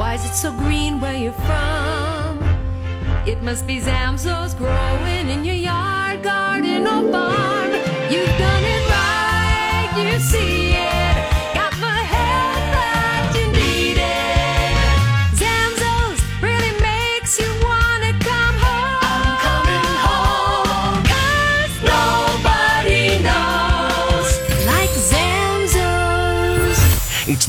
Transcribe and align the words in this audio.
Why 0.00 0.14
is 0.14 0.24
it 0.24 0.32
so 0.32 0.50
green 0.50 0.98
where 0.98 1.14
you're 1.14 1.34
from? 1.34 2.42
It 3.26 3.42
must 3.42 3.66
be 3.66 3.80
Zamzows 3.80 4.56
growing 4.56 5.28
in 5.28 5.44
your 5.44 5.54
yard, 5.54 6.22
garden, 6.22 6.86
or 6.86 7.12
farm. 7.12 7.70
You've 8.10 8.36
done 8.38 8.64
it 8.64 8.84
right, 8.88 9.92
you 9.98 10.18
see 10.20 10.69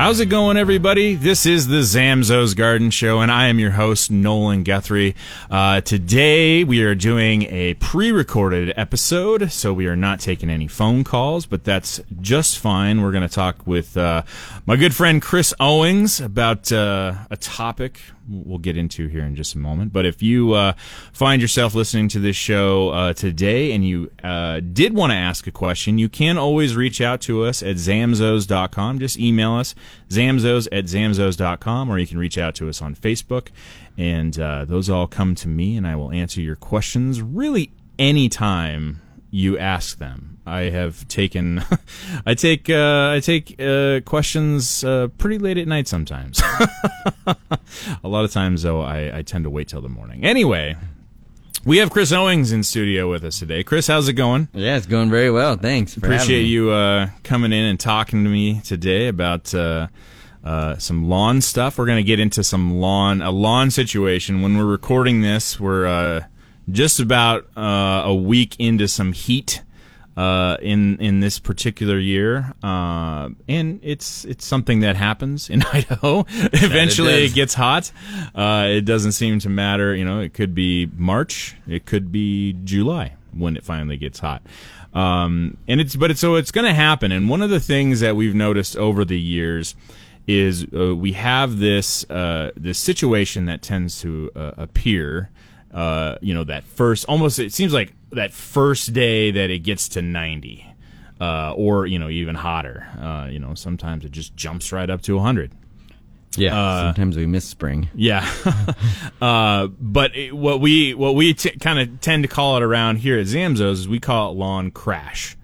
How's 0.00 0.18
it 0.18 0.30
going, 0.30 0.56
everybody? 0.56 1.14
This 1.14 1.44
is 1.44 1.66
the 1.66 1.80
Zamzows 1.82 2.56
Garden 2.56 2.88
Show, 2.90 3.20
and 3.20 3.30
I 3.30 3.48
am 3.48 3.58
your 3.58 3.72
host, 3.72 4.10
Nolan 4.10 4.62
Guthrie. 4.62 5.14
Uh, 5.50 5.82
today, 5.82 6.64
we 6.64 6.82
are 6.82 6.94
doing 6.94 7.42
a 7.42 7.74
pre 7.74 8.10
recorded 8.10 8.72
episode, 8.78 9.52
so 9.52 9.74
we 9.74 9.86
are 9.88 9.96
not 9.96 10.18
taking 10.18 10.48
any 10.48 10.68
phone 10.68 11.04
calls, 11.04 11.44
but 11.44 11.64
that's 11.64 12.00
just 12.18 12.58
fine. 12.58 13.02
We're 13.02 13.12
going 13.12 13.28
to 13.28 13.34
talk 13.34 13.66
with 13.66 13.94
uh, 13.94 14.22
my 14.64 14.76
good 14.76 14.94
friend 14.94 15.20
Chris 15.20 15.52
Owings 15.60 16.18
about 16.18 16.72
uh, 16.72 17.16
a 17.30 17.36
topic 17.36 18.00
we'll 18.30 18.58
get 18.58 18.76
into 18.76 19.08
here 19.08 19.24
in 19.24 19.34
just 19.34 19.54
a 19.54 19.58
moment. 19.58 19.92
But 19.92 20.06
if 20.06 20.22
you 20.22 20.52
uh, 20.52 20.74
find 21.12 21.42
yourself 21.42 21.74
listening 21.74 22.08
to 22.08 22.18
this 22.18 22.36
show 22.36 22.90
uh, 22.90 23.12
today 23.12 23.72
and 23.72 23.86
you 23.86 24.10
uh, 24.22 24.60
did 24.60 24.94
want 24.94 25.12
to 25.12 25.16
ask 25.16 25.46
a 25.46 25.50
question, 25.50 25.98
you 25.98 26.08
can 26.08 26.38
always 26.38 26.76
reach 26.76 27.00
out 27.00 27.20
to 27.22 27.44
us 27.44 27.62
at 27.62 27.76
zamzows.com. 27.76 28.98
Just 28.98 29.18
email 29.18 29.54
us, 29.54 29.74
zamzows 30.08 30.68
at 30.72 30.84
zamzows.com, 30.84 31.90
or 31.90 31.98
you 31.98 32.06
can 32.06 32.18
reach 32.18 32.38
out 32.38 32.54
to 32.56 32.68
us 32.68 32.80
on 32.80 32.94
Facebook. 32.94 33.48
And 33.98 34.38
uh, 34.38 34.64
those 34.64 34.88
all 34.88 35.06
come 35.06 35.34
to 35.36 35.48
me, 35.48 35.76
and 35.76 35.86
I 35.86 35.96
will 35.96 36.12
answer 36.12 36.40
your 36.40 36.56
questions 36.56 37.20
really 37.20 37.72
anytime 37.98 39.02
you 39.30 39.58
ask 39.58 39.98
them. 39.98 40.38
I 40.46 40.62
have 40.62 41.06
taken, 41.08 41.64
I 42.26 42.34
take, 42.34 42.68
uh, 42.68 43.10
I 43.10 43.20
take 43.20 43.60
uh, 43.60 44.00
questions 44.04 44.82
uh, 44.82 45.08
pretty 45.18 45.38
late 45.38 45.58
at 45.58 45.68
night 45.68 45.86
sometimes. 45.86 46.42
a 47.26 47.36
lot 48.08 48.24
of 48.24 48.32
times, 48.32 48.62
though, 48.62 48.80
I, 48.80 49.18
I 49.18 49.22
tend 49.22 49.44
to 49.44 49.50
wait 49.50 49.68
till 49.68 49.80
the 49.80 49.88
morning. 49.88 50.24
Anyway, 50.24 50.76
we 51.64 51.78
have 51.78 51.90
Chris 51.90 52.10
Owings 52.10 52.52
in 52.52 52.62
studio 52.62 53.10
with 53.10 53.22
us 53.22 53.38
today. 53.38 53.62
Chris, 53.62 53.86
how's 53.86 54.08
it 54.08 54.14
going? 54.14 54.48
Yeah, 54.54 54.76
it's 54.76 54.86
going 54.86 55.10
very 55.10 55.30
well. 55.30 55.56
Thanks. 55.56 55.96
Appreciate 55.96 56.44
you 56.44 56.70
uh, 56.70 57.10
coming 57.22 57.52
in 57.52 57.64
and 57.64 57.78
talking 57.78 58.24
to 58.24 58.30
me 58.30 58.60
today 58.62 59.08
about 59.08 59.54
uh, 59.54 59.88
uh, 60.42 60.78
some 60.78 61.08
lawn 61.08 61.42
stuff. 61.42 61.76
We're 61.76 61.86
going 61.86 61.98
to 61.98 62.02
get 62.02 62.18
into 62.18 62.42
some 62.42 62.80
lawn, 62.80 63.20
a 63.20 63.30
lawn 63.30 63.70
situation. 63.70 64.40
When 64.40 64.56
we're 64.56 64.64
recording 64.64 65.20
this, 65.20 65.60
we're 65.60 65.86
uh, 65.86 66.24
just 66.72 67.00
about 67.00 67.46
uh, 67.56 68.02
a 68.04 68.14
week 68.14 68.56
into 68.58 68.88
some 68.88 69.12
heat 69.12 69.62
uh, 70.16 70.56
in 70.60 70.98
in 70.98 71.20
this 71.20 71.38
particular 71.38 71.98
year, 71.98 72.52
uh, 72.62 73.30
and 73.48 73.80
it's 73.82 74.24
it's 74.24 74.44
something 74.44 74.80
that 74.80 74.96
happens 74.96 75.48
in 75.48 75.62
Idaho. 75.72 76.26
Eventually, 76.28 77.22
does. 77.22 77.32
it 77.32 77.34
gets 77.34 77.54
hot. 77.54 77.90
Uh, 78.34 78.66
it 78.68 78.82
doesn't 78.82 79.12
seem 79.12 79.38
to 79.40 79.48
matter. 79.48 79.94
You 79.94 80.04
know, 80.04 80.20
it 80.20 80.34
could 80.34 80.54
be 80.54 80.90
March, 80.96 81.56
it 81.66 81.86
could 81.86 82.12
be 82.12 82.54
July 82.64 83.14
when 83.32 83.56
it 83.56 83.64
finally 83.64 83.96
gets 83.96 84.18
hot. 84.18 84.42
Um, 84.92 85.56
and 85.68 85.80
it's 85.80 85.94
but 85.96 86.10
it's 86.10 86.20
so 86.20 86.34
it's 86.34 86.50
going 86.50 86.66
to 86.66 86.74
happen. 86.74 87.12
And 87.12 87.28
one 87.28 87.42
of 87.42 87.50
the 87.50 87.60
things 87.60 88.00
that 88.00 88.16
we've 88.16 88.34
noticed 88.34 88.76
over 88.76 89.04
the 89.04 89.18
years 89.18 89.74
is 90.26 90.66
uh, 90.76 90.94
we 90.94 91.12
have 91.12 91.58
this 91.58 92.08
uh, 92.10 92.50
this 92.56 92.78
situation 92.78 93.46
that 93.46 93.62
tends 93.62 94.00
to 94.00 94.30
uh, 94.34 94.52
appear. 94.56 95.30
Uh, 95.72 96.16
you 96.20 96.34
know, 96.34 96.44
that 96.44 96.64
first 96.64 97.04
almost 97.06 97.38
it 97.38 97.52
seems 97.52 97.72
like 97.72 97.92
that 98.10 98.32
first 98.32 98.92
day 98.92 99.30
that 99.30 99.50
it 99.50 99.60
gets 99.60 99.88
to 99.90 100.02
ninety, 100.02 100.66
uh, 101.20 101.52
or 101.54 101.86
you 101.86 101.98
know 101.98 102.08
even 102.08 102.34
hotter. 102.34 102.86
Uh, 102.98 103.28
you 103.30 103.38
know, 103.38 103.54
sometimes 103.54 104.04
it 104.04 104.10
just 104.10 104.34
jumps 104.34 104.72
right 104.72 104.90
up 104.90 105.02
to 105.02 105.18
hundred. 105.18 105.52
Yeah. 106.36 106.58
uh, 106.58 106.82
sometimes 106.86 107.16
we 107.16 107.26
miss 107.26 107.44
spring. 107.44 107.88
Yeah, 107.94 108.28
uh, 109.20 109.66
but 109.66 110.16
it, 110.16 110.34
what 110.34 110.60
we 110.60 110.94
what 110.94 111.14
we 111.14 111.34
t- 111.34 111.50
kind 111.58 111.78
of 111.78 112.00
tend 112.00 112.22
to 112.22 112.28
call 112.28 112.56
it 112.56 112.62
around 112.62 112.96
here 112.96 113.18
at 113.18 113.26
Zamzows 113.26 113.72
is 113.72 113.88
we 113.88 113.98
call 113.98 114.30
it 114.30 114.34
lawn 114.36 114.70
crash, 114.70 115.36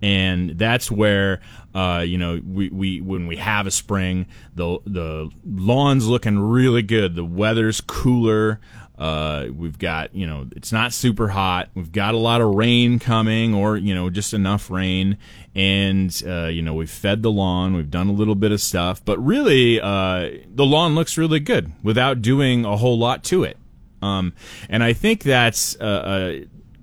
and 0.00 0.50
that's 0.58 0.90
where 0.90 1.40
uh, 1.74 2.04
you 2.06 2.16
know 2.16 2.40
we, 2.44 2.70
we 2.70 3.00
when 3.00 3.26
we 3.26 3.36
have 3.36 3.66
a 3.66 3.70
spring, 3.70 4.26
the 4.54 4.78
the 4.86 5.30
lawn's 5.44 6.06
looking 6.06 6.38
really 6.38 6.82
good. 6.82 7.16
The 7.16 7.24
weather's 7.24 7.80
cooler. 7.82 8.60
Uh, 9.00 9.46
we've 9.56 9.78
got 9.78 10.14
you 10.14 10.26
know 10.26 10.46
it's 10.54 10.72
not 10.72 10.92
super 10.92 11.28
hot. 11.28 11.70
We've 11.74 11.90
got 11.90 12.12
a 12.12 12.18
lot 12.18 12.42
of 12.42 12.54
rain 12.54 12.98
coming, 12.98 13.54
or 13.54 13.78
you 13.78 13.94
know 13.94 14.10
just 14.10 14.34
enough 14.34 14.70
rain, 14.70 15.16
and 15.54 16.22
uh, 16.26 16.48
you 16.48 16.60
know 16.60 16.74
we've 16.74 16.90
fed 16.90 17.22
the 17.22 17.30
lawn. 17.30 17.74
We've 17.74 17.90
done 17.90 18.08
a 18.08 18.12
little 18.12 18.34
bit 18.34 18.52
of 18.52 18.60
stuff, 18.60 19.02
but 19.02 19.18
really 19.18 19.80
uh, 19.80 20.28
the 20.54 20.66
lawn 20.66 20.94
looks 20.94 21.16
really 21.16 21.40
good 21.40 21.72
without 21.82 22.20
doing 22.20 22.66
a 22.66 22.76
whole 22.76 22.98
lot 22.98 23.24
to 23.24 23.42
it. 23.42 23.56
Um, 24.02 24.34
and 24.68 24.84
I 24.84 24.92
think 24.92 25.22
that's 25.22 25.76
uh, 25.80 25.84
uh, 25.84 26.32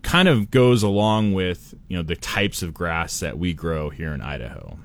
kind 0.01 0.27
of 0.27 0.49
goes 0.49 0.81
along 0.81 1.33
with 1.33 1.75
you 1.87 1.97
know 1.97 2.03
the 2.03 2.15
types 2.15 2.63
of 2.63 2.73
grass 2.73 3.19
that 3.19 3.37
we 3.37 3.53
grow 3.53 3.91
here 3.91 4.11
in 4.11 4.21
Idaho, 4.21 4.79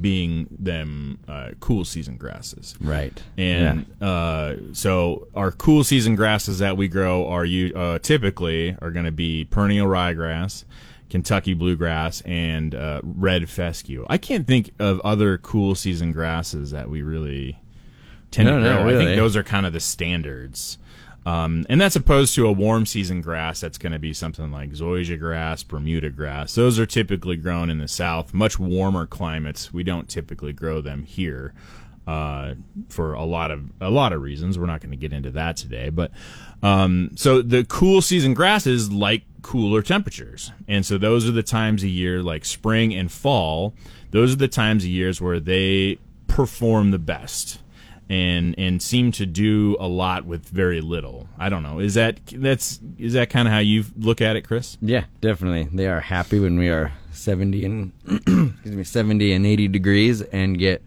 being 0.00 0.48
them 0.50 1.18
uh, 1.28 1.50
cool 1.60 1.84
season 1.84 2.16
grasses. 2.16 2.76
Right. 2.80 3.22
And 3.36 3.86
uh, 4.02 4.56
so 4.72 5.28
our 5.34 5.50
cool 5.50 5.84
season 5.84 6.14
grasses 6.14 6.58
that 6.58 6.76
we 6.76 6.88
grow 6.88 7.26
are 7.26 7.44
you 7.44 7.74
uh, 7.74 7.98
typically 7.98 8.76
are 8.82 8.90
going 8.90 9.06
to 9.06 9.12
be 9.12 9.46
perennial 9.46 9.86
ryegrass, 9.86 10.64
Kentucky 11.08 11.54
bluegrass, 11.54 12.20
and 12.22 12.74
uh, 12.74 13.00
red 13.02 13.48
fescue. 13.48 14.04
I 14.10 14.18
can't 14.18 14.46
think 14.46 14.72
of 14.78 15.00
other 15.00 15.38
cool 15.38 15.74
season 15.74 16.12
grasses 16.12 16.70
that 16.70 16.90
we 16.90 17.00
really 17.02 17.58
tend 18.30 18.48
No, 18.48 18.58
to 18.58 18.62
no, 18.62 18.82
grow. 18.82 18.94
I 18.94 19.04
think 19.04 19.16
those 19.16 19.36
are 19.36 19.42
kind 19.42 19.64
of 19.64 19.72
the 19.72 19.80
standards. 19.80 20.76
Um, 21.28 21.66
and 21.68 21.78
that's 21.78 21.94
opposed 21.94 22.34
to 22.36 22.46
a 22.46 22.52
warm 22.52 22.86
season 22.86 23.20
grass 23.20 23.60
that's 23.60 23.76
going 23.76 23.92
to 23.92 23.98
be 23.98 24.14
something 24.14 24.50
like 24.50 24.70
zoysia 24.70 25.20
grass, 25.20 25.62
Bermuda 25.62 26.08
grass. 26.08 26.54
Those 26.54 26.78
are 26.78 26.86
typically 26.86 27.36
grown 27.36 27.68
in 27.68 27.76
the 27.76 27.86
south, 27.86 28.32
much 28.32 28.58
warmer 28.58 29.04
climates. 29.04 29.70
We 29.70 29.82
don't 29.82 30.08
typically 30.08 30.54
grow 30.54 30.80
them 30.80 31.02
here 31.02 31.52
uh, 32.06 32.54
for 32.88 33.12
a 33.12 33.24
lot 33.24 33.50
of 33.50 33.70
a 33.78 33.90
lot 33.90 34.14
of 34.14 34.22
reasons. 34.22 34.58
We're 34.58 34.64
not 34.64 34.80
going 34.80 34.92
to 34.92 34.96
get 34.96 35.12
into 35.12 35.30
that 35.32 35.58
today, 35.58 35.90
but 35.90 36.12
um, 36.62 37.10
so 37.14 37.42
the 37.42 37.62
cool 37.62 38.00
season 38.00 38.32
grasses 38.32 38.90
like 38.90 39.24
cooler 39.42 39.82
temperatures, 39.82 40.50
and 40.66 40.86
so 40.86 40.96
those 40.96 41.28
are 41.28 41.32
the 41.32 41.42
times 41.42 41.82
of 41.82 41.90
year 41.90 42.22
like 42.22 42.46
spring 42.46 42.94
and 42.94 43.12
fall. 43.12 43.74
Those 44.12 44.32
are 44.32 44.38
the 44.38 44.48
times 44.48 44.84
of 44.84 44.88
years 44.88 45.20
where 45.20 45.40
they 45.40 45.98
perform 46.26 46.90
the 46.90 46.98
best 46.98 47.58
and 48.10 48.54
and 48.58 48.80
seem 48.82 49.12
to 49.12 49.26
do 49.26 49.76
a 49.78 49.86
lot 49.88 50.24
with 50.24 50.48
very 50.48 50.80
little. 50.80 51.28
I 51.38 51.48
don't 51.48 51.62
know. 51.62 51.78
Is 51.78 51.94
that 51.94 52.20
that's 52.32 52.80
is 52.98 53.12
that 53.14 53.30
kind 53.30 53.46
of 53.48 53.52
how 53.52 53.60
you 53.60 53.84
look 53.96 54.20
at 54.20 54.36
it, 54.36 54.42
Chris? 54.42 54.78
Yeah, 54.80 55.04
definitely. 55.20 55.68
They 55.76 55.86
are 55.88 56.00
happy 56.00 56.38
when 56.40 56.58
we 56.58 56.68
are 56.68 56.92
70 57.12 57.64
and 57.64 57.92
excuse 58.08 58.76
me, 58.76 58.84
70 58.84 59.32
and 59.32 59.44
80 59.46 59.68
degrees 59.68 60.22
and 60.22 60.58
get 60.58 60.82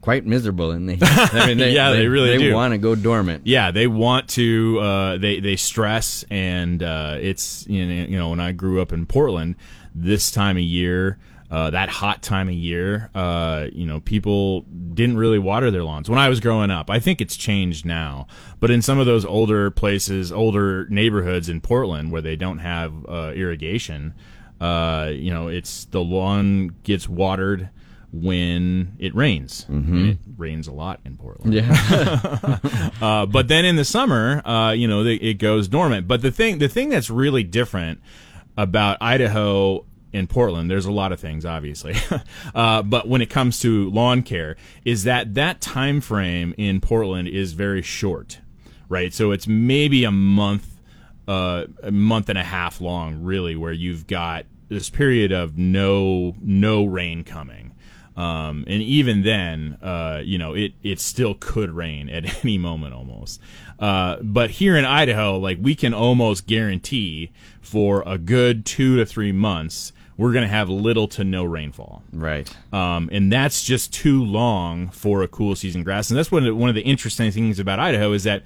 quite 0.00 0.26
miserable 0.26 0.70
in 0.70 0.86
the 0.86 0.94
heat. 0.94 1.02
I 1.04 1.46
mean, 1.46 1.58
they, 1.58 1.72
Yeah, 1.72 1.90
they 1.92 2.06
really 2.08 2.30
they 2.30 2.38
do. 2.38 2.54
want 2.54 2.72
to 2.72 2.78
go 2.78 2.94
dormant. 2.94 3.46
Yeah, 3.46 3.70
they 3.70 3.86
want 3.86 4.28
to. 4.30 4.78
Uh, 4.80 5.18
they 5.18 5.40
they 5.40 5.56
stress, 5.56 6.24
and 6.30 6.82
uh, 6.82 7.16
it's 7.20 7.66
you 7.68 7.86
know, 7.86 8.04
you 8.04 8.18
know 8.18 8.28
when 8.30 8.40
I 8.40 8.52
grew 8.52 8.80
up 8.82 8.92
in 8.92 9.06
Portland, 9.06 9.56
this 9.94 10.30
time 10.30 10.56
of 10.56 10.62
year, 10.62 11.18
uh, 11.54 11.70
that 11.70 11.88
hot 11.88 12.20
time 12.20 12.48
of 12.48 12.54
year, 12.54 13.10
uh, 13.14 13.68
you 13.72 13.86
know, 13.86 14.00
people 14.00 14.62
didn't 14.62 15.16
really 15.16 15.38
water 15.38 15.70
their 15.70 15.84
lawns 15.84 16.10
when 16.10 16.18
I 16.18 16.28
was 16.28 16.40
growing 16.40 16.72
up. 16.72 16.90
I 16.90 16.98
think 16.98 17.20
it's 17.20 17.36
changed 17.36 17.86
now, 17.86 18.26
but 18.58 18.72
in 18.72 18.82
some 18.82 18.98
of 18.98 19.06
those 19.06 19.24
older 19.24 19.70
places, 19.70 20.32
older 20.32 20.88
neighborhoods 20.88 21.48
in 21.48 21.60
Portland 21.60 22.10
where 22.10 22.20
they 22.20 22.34
don't 22.34 22.58
have 22.58 22.92
uh, 23.08 23.32
irrigation, 23.36 24.14
uh, 24.60 25.12
you 25.12 25.32
know, 25.32 25.46
it's 25.46 25.84
the 25.84 26.00
lawn 26.00 26.74
gets 26.82 27.08
watered 27.08 27.70
when 28.12 28.96
it 28.98 29.14
rains. 29.14 29.64
And 29.68 30.08
it 30.08 30.18
rains 30.36 30.66
a 30.66 30.72
lot 30.72 31.02
in 31.04 31.16
Portland. 31.16 31.54
Yeah. 31.54 32.58
Uh, 33.00 33.26
but 33.26 33.48
then 33.48 33.64
in 33.64 33.76
the 33.76 33.84
summer, 33.84 34.40
uh, 34.46 34.70
you 34.70 34.88
know, 34.88 35.04
the, 35.04 35.22
it 35.22 35.34
goes 35.34 35.68
dormant. 35.68 36.08
But 36.08 36.22
the 36.22 36.30
thing, 36.30 36.58
the 36.58 36.68
thing 36.68 36.88
that's 36.88 37.10
really 37.10 37.44
different 37.44 38.00
about 38.56 38.98
Idaho 39.00 39.84
and 40.14 40.30
Portland, 40.30 40.70
there's 40.70 40.86
a 40.86 40.92
lot 40.92 41.12
of 41.12 41.20
things, 41.20 41.44
obviously, 41.44 41.94
uh, 42.54 42.82
but 42.82 43.08
when 43.08 43.20
it 43.20 43.28
comes 43.28 43.60
to 43.60 43.90
lawn 43.90 44.22
care, 44.22 44.56
is 44.84 45.04
that 45.04 45.34
that 45.34 45.60
time 45.60 46.00
frame 46.00 46.54
in 46.56 46.80
Portland 46.80 47.28
is 47.28 47.52
very 47.52 47.82
short, 47.82 48.38
right? 48.88 49.12
So 49.12 49.32
it's 49.32 49.46
maybe 49.46 50.04
a 50.04 50.12
month, 50.12 50.80
uh, 51.28 51.64
a 51.82 51.90
month 51.90 52.28
and 52.28 52.38
a 52.38 52.44
half 52.44 52.80
long, 52.80 53.22
really, 53.22 53.56
where 53.56 53.72
you've 53.72 54.06
got 54.06 54.46
this 54.68 54.88
period 54.88 55.32
of 55.32 55.58
no 55.58 56.34
no 56.40 56.84
rain 56.84 57.24
coming. 57.24 57.72
Um, 58.16 58.64
and 58.68 58.80
even 58.80 59.22
then, 59.22 59.76
uh, 59.82 60.20
you 60.24 60.38
know, 60.38 60.54
it, 60.54 60.74
it 60.84 61.00
still 61.00 61.34
could 61.34 61.70
rain 61.70 62.08
at 62.08 62.44
any 62.44 62.58
moment 62.58 62.94
almost. 62.94 63.40
Uh, 63.78 64.18
but 64.22 64.50
here 64.50 64.76
in 64.76 64.84
Idaho, 64.84 65.38
like 65.38 65.58
we 65.60 65.74
can 65.74 65.92
almost 65.92 66.46
guarantee 66.46 67.32
for 67.60 68.02
a 68.06 68.18
good 68.18 68.64
two 68.64 68.96
to 68.96 69.06
three 69.06 69.32
months, 69.32 69.92
we're 70.16 70.32
going 70.32 70.42
to 70.44 70.48
have 70.48 70.68
little 70.68 71.08
to 71.08 71.24
no 71.24 71.44
rainfall. 71.44 72.02
right. 72.12 72.48
Um, 72.72 73.08
and 73.12 73.32
that's 73.32 73.64
just 73.64 73.92
too 73.92 74.24
long 74.24 74.90
for 74.90 75.22
a 75.22 75.28
cool 75.28 75.56
season 75.56 75.82
grass. 75.82 76.10
And 76.10 76.18
that's 76.18 76.30
one 76.30 76.42
of 76.42 76.46
the, 76.46 76.54
one 76.54 76.68
of 76.68 76.74
the 76.74 76.82
interesting 76.82 77.30
things 77.32 77.58
about 77.58 77.78
Idaho 77.80 78.12
is 78.12 78.24
that, 78.24 78.44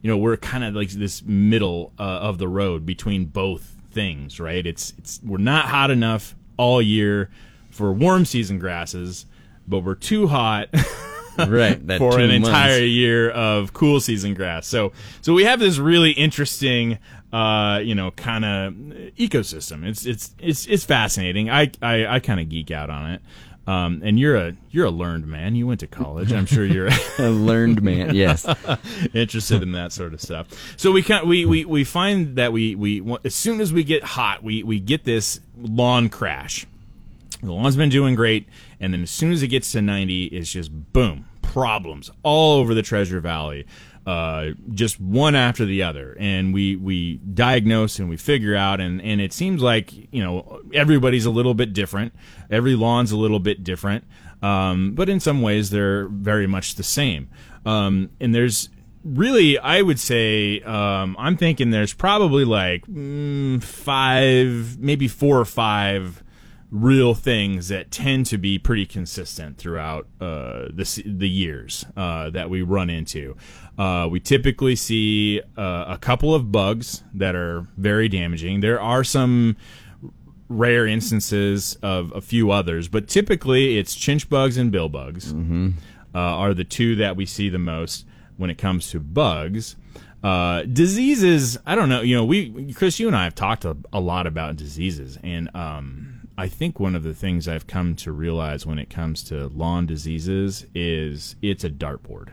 you 0.00 0.10
know, 0.10 0.16
we're 0.16 0.36
kind 0.36 0.62
of 0.64 0.74
like 0.74 0.90
this 0.90 1.22
middle 1.22 1.92
uh, 1.98 2.02
of 2.02 2.38
the 2.38 2.48
road 2.48 2.86
between 2.86 3.24
both 3.26 3.76
things, 3.90 4.38
right? 4.40 4.66
It's 4.66 4.94
it's 4.98 5.20
we're 5.24 5.38
not 5.38 5.66
hot 5.66 5.90
enough 5.90 6.34
all 6.56 6.80
year 6.80 7.30
for 7.70 7.92
warm 7.92 8.24
season 8.24 8.58
grasses, 8.58 9.26
but 9.66 9.80
we're 9.80 9.94
too 9.94 10.26
hot 10.28 10.68
Right. 11.38 11.84
That 11.86 11.98
for 11.98 12.18
an 12.18 12.28
months. 12.28 12.48
entire 12.48 12.84
year 12.84 13.30
of 13.30 13.72
cool 13.72 14.00
season 14.00 14.34
grass. 14.34 14.66
So 14.66 14.92
so 15.20 15.32
we 15.32 15.44
have 15.44 15.60
this 15.60 15.78
really 15.78 16.10
interesting 16.12 16.98
uh, 17.32 17.80
you 17.82 17.94
know, 17.94 18.10
kind 18.12 18.44
of 18.44 18.74
ecosystem. 19.16 19.84
It's 19.86 20.04
it's 20.06 20.34
it's 20.38 20.66
it's 20.66 20.84
fascinating. 20.84 21.50
I 21.50 21.70
I, 21.80 22.06
I 22.06 22.20
kind 22.20 22.40
of 22.40 22.48
geek 22.48 22.70
out 22.70 22.90
on 22.90 23.12
it. 23.12 23.22
Um, 23.64 24.00
and 24.04 24.18
you're 24.18 24.36
a 24.36 24.56
you're 24.70 24.86
a 24.86 24.90
learned 24.90 25.26
man. 25.26 25.54
You 25.54 25.68
went 25.68 25.80
to 25.80 25.86
college. 25.86 26.32
I'm 26.32 26.46
sure 26.46 26.64
you're 26.64 26.88
A 27.18 27.30
learned 27.30 27.80
man. 27.80 28.14
Yes. 28.14 28.44
interested 29.14 29.62
in 29.62 29.72
that 29.72 29.92
sort 29.92 30.14
of 30.14 30.20
stuff. 30.20 30.48
So 30.76 30.90
we 30.90 31.02
can 31.02 31.28
we 31.28 31.46
we 31.46 31.64
we 31.64 31.84
find 31.84 32.36
that 32.36 32.52
we 32.52 32.74
we 32.74 33.16
as 33.24 33.34
soon 33.34 33.60
as 33.60 33.72
we 33.72 33.84
get 33.84 34.02
hot, 34.02 34.42
we 34.42 34.62
we 34.64 34.80
get 34.80 35.04
this 35.04 35.40
lawn 35.56 36.08
crash. 36.08 36.66
The 37.40 37.52
lawn's 37.52 37.76
been 37.76 37.88
doing 37.88 38.14
great, 38.14 38.48
and 38.80 38.92
then 38.92 39.02
as 39.02 39.10
soon 39.10 39.32
as 39.32 39.42
it 39.42 39.48
gets 39.48 39.72
to 39.72 39.82
90, 39.82 40.26
it's 40.26 40.52
just 40.52 40.92
boom, 40.92 41.26
problems 41.42 42.08
all 42.22 42.60
over 42.60 42.72
the 42.72 42.82
Treasure 42.82 43.18
Valley, 43.18 43.66
uh, 44.06 44.50
just 44.74 45.00
one 45.00 45.34
after 45.34 45.64
the 45.64 45.82
other. 45.82 46.16
And 46.18 46.52
we 46.52 46.76
we 46.76 47.16
diagnose 47.18 47.98
and 47.98 48.08
we 48.08 48.16
figure 48.16 48.56
out, 48.56 48.80
and 48.80 49.00
and 49.02 49.20
it 49.20 49.32
seems 49.32 49.62
like 49.62 49.92
you 50.12 50.22
know 50.22 50.60
everybody's 50.74 51.26
a 51.26 51.30
little 51.30 51.54
bit 51.54 51.72
different. 51.72 52.14
Every 52.50 52.74
lawn's 52.74 53.12
a 53.12 53.16
little 53.16 53.40
bit 53.40 53.64
different, 53.64 54.04
um, 54.42 54.94
but 54.94 55.08
in 55.08 55.20
some 55.20 55.42
ways 55.42 55.70
they're 55.70 56.08
very 56.08 56.46
much 56.46 56.74
the 56.74 56.82
same. 56.82 57.28
Um, 57.64 58.10
and 58.20 58.34
there's 58.34 58.68
really, 59.04 59.58
I 59.58 59.82
would 59.82 60.00
say, 60.00 60.60
um, 60.62 61.16
I'm 61.18 61.36
thinking 61.36 61.70
there's 61.70 61.94
probably 61.94 62.44
like 62.44 62.86
mm, 62.86 63.62
five, 63.62 64.78
maybe 64.78 65.08
four 65.08 65.38
or 65.38 65.44
five 65.44 66.22
real 66.72 67.14
things 67.14 67.68
that 67.68 67.90
tend 67.90 68.24
to 68.24 68.38
be 68.38 68.58
pretty 68.58 68.86
consistent 68.86 69.58
throughout 69.58 70.08
uh, 70.20 70.68
the 70.72 71.02
the 71.06 71.28
years 71.28 71.84
uh, 71.96 72.30
that 72.30 72.48
we 72.48 72.62
run 72.62 72.88
into. 72.88 73.36
Uh, 73.78 74.08
we 74.10 74.18
typically 74.18 74.74
see 74.74 75.40
uh, 75.56 75.84
a 75.86 75.98
couple 76.00 76.34
of 76.34 76.50
bugs 76.50 77.04
that 77.12 77.36
are 77.36 77.66
very 77.76 78.08
damaging. 78.08 78.60
There 78.60 78.80
are 78.80 79.04
some 79.04 79.56
rare 80.48 80.86
instances 80.86 81.76
of 81.82 82.10
a 82.14 82.20
few 82.22 82.50
others, 82.50 82.88
but 82.88 83.06
typically 83.06 83.78
it's 83.78 83.94
chinch 83.94 84.28
bugs 84.28 84.56
and 84.56 84.72
bill 84.72 84.88
bugs 84.88 85.32
uh, 86.14 86.18
are 86.18 86.54
the 86.54 86.64
two 86.64 86.96
that 86.96 87.16
we 87.16 87.26
see 87.26 87.48
the 87.50 87.58
most 87.58 88.06
when 88.38 88.48
it 88.50 88.56
comes 88.58 88.90
to 88.90 89.00
bugs. 89.00 89.76
Uh, 90.22 90.62
diseases, 90.62 91.58
I 91.66 91.74
don't 91.74 91.88
know. 91.88 92.00
You 92.00 92.16
know, 92.16 92.24
we 92.24 92.72
Chris, 92.72 92.98
you 93.00 93.08
and 93.08 93.16
I 93.16 93.24
have 93.24 93.34
talked 93.34 93.64
a, 93.64 93.76
a 93.92 94.00
lot 94.00 94.26
about 94.26 94.56
diseases, 94.56 95.18
and 95.22 95.50
um, 95.54 96.11
I 96.42 96.48
think 96.48 96.80
one 96.80 96.96
of 96.96 97.04
the 97.04 97.14
things 97.14 97.46
I've 97.46 97.68
come 97.68 97.94
to 97.94 98.10
realize 98.10 98.66
when 98.66 98.80
it 98.80 98.90
comes 98.90 99.22
to 99.28 99.46
lawn 99.46 99.86
diseases 99.86 100.66
is 100.74 101.36
it's 101.40 101.62
a 101.62 101.70
dartboard. 101.70 102.30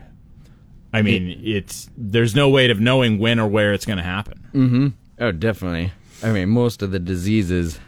I 0.92 1.00
mean, 1.00 1.40
it's 1.44 1.88
there's 1.96 2.34
no 2.34 2.48
way 2.48 2.68
of 2.72 2.80
knowing 2.80 3.20
when 3.20 3.38
or 3.38 3.46
where 3.46 3.72
it's 3.72 3.86
going 3.86 3.98
to 3.98 4.02
happen. 4.02 4.48
Mm-hmm. 4.52 4.88
Oh, 5.20 5.30
definitely. 5.30 5.92
I 6.24 6.32
mean, 6.32 6.48
most 6.48 6.82
of 6.82 6.90
the 6.90 6.98
diseases, 6.98 7.78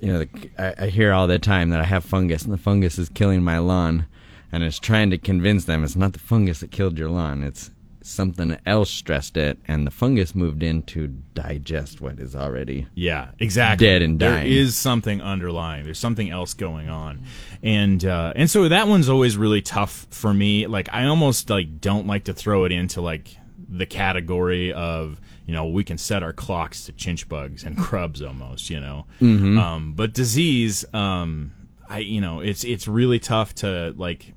you 0.00 0.12
know, 0.12 0.18
the, 0.20 0.50
I, 0.56 0.84
I 0.84 0.86
hear 0.86 1.12
all 1.12 1.26
the 1.26 1.40
time 1.40 1.70
that 1.70 1.80
I 1.80 1.84
have 1.84 2.04
fungus 2.04 2.44
and 2.44 2.52
the 2.52 2.56
fungus 2.56 2.96
is 2.96 3.08
killing 3.08 3.42
my 3.42 3.58
lawn, 3.58 4.06
and 4.52 4.62
it's 4.62 4.78
trying 4.78 5.10
to 5.10 5.18
convince 5.18 5.64
them 5.64 5.82
it's 5.82 5.96
not 5.96 6.12
the 6.12 6.20
fungus 6.20 6.60
that 6.60 6.70
killed 6.70 6.96
your 6.96 7.10
lawn. 7.10 7.42
It's 7.42 7.72
something 8.02 8.56
else 8.66 8.90
stressed 8.90 9.36
it, 9.36 9.58
and 9.68 9.86
the 9.86 9.90
fungus 9.90 10.34
moved 10.34 10.62
in 10.62 10.82
to 10.84 11.08
digest 11.34 12.00
what 12.00 12.18
is 12.18 12.34
already. 12.34 12.86
Yeah, 12.94 13.28
exactly. 13.38 13.86
Dead 13.86 14.02
and 14.02 14.18
There 14.18 14.30
dying. 14.30 14.50
is 14.52 14.76
something 14.76 15.20
underlying. 15.20 15.84
There's 15.84 15.98
something 15.98 16.30
else 16.30 16.54
going 16.54 16.88
on, 16.88 17.24
and 17.62 18.04
uh, 18.04 18.32
and 18.36 18.50
so 18.50 18.68
that 18.68 18.88
one's 18.88 19.08
always 19.08 19.36
really 19.36 19.62
tough 19.62 20.06
for 20.10 20.32
me. 20.32 20.66
Like 20.66 20.88
I 20.92 21.04
almost 21.06 21.50
like 21.50 21.80
don't 21.80 22.06
like 22.06 22.24
to 22.24 22.32
throw 22.32 22.64
it 22.64 22.72
into 22.72 23.00
like 23.00 23.36
the 23.68 23.86
category 23.86 24.72
of 24.72 25.20
you 25.46 25.52
know 25.54 25.66
we 25.66 25.84
can 25.84 25.98
set 25.98 26.22
our 26.22 26.32
clocks 26.32 26.86
to 26.86 26.92
chinch 26.92 27.28
bugs 27.28 27.62
and 27.64 27.76
grubs 27.76 28.22
almost 28.22 28.70
you 28.70 28.80
know. 28.80 29.06
Mm-hmm. 29.20 29.58
Um, 29.58 29.92
but 29.94 30.12
disease, 30.14 30.84
um, 30.94 31.52
I 31.88 31.98
you 31.98 32.20
know 32.20 32.40
it's 32.40 32.64
it's 32.64 32.88
really 32.88 33.18
tough 33.18 33.54
to 33.56 33.94
like. 33.96 34.34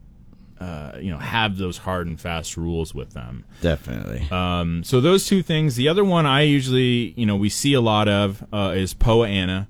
Uh, 0.64 0.98
you 1.06 1.12
know, 1.12 1.18
have 1.18 1.58
those 1.58 1.78
hard 1.80 2.08
and 2.08 2.18
fast 2.22 2.56
rules 2.56 2.96
with 2.96 3.12
them. 3.14 3.44
Definitely. 3.62 4.22
Um, 4.32 4.84
so 4.84 5.02
those 5.02 5.26
two 5.26 5.44
things. 5.44 5.76
The 5.76 5.90
other 5.90 6.06
one 6.06 6.26
I 6.26 6.42
usually, 6.44 7.14
you 7.18 7.26
know, 7.26 7.36
we 7.36 7.50
see 7.50 7.74
a 7.74 7.82
lot 7.82 8.08
of 8.08 8.46
uh, 8.54 8.74
is 8.74 8.94
Poa 8.94 9.28
Anna. 9.28 9.68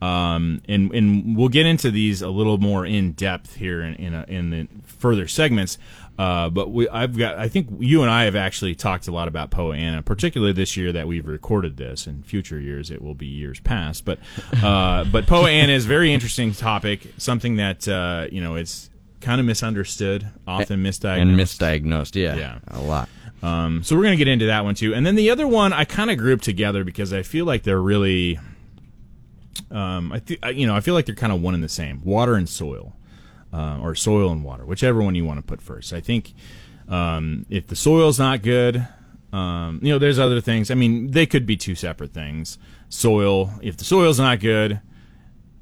Um, 0.00 0.62
and, 0.68 0.92
and 0.92 1.36
we'll 1.36 1.48
get 1.48 1.64
into 1.64 1.92
these 1.92 2.22
a 2.22 2.28
little 2.28 2.58
more 2.58 2.84
in 2.84 3.12
depth 3.12 3.54
here 3.54 3.82
in 3.82 3.94
in, 3.94 4.14
a, 4.14 4.24
in 4.26 4.50
the 4.50 4.68
further 4.82 5.28
segments. 5.28 5.78
Uh, 6.18 6.50
but 6.50 6.72
we, 6.72 6.88
I've 6.88 7.16
got, 7.16 7.38
I 7.38 7.48
think 7.48 7.68
you 7.78 8.02
and 8.02 8.10
I 8.10 8.24
have 8.24 8.36
actually 8.36 8.74
talked 8.74 9.08
a 9.08 9.12
lot 9.12 9.28
about 9.28 9.50
Poa 9.50 9.76
Anna, 9.76 10.02
particularly 10.02 10.52
this 10.52 10.76
year 10.76 10.92
that 10.92 11.06
we've 11.06 11.26
recorded 11.26 11.76
this. 11.76 12.06
In 12.06 12.22
future 12.22 12.58
years, 12.60 12.90
it 12.90 13.00
will 13.00 13.14
be 13.14 13.26
years 13.26 13.60
past. 13.60 14.04
But, 14.04 14.18
uh, 14.62 15.04
but 15.04 15.26
Poa 15.26 15.48
Anna 15.48 15.72
is 15.72 15.84
a 15.84 15.88
very 15.88 16.12
interesting 16.12 16.52
topic, 16.52 17.14
something 17.16 17.56
that 17.56 17.86
uh, 17.86 18.26
you 18.30 18.42
know 18.42 18.56
it's 18.56 18.90
kind 19.22 19.40
of 19.40 19.46
misunderstood, 19.46 20.28
often 20.46 20.82
misdiagnosed, 20.82 21.22
and 21.22 21.30
misdiagnosed, 21.38 22.14
yeah. 22.14 22.36
Yeah. 22.36 22.58
A 22.68 22.80
lot. 22.80 23.08
um, 23.42 23.82
so 23.82 23.96
we're 23.96 24.02
going 24.02 24.12
to 24.18 24.24
get 24.24 24.28
into 24.28 24.46
that 24.46 24.64
one 24.64 24.74
too. 24.74 24.94
And 24.94 25.06
then 25.06 25.14
the 25.16 25.30
other 25.30 25.46
one 25.46 25.72
I 25.72 25.84
kind 25.84 26.10
of 26.10 26.18
grouped 26.18 26.44
together 26.44 26.84
because 26.84 27.12
I 27.12 27.22
feel 27.22 27.44
like 27.46 27.62
they're 27.62 27.80
really, 27.80 28.38
um, 29.70 30.12
I 30.12 30.18
th- 30.18 30.40
I- 30.42 30.50
you 30.50 30.66
know, 30.66 30.74
I 30.74 30.80
feel 30.80 30.94
like 30.94 31.06
they're 31.06 31.14
kind 31.14 31.32
of 31.32 31.40
one 31.40 31.54
and 31.54 31.62
the 31.62 31.68
same: 31.68 32.02
water 32.04 32.34
and 32.34 32.48
soil, 32.48 32.96
uh, 33.52 33.78
or 33.80 33.94
soil 33.94 34.30
and 34.30 34.44
water, 34.44 34.64
whichever 34.66 35.02
one 35.02 35.14
you 35.14 35.24
want 35.24 35.38
to 35.38 35.42
put 35.46 35.60
first. 35.62 35.92
I 35.92 36.00
think 36.00 36.34
um, 36.88 37.46
if 37.48 37.66
the 37.68 37.76
soil's 37.76 38.18
not 38.18 38.42
good, 38.42 38.86
um, 39.32 39.80
you 39.82 39.90
know, 39.92 39.98
there's 39.98 40.18
other 40.18 40.40
things. 40.40 40.70
I 40.70 40.74
mean, 40.74 41.10
they 41.12 41.26
could 41.26 41.46
be 41.46 41.56
two 41.56 41.74
separate 41.74 42.12
things. 42.12 42.58
Soil, 42.88 43.52
if 43.62 43.76
the 43.76 43.84
soil's 43.84 44.18
not 44.18 44.40
good, 44.40 44.80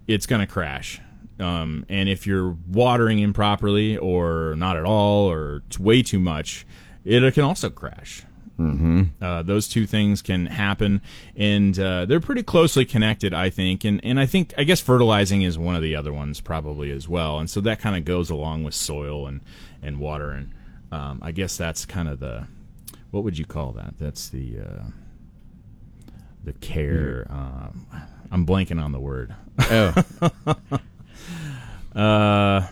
it's 0.08 0.26
going 0.26 0.40
to 0.40 0.46
crash. 0.46 1.00
Um, 1.40 1.86
and 1.88 2.08
if 2.08 2.26
you're 2.26 2.56
watering 2.68 3.18
improperly 3.18 3.96
or 3.96 4.54
not 4.56 4.76
at 4.76 4.84
all 4.84 5.30
or 5.30 5.62
it's 5.66 5.78
way 5.78 6.02
too 6.02 6.20
much, 6.20 6.66
it 7.04 7.34
can 7.34 7.44
also 7.44 7.70
crash. 7.70 8.24
Mm-hmm. 8.60 9.02
Uh, 9.22 9.42
those 9.42 9.68
two 9.68 9.86
things 9.86 10.20
can 10.20 10.44
happen, 10.44 11.00
and 11.34 11.78
uh, 11.78 12.04
they're 12.04 12.20
pretty 12.20 12.42
closely 12.42 12.84
connected, 12.84 13.32
I 13.32 13.48
think. 13.48 13.84
And 13.84 14.04
and 14.04 14.20
I 14.20 14.26
think 14.26 14.52
I 14.58 14.64
guess 14.64 14.80
fertilizing 14.80 15.40
is 15.40 15.56
one 15.56 15.76
of 15.76 15.82
the 15.82 15.96
other 15.96 16.12
ones 16.12 16.42
probably 16.42 16.90
as 16.90 17.08
well. 17.08 17.38
And 17.38 17.48
so 17.48 17.62
that 17.62 17.80
kind 17.80 17.96
of 17.96 18.04
goes 18.04 18.28
along 18.28 18.64
with 18.64 18.74
soil 18.74 19.26
and 19.26 19.40
and 19.82 19.98
water. 19.98 20.32
And 20.32 20.52
um, 20.92 21.20
I 21.22 21.32
guess 21.32 21.56
that's 21.56 21.86
kind 21.86 22.06
of 22.06 22.20
the 22.20 22.48
what 23.10 23.24
would 23.24 23.38
you 23.38 23.46
call 23.46 23.72
that? 23.72 23.94
That's 23.98 24.28
the 24.28 24.58
uh, 24.60 24.84
the 26.44 26.52
care. 26.52 27.26
Um, 27.30 27.86
I'm 28.30 28.44
blanking 28.46 28.82
on 28.82 28.92
the 28.92 29.00
word. 29.00 29.34
Oh, 29.58 29.94
Uh, 31.94 32.66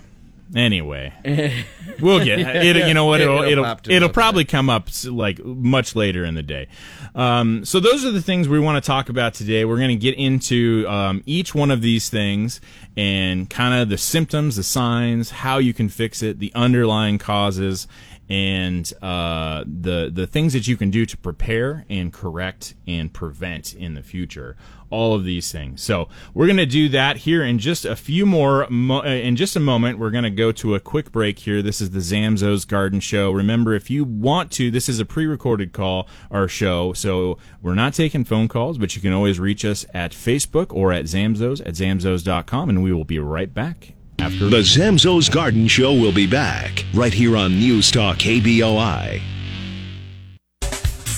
anyway, 0.54 1.12
we'll 2.00 2.24
get 2.24 2.38
it. 2.40 2.86
You 2.88 2.94
know 2.94 3.06
what? 3.06 3.20
It'll 3.20 3.42
It'll 3.42 3.64
it'll, 3.64 3.92
it'll 3.92 4.08
probably 4.08 4.44
come 4.44 4.70
up 4.70 4.88
like 5.04 5.44
much 5.44 5.94
later 5.96 6.24
in 6.24 6.34
the 6.34 6.42
day. 6.42 6.68
Um, 7.14 7.64
so 7.64 7.80
those 7.80 8.04
are 8.04 8.10
the 8.12 8.22
things 8.22 8.48
we 8.48 8.60
want 8.60 8.82
to 8.82 8.86
talk 8.86 9.08
about 9.08 9.34
today. 9.34 9.64
We're 9.64 9.78
going 9.78 9.88
to 9.88 9.96
get 9.96 10.14
into 10.16 10.86
um, 10.88 11.22
each 11.26 11.54
one 11.54 11.70
of 11.70 11.82
these 11.82 12.08
things 12.08 12.60
and 12.96 13.48
kind 13.50 13.80
of 13.80 13.88
the 13.88 13.98
symptoms, 13.98 14.56
the 14.56 14.62
signs, 14.62 15.30
how 15.30 15.58
you 15.58 15.74
can 15.74 15.88
fix 15.88 16.22
it, 16.22 16.38
the 16.38 16.52
underlying 16.54 17.18
causes, 17.18 17.88
and 18.28 18.92
uh, 19.00 19.64
the 19.66 20.10
the 20.12 20.26
things 20.26 20.52
that 20.52 20.68
you 20.68 20.76
can 20.76 20.90
do 20.90 21.06
to 21.06 21.16
prepare 21.16 21.86
and 21.88 22.12
correct 22.12 22.74
and 22.86 23.12
prevent 23.12 23.74
in 23.74 23.94
the 23.94 24.02
future. 24.02 24.56
All 24.90 25.14
of 25.14 25.24
these 25.24 25.52
things. 25.52 25.82
So 25.82 26.08
we're 26.32 26.46
going 26.46 26.56
to 26.56 26.64
do 26.64 26.88
that 26.88 27.18
here 27.18 27.42
in 27.42 27.58
just 27.58 27.84
a 27.84 27.94
few 27.94 28.24
more. 28.24 28.66
Mo- 28.70 29.02
uh, 29.02 29.08
in 29.08 29.36
just 29.36 29.54
a 29.54 29.60
moment, 29.60 29.98
we're 29.98 30.10
going 30.10 30.24
to 30.24 30.30
go 30.30 30.50
to 30.52 30.74
a 30.74 30.80
quick 30.80 31.12
break 31.12 31.40
here. 31.40 31.60
This 31.60 31.82
is 31.82 31.90
the 31.90 31.98
Zamzows 31.98 32.66
Garden 32.66 32.98
Show. 32.98 33.30
Remember, 33.30 33.74
if 33.74 33.90
you 33.90 34.04
want 34.04 34.50
to, 34.52 34.70
this 34.70 34.88
is 34.88 34.98
a 34.98 35.04
pre-recorded 35.04 35.74
call 35.74 36.08
or 36.30 36.48
show, 36.48 36.94
so 36.94 37.36
we're 37.60 37.74
not 37.74 37.92
taking 37.92 38.24
phone 38.24 38.48
calls, 38.48 38.78
but 38.78 38.96
you 38.96 39.02
can 39.02 39.12
always 39.12 39.38
reach 39.38 39.62
us 39.62 39.84
at 39.92 40.12
Facebook 40.12 40.74
or 40.74 40.90
at 40.90 41.04
Zamzows 41.04 41.60
at 41.60 41.74
zamzows.com, 41.74 42.70
and 42.70 42.82
we 42.82 42.90
will 42.90 43.04
be 43.04 43.18
right 43.18 43.52
back 43.52 43.92
after 44.20 44.48
The 44.48 44.58
Zamzows 44.58 45.30
Garden 45.30 45.68
Show 45.68 45.92
will 45.92 46.12
be 46.12 46.26
back 46.26 46.84
right 46.92 47.12
here 47.12 47.36
on 47.36 47.58
News 47.58 47.90
Talk 47.90 48.18
KBOI. 48.18 49.22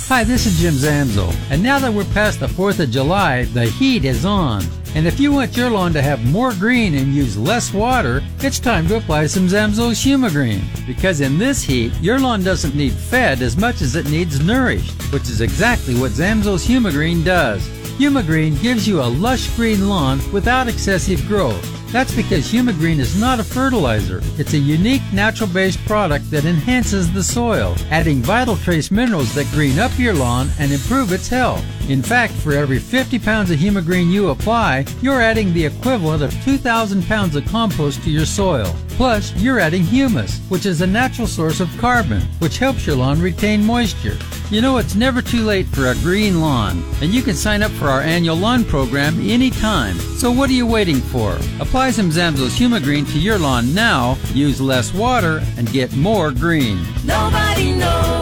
Hi, 0.09 0.25
this 0.25 0.45
is 0.45 0.61
Jim 0.61 0.75
Zamzow. 0.75 1.35
And 1.51 1.63
now 1.63 1.79
that 1.79 1.93
we're 1.93 2.05
past 2.07 2.41
the 2.41 2.47
4th 2.47 2.81
of 2.81 2.91
July, 2.91 3.45
the 3.45 3.67
heat 3.67 4.05
is 4.05 4.25
on. 4.25 4.65
And 4.95 5.07
if 5.07 5.21
you 5.21 5.31
want 5.33 5.57
your 5.57 5.71
lawn 5.71 5.93
to 5.93 6.03
have 6.03 6.25
more 6.25 6.53
green 6.53 6.97
and 6.97 7.15
use 7.15 7.39
less 7.39 7.73
water, 7.73 8.23
it's 8.41 8.59
time 8.59 8.89
to 8.89 8.97
apply 8.97 9.27
some 9.27 9.47
Zamzows 9.47 10.05
Humigreen. 10.05 10.63
Because 10.87 11.21
in 11.21 11.39
this 11.39 11.63
heat, 11.63 11.93
your 12.01 12.19
lawn 12.19 12.43
doesn't 12.43 12.75
need 12.75 12.93
fed 12.93 13.41
as 13.41 13.57
much 13.57 13.83
as 13.83 13.95
it 13.95 14.11
needs 14.11 14.45
nourished, 14.45 15.01
which 15.13 15.29
is 15.31 15.41
exactly 15.41 15.95
what 15.95 16.11
Zamzows 16.11 16.67
Humigreen 16.67 17.25
does. 17.25 17.67
Humigreen 17.99 18.61
gives 18.61 18.89
you 18.89 19.01
a 19.01 19.05
lush 19.05 19.49
green 19.55 19.89
lawn 19.89 20.21
without 20.33 20.67
excessive 20.67 21.25
growth. 21.29 21.80
That's 21.93 22.15
because 22.15 22.53
Humigreen 22.53 23.01
is 23.01 23.19
not 23.19 23.41
a 23.41 23.45
fertilizer. 23.45 24.21
It's 24.39 24.53
a 24.53 24.59
unique 24.59 25.03
natural 25.13 25.49
based 25.49 25.85
product 25.87 26.31
that 26.31 26.45
enhances 26.45 27.13
the 27.13 27.23
soil, 27.23 27.75
adding 27.91 28.23
vital 28.23 28.57
trace 28.57 28.93
minerals 28.93 29.35
that 29.35 29.51
green 29.51 29.81
up 29.81 29.99
your 29.99 30.15
lawn 30.15 30.51
and 30.61 30.71
improve 30.71 31.13
its 31.13 31.27
health. 31.27 31.65
In 31.91 32.03
fact, 32.03 32.33
for 32.35 32.53
every 32.53 32.79
50 32.79 33.19
pounds 33.19 33.51
of 33.51 33.59
Humigreen 33.59 34.13
you 34.13 34.29
apply, 34.29 34.85
you're 35.03 35.21
adding 35.21 35.53
the 35.53 35.67
equivalent 35.67 36.23
of 36.23 36.33
2,000 36.45 37.05
pounds 37.05 37.35
of 37.35 37.45
compost 37.47 38.05
to 38.05 38.11
your 38.11 38.27
soil. 38.27 38.73
Plus, 38.91 39.35
you're 39.35 39.59
adding 39.59 39.83
humus, 39.83 40.39
which 40.51 40.67
is 40.67 40.83
a 40.83 40.87
natural 40.87 41.27
source 41.27 41.59
of 41.59 41.69
carbon, 41.79 42.23
which 42.39 42.59
helps 42.59 42.87
your 42.87 42.95
lawn 42.95 43.21
retain 43.21 43.65
moisture. 43.65 44.17
You 44.51 44.61
know, 44.61 44.77
it's 44.77 44.95
never 44.95 45.21
too 45.21 45.43
late 45.43 45.67
for 45.67 45.89
a 45.89 45.95
green 45.97 46.41
lawn, 46.41 46.81
and 47.03 47.13
you 47.13 47.23
can 47.23 47.35
sign 47.35 47.61
up 47.61 47.73
for 47.73 47.89
our 47.89 48.03
annual 48.03 48.37
lawn 48.37 48.65
program 48.65 49.19
anytime. 49.29 49.99
So 50.17 50.31
what 50.31 50.49
are 50.49 50.53
you 50.53 50.67
waiting 50.67 51.01
for? 51.01 51.33
Apply 51.59 51.91
some 51.91 52.11
Zamzows 52.11 52.57
Humigreen 52.57 53.11
to 53.11 53.19
your 53.19 53.39
lawn 53.39 53.75
now, 53.75 54.17
use 54.33 54.61
less 54.61 54.95
water, 54.95 55.43
and 55.57 55.73
get 55.73 55.93
more 55.97 56.31
green. 56.31 56.87
Nobody 57.05 57.73
knows 57.73 58.20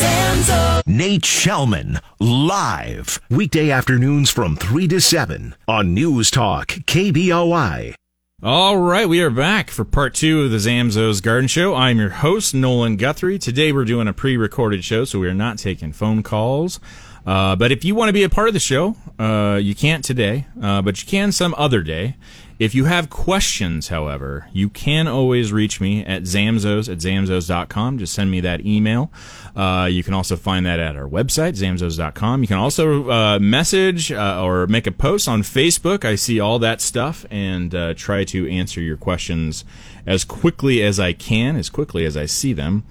like 0.00 0.08
Zamzo. 0.08 0.82
Nate 0.86 1.22
Shelman, 1.22 2.00
live. 2.20 3.20
Weekday 3.30 3.70
afternoons 3.70 4.30
from 4.30 4.56
3 4.56 4.88
to 4.88 5.00
7 5.00 5.54
on 5.68 5.94
News 5.94 6.30
Talk 6.30 6.68
KBOI. 6.68 7.94
All 8.42 8.78
right, 8.78 9.08
we 9.08 9.22
are 9.22 9.30
back 9.30 9.70
for 9.70 9.84
part 9.84 10.14
two 10.14 10.42
of 10.42 10.50
the 10.50 10.58
Zamzows 10.58 11.22
Garden 11.22 11.48
Show. 11.48 11.74
I'm 11.74 11.98
your 11.98 12.10
host, 12.10 12.54
Nolan 12.54 12.96
Guthrie. 12.96 13.38
Today 13.38 13.72
we're 13.72 13.86
doing 13.86 14.06
a 14.06 14.12
pre 14.12 14.36
recorded 14.36 14.84
show, 14.84 15.04
so 15.04 15.18
we 15.18 15.28
are 15.28 15.34
not 15.34 15.56
taking 15.58 15.92
phone 15.92 16.22
calls. 16.22 16.78
Uh, 17.26 17.56
but 17.56 17.72
if 17.72 17.86
you 17.86 17.94
want 17.94 18.10
to 18.10 18.12
be 18.12 18.22
a 18.22 18.28
part 18.28 18.48
of 18.48 18.54
the 18.54 18.60
show, 18.60 18.96
uh, 19.18 19.58
you 19.62 19.74
can't 19.74 20.04
today, 20.04 20.46
uh, 20.60 20.82
but 20.82 21.00
you 21.00 21.08
can 21.08 21.32
some 21.32 21.54
other 21.56 21.80
day. 21.82 22.16
If 22.58 22.72
you 22.72 22.84
have 22.84 23.10
questions, 23.10 23.88
however, 23.88 24.48
you 24.52 24.68
can 24.68 25.08
always 25.08 25.52
reach 25.52 25.80
me 25.80 26.04
at 26.04 26.22
zamzows 26.22 26.90
at 26.90 26.98
zamzows.com. 26.98 27.98
Just 27.98 28.14
send 28.14 28.30
me 28.30 28.40
that 28.40 28.64
email. 28.64 29.10
Uh, 29.56 29.88
you 29.90 30.04
can 30.04 30.14
also 30.14 30.36
find 30.36 30.64
that 30.64 30.78
at 30.78 30.94
our 30.94 31.08
website, 31.08 31.58
zamzows.com. 31.58 32.42
You 32.42 32.46
can 32.46 32.58
also 32.58 33.10
uh, 33.10 33.38
message 33.40 34.12
uh, 34.12 34.40
or 34.40 34.68
make 34.68 34.86
a 34.86 34.92
post 34.92 35.26
on 35.26 35.42
Facebook. 35.42 36.04
I 36.04 36.14
see 36.14 36.38
all 36.38 36.60
that 36.60 36.80
stuff 36.80 37.26
and 37.28 37.74
uh, 37.74 37.94
try 37.94 38.22
to 38.24 38.48
answer 38.48 38.80
your 38.80 38.96
questions 38.96 39.64
as 40.06 40.24
quickly 40.24 40.80
as 40.80 41.00
I 41.00 41.12
can, 41.12 41.56
as 41.56 41.68
quickly 41.68 42.04
as 42.04 42.16
I 42.16 42.26
see 42.26 42.52
them. 42.52 42.84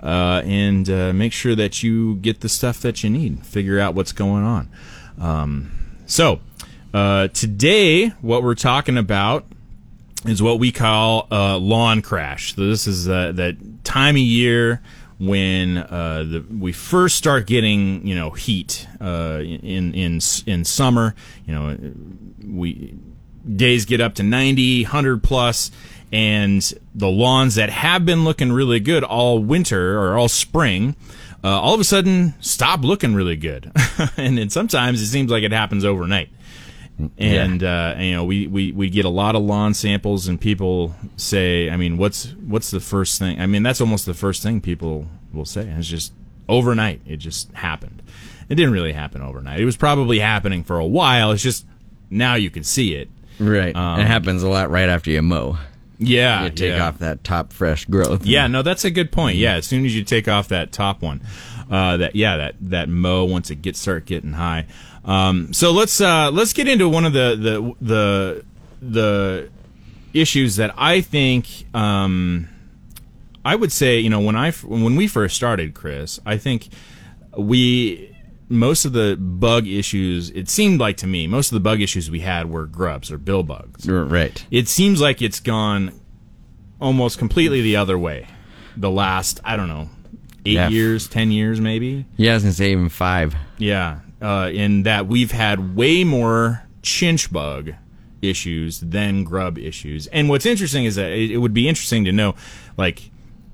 Uh, 0.00 0.42
and 0.44 0.88
uh, 0.88 1.12
make 1.12 1.32
sure 1.32 1.56
that 1.56 1.82
you 1.82 2.16
get 2.16 2.40
the 2.40 2.48
stuff 2.48 2.80
that 2.82 3.02
you 3.02 3.10
need. 3.10 3.44
Figure 3.44 3.80
out 3.80 3.96
what's 3.96 4.12
going 4.12 4.44
on. 4.44 4.68
Um, 5.20 5.72
so, 6.06 6.38
uh, 6.92 7.28
today, 7.28 8.08
what 8.20 8.42
we're 8.42 8.54
talking 8.54 8.96
about 8.96 9.44
is 10.24 10.42
what 10.42 10.58
we 10.58 10.72
call 10.72 11.28
uh, 11.30 11.58
lawn 11.58 12.02
crash. 12.02 12.54
So 12.54 12.66
this 12.66 12.86
is 12.86 13.08
uh, 13.08 13.32
that 13.32 13.84
time 13.84 14.16
of 14.16 14.22
year 14.22 14.80
when 15.18 15.78
uh, 15.78 16.24
the, 16.28 16.44
we 16.48 16.72
first 16.72 17.16
start 17.16 17.46
getting 17.46 18.06
you 18.06 18.14
know 18.14 18.30
heat 18.30 18.86
uh, 19.00 19.40
in 19.42 19.94
in 19.94 20.20
in 20.46 20.64
summer. 20.64 21.14
You 21.46 21.54
know, 21.54 21.78
we 22.46 22.94
days 23.56 23.84
get 23.84 24.00
up 24.00 24.14
to 24.16 24.22
90, 24.22 24.84
100 24.84 25.22
plus, 25.22 25.70
and 26.12 26.72
the 26.94 27.08
lawns 27.08 27.54
that 27.56 27.70
have 27.70 28.04
been 28.04 28.24
looking 28.24 28.52
really 28.52 28.80
good 28.80 29.04
all 29.04 29.38
winter 29.38 29.98
or 29.98 30.16
all 30.16 30.28
spring. 30.28 30.96
Uh, 31.44 31.60
all 31.60 31.72
of 31.72 31.80
a 31.80 31.84
sudden, 31.84 32.34
stop 32.40 32.80
looking 32.80 33.14
really 33.14 33.36
good, 33.36 33.70
and 34.16 34.38
then 34.38 34.50
sometimes 34.50 35.00
it 35.00 35.06
seems 35.06 35.30
like 35.30 35.44
it 35.44 35.52
happens 35.52 35.84
overnight 35.84 36.30
and 37.18 37.62
uh, 37.62 37.94
you 37.98 38.12
know 38.12 38.24
we, 38.24 38.46
we, 38.46 38.72
we 38.72 38.90
get 38.90 39.04
a 39.04 39.08
lot 39.08 39.36
of 39.36 39.42
lawn 39.42 39.72
samples 39.74 40.26
and 40.26 40.40
people 40.40 40.94
say 41.16 41.70
i 41.70 41.76
mean 41.76 41.96
what's 41.96 42.32
what's 42.46 42.70
the 42.70 42.80
first 42.80 43.18
thing 43.18 43.40
i 43.40 43.46
mean 43.46 43.62
that's 43.62 43.80
almost 43.80 44.04
the 44.06 44.14
first 44.14 44.42
thing 44.42 44.60
people 44.60 45.06
will 45.32 45.44
say 45.44 45.62
it's 45.78 45.86
just 45.86 46.12
overnight 46.48 47.00
it 47.06 47.16
just 47.18 47.52
happened 47.52 48.02
it 48.48 48.54
didn't 48.56 48.72
really 48.72 48.92
happen 48.92 49.22
overnight 49.22 49.60
it 49.60 49.64
was 49.64 49.76
probably 49.76 50.18
happening 50.18 50.64
for 50.64 50.78
a 50.78 50.86
while 50.86 51.30
it's 51.30 51.42
just 51.42 51.66
now 52.10 52.34
you 52.34 52.50
can 52.50 52.64
see 52.64 52.94
it 52.94 53.08
right. 53.38 53.76
Um, 53.76 54.00
it 54.00 54.06
happens 54.06 54.42
a 54.42 54.48
lot 54.48 54.70
right 54.70 54.88
after 54.88 55.10
you 55.10 55.22
mow. 55.22 55.58
yeah 55.98 56.44
You 56.44 56.50
take 56.50 56.74
yeah. 56.74 56.86
off 56.88 56.98
that 56.98 57.22
top 57.22 57.52
fresh 57.52 57.84
growth. 57.84 58.24
Yeah, 58.24 58.46
no, 58.46 58.62
that's 58.62 58.84
a 58.84 58.90
good 58.90 59.12
point. 59.12 59.36
Yeah, 59.36 59.54
as 59.54 59.66
soon 59.66 59.84
as 59.84 59.94
you 59.94 60.04
take 60.04 60.26
off 60.26 60.48
that 60.48 60.72
top 60.72 61.02
one, 61.02 61.20
uh, 61.70 61.98
that 61.98 62.16
yeah, 62.16 62.36
that 62.38 62.54
that 62.62 62.88
mow 62.88 63.24
once 63.24 63.50
it 63.50 63.62
gets 63.62 63.78
start 63.78 64.06
getting 64.06 64.32
high. 64.32 64.66
Um, 65.08 65.52
so 65.54 65.72
let's 65.72 66.00
uh, 66.00 66.30
let's 66.30 66.52
get 66.52 66.68
into 66.68 66.88
one 66.88 67.04
of 67.04 67.12
the 67.14 67.34
the 67.36 67.74
the 67.80 68.44
the 68.82 69.50
issues 70.12 70.56
that 70.56 70.74
I 70.76 71.00
think 71.00 71.46
um, 71.74 72.48
I 73.44 73.56
would 73.56 73.72
say 73.72 73.98
you 73.98 74.10
know 74.10 74.20
when 74.20 74.36
I 74.36 74.50
when 74.52 74.96
we 74.96 75.08
first 75.08 75.34
started, 75.34 75.72
Chris, 75.74 76.20
I 76.26 76.36
think 76.36 76.68
we 77.36 78.14
most 78.50 78.84
of 78.84 78.92
the 78.92 79.16
bug 79.18 79.66
issues 79.66 80.30
it 80.30 80.48
seemed 80.48 80.80
like 80.80 80.96
to 80.98 81.06
me 81.06 81.26
most 81.26 81.50
of 81.52 81.54
the 81.54 81.60
bug 81.60 81.82
issues 81.82 82.10
we 82.10 82.20
had 82.20 82.48
were 82.50 82.64
grubs 82.64 83.12
or 83.12 83.18
bill 83.18 83.42
bugs 83.42 83.86
Right. 83.86 84.42
it 84.50 84.68
seems 84.68 85.02
like 85.02 85.20
it's 85.20 85.38
gone 85.38 85.92
almost 86.80 87.18
completely 87.18 87.60
the 87.60 87.76
other 87.76 87.98
way. 87.98 88.26
The 88.76 88.90
last, 88.90 89.40
I 89.44 89.56
don't 89.56 89.68
know, 89.68 89.90
eight 90.46 90.52
Yeah. 90.54 90.68
years, 90.70 91.08
ten 91.08 91.30
years, 91.30 91.60
maybe. 91.60 92.06
Yeah, 92.16 92.30
I 92.32 92.34
was 92.34 92.42
gonna 92.44 92.52
say 92.54 92.72
even 92.72 92.88
five. 92.88 93.34
Yeah, 93.58 93.98
uh, 94.20 94.50
in 94.52 94.82
that 94.84 95.06
we've 95.06 95.32
had 95.32 95.76
way 95.76 96.04
more 96.04 96.64
chinch 96.82 97.30
bug 97.30 97.74
issues 98.22 98.80
than 98.80 99.24
grub 99.24 99.58
issues. 99.58 100.06
And 100.08 100.28
what's 100.28 100.46
interesting 100.46 100.84
is 100.84 100.96
that 100.96 101.10
it, 101.10 101.30
it 101.30 101.38
would 101.38 101.54
be 101.54 101.68
interesting 101.68 102.04
to 102.04 102.12
know, 102.12 102.34
like, 102.76 103.10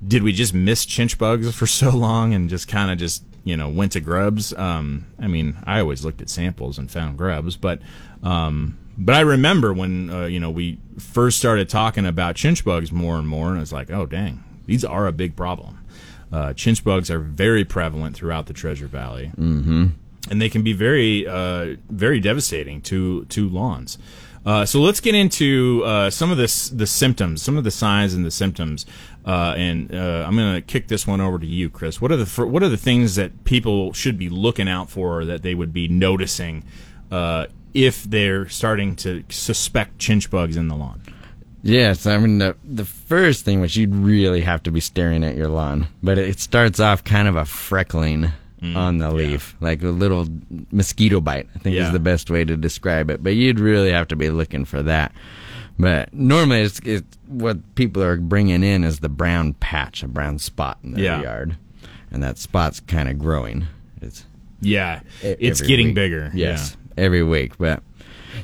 did 0.07 0.23
we 0.23 0.33
just 0.33 0.55
miss 0.55 0.85
chinch 0.85 1.19
bugs 1.19 1.55
for 1.55 1.67
so 1.67 1.91
long 1.91 2.35
and 2.35 2.49
just 2.49 2.69
kind 2.69 2.91
of 2.91 2.99
just 2.99 3.25
you 3.45 3.57
know 3.57 3.69
went 3.69 3.93
to 3.93 4.01
grubs? 4.01 4.53
Um, 4.55 5.07
I 5.19 5.29
mean, 5.29 5.57
I 5.65 5.81
always 5.81 6.05
looked 6.05 6.21
at 6.21 6.31
samples 6.31 6.79
and 6.79 6.91
found 6.91 7.19
grubs, 7.19 7.57
but 7.57 7.81
um, 8.23 8.79
but 8.97 9.15
I 9.15 9.21
remember 9.21 9.73
when 9.73 10.11
uh, 10.11 10.25
you 10.27 10.41
know 10.41 10.51
we 10.51 10.79
first 10.99 11.39
started 11.39 11.69
talking 11.69 12.07
about 12.07 12.37
chinch 12.37 12.65
bugs 12.65 12.93
more 12.93 13.17
and 13.17 13.29
more, 13.29 13.53
and 13.53 13.61
it's 13.61 13.73
like, 13.73 13.91
oh 13.91 14.07
dang, 14.07 14.43
these 14.67 14.85
are 14.85 15.07
a 15.07 15.13
big 15.13 15.37
problem. 15.37 15.81
Uh, 16.33 16.49
chinch 16.49 16.83
bugs 16.83 17.11
are 17.11 17.21
very 17.21 17.65
prevalent 17.65 18.17
throughout 18.17 18.47
the 18.47 18.53
Treasure 18.53 18.89
Valley, 18.89 19.31
mm-hmm. 19.37 19.89
And 20.31 20.41
they 20.41 20.49
can 20.49 20.63
be 20.63 20.73
very, 20.73 21.27
uh, 21.27 21.77
very 21.91 22.21
devastating 22.21 22.81
to 22.83 23.25
to 23.27 23.49
lawns. 23.49 23.99
Uh, 24.47 24.67
so 24.67 24.79
let's 24.79 25.01
get 25.01 25.15
into 25.15 25.83
uh, 25.87 26.11
some 26.11 26.31
of 26.31 26.37
this 26.37 26.69
the 26.69 26.87
symptoms, 26.87 27.43
some 27.43 27.57
of 27.57 27.65
the 27.65 27.71
signs 27.71 28.13
and 28.13 28.25
the 28.25 28.31
symptoms. 28.31 28.85
Uh, 29.25 29.55
and 29.57 29.95
uh, 29.95 30.25
I'm 30.27 30.37
going 30.37 30.55
to 30.55 30.61
kick 30.61 30.89
this 30.89 31.07
one 31.07 31.21
over 31.21 31.39
to 31.39 31.47
you, 31.47 31.71
Chris. 31.71 32.01
What 32.01 32.13
are 32.13 32.17
the 32.17 32.47
what 32.47 32.63
are 32.63 32.69
the 32.69 32.77
things 32.77 33.15
that 33.15 33.45
people 33.45 33.93
should 33.95 34.19
be 34.19 34.29
looking 34.29 34.69
out 34.69 34.91
for 34.91 35.25
that 35.25 35.43
they 35.43 35.55
would 35.55 35.73
be 35.73 35.89
noticing 35.89 36.65
uh, 37.11 37.47
if 37.73 38.05
they're 38.05 38.49
starting 38.49 38.97
to 38.97 39.25
suspect 39.31 39.99
chinch 39.99 40.29
bugs 40.29 40.57
in 40.57 40.69
the 40.69 40.77
lawn? 40.77 41.01
Yes, 41.63 42.05
I 42.05 42.19
mean 42.19 42.37
the 42.37 42.55
the 42.63 42.85
first 42.85 43.47
thing 43.47 43.63
which 43.63 43.77
you'd 43.77 43.95
really 43.95 44.43
have 44.43 44.63
to 44.65 44.71
be 44.71 44.81
staring 44.81 45.25
at 45.25 45.37
your 45.37 45.49
lawn, 45.49 45.87
but 46.03 46.19
it 46.19 46.39
starts 46.39 46.81
off 46.81 47.03
kind 47.03 47.29
of 47.29 47.37
a 47.37 47.45
freckling 47.45 48.33
Mm, 48.65 48.77
on 48.77 48.99
the 48.99 49.11
leaf, 49.13 49.55
like 49.61 49.83
a 49.83 49.89
little 49.89 50.27
mosquito 50.73 51.21
bite. 51.21 51.49
I 51.55 51.59
think 51.59 51.77
Yeah. 51.77 51.87
is 51.87 51.93
the 51.93 51.99
best 51.99 52.31
way 52.31 52.45
to 52.45 52.57
describe 52.57 53.11
it. 53.11 53.23
But 53.23 53.35
you'd 53.35 53.61
really 53.61 53.91
have 53.93 54.09
to 54.09 54.17
be 54.17 54.31
looking 54.31 54.65
for 54.65 54.83
that. 54.83 55.13
But 55.79 56.15
normally, 56.15 56.63
it's, 56.63 56.79
it's 56.85 57.19
what 57.27 57.75
people 57.75 58.03
are 58.03 58.17
bringing 58.17 58.63
in 58.63 58.85
is 58.85 59.01
the 59.01 59.09
brown 59.09 59.55
patch, 59.55 60.03
a 60.03 60.09
brown 60.09 60.39
spot 60.39 60.79
in 60.85 60.93
their 60.93 61.05
Yeah. 61.05 61.23
yard, 61.23 61.57
and 62.11 62.23
that 62.23 62.39
spot's 62.39 62.81
kind 62.81 63.09
of 63.09 63.19
growing. 63.19 63.67
It's 64.01 64.25
Yeah, 64.61 65.01
it's 65.23 65.61
getting 65.61 65.87
week. 65.89 65.95
bigger. 65.97 66.31
Yes, 66.33 66.77
every 66.97 67.23
week. 67.25 67.59
But 67.59 67.83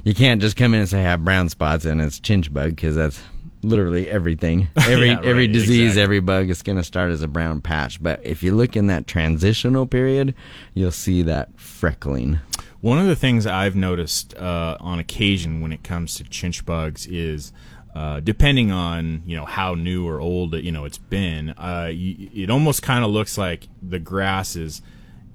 you 0.04 0.12
can't 0.14 0.40
just 0.40 0.56
come 0.56 0.74
in 0.74 0.80
and 0.80 0.88
say 0.88 0.98
I 1.00 1.02
have 1.02 1.24
brown 1.24 1.48
spots 1.48 1.84
and 1.84 2.00
it's 2.00 2.18
chinch 2.20 2.52
bug 2.52 2.70
because 2.70 2.96
that's 2.96 3.20
literally 3.62 4.08
everything. 4.08 4.68
Every 4.76 5.08
Yeah, 5.08 5.16
right, 5.16 5.24
every 5.24 5.46
disease, 5.46 5.80
exactly. 5.90 6.02
every 6.02 6.20
bug 6.20 6.50
is 6.50 6.62
going 6.62 6.78
to 6.78 6.84
start 6.84 7.10
as 7.10 7.22
a 7.22 7.28
brown 7.28 7.60
patch. 7.60 8.02
But 8.02 8.24
if 8.24 8.42
you 8.42 8.54
look 8.54 8.76
in 8.76 8.86
that 8.88 9.06
transitional 9.06 9.86
period, 9.86 10.34
you'll 10.74 10.90
see 10.92 11.22
that 11.22 11.56
freckling. 11.56 12.40
One 12.80 12.98
of 12.98 13.06
the 13.06 13.16
things 13.16 13.46
I've 13.46 13.76
noticed 13.76 14.34
uh, 14.38 14.76
on 14.80 14.98
occasion 14.98 15.60
when 15.60 15.72
it 15.72 15.82
comes 15.84 16.14
to 16.16 16.24
chinch 16.24 16.64
bugs 16.64 17.06
is, 17.06 17.52
uh, 17.94 18.20
depending 18.20 18.70
on 18.70 19.22
you 19.26 19.36
know 19.36 19.44
how 19.44 19.74
new 19.74 20.08
or 20.08 20.20
old 20.20 20.54
you 20.54 20.72
know 20.72 20.84
it's 20.86 20.96
been, 20.96 21.50
uh, 21.50 21.88
y- 21.90 22.30
it 22.34 22.48
almost 22.48 22.82
kind 22.82 23.04
of 23.04 23.10
looks 23.10 23.36
like 23.36 23.68
the 23.82 23.98
grass 23.98 24.56
is, 24.56 24.80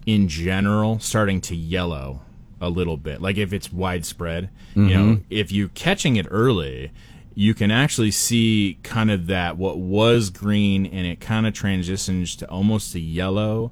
in 0.07 0.27
general, 0.27 0.97
starting 0.99 1.41
to 1.41 1.55
yellow 1.55 2.21
a 2.61 2.69
little 2.69 2.97
bit. 2.97 3.21
Like 3.21 3.37
if 3.37 3.53
it's 3.53 3.71
widespread, 3.71 4.49
you 4.75 4.81
know, 4.97 5.19
if 5.29 5.51
you're 5.51 5.67
catching 5.69 6.15
it 6.15 6.25
early. 6.31 6.91
You 7.37 7.53
can 7.53 7.69
actually 7.69 8.11
see 8.11 8.79
kind 8.83 9.11
of 9.11 9.27
that 9.27 9.57
what 9.57 9.77
was 9.77 10.29
green 10.29 10.85
and 10.85 11.05
it 11.05 11.19
kind 11.19 11.45
of 11.45 11.53
transitions 11.53 12.35
to 12.37 12.49
almost 12.49 12.95
a 12.95 12.99
yellow 12.99 13.71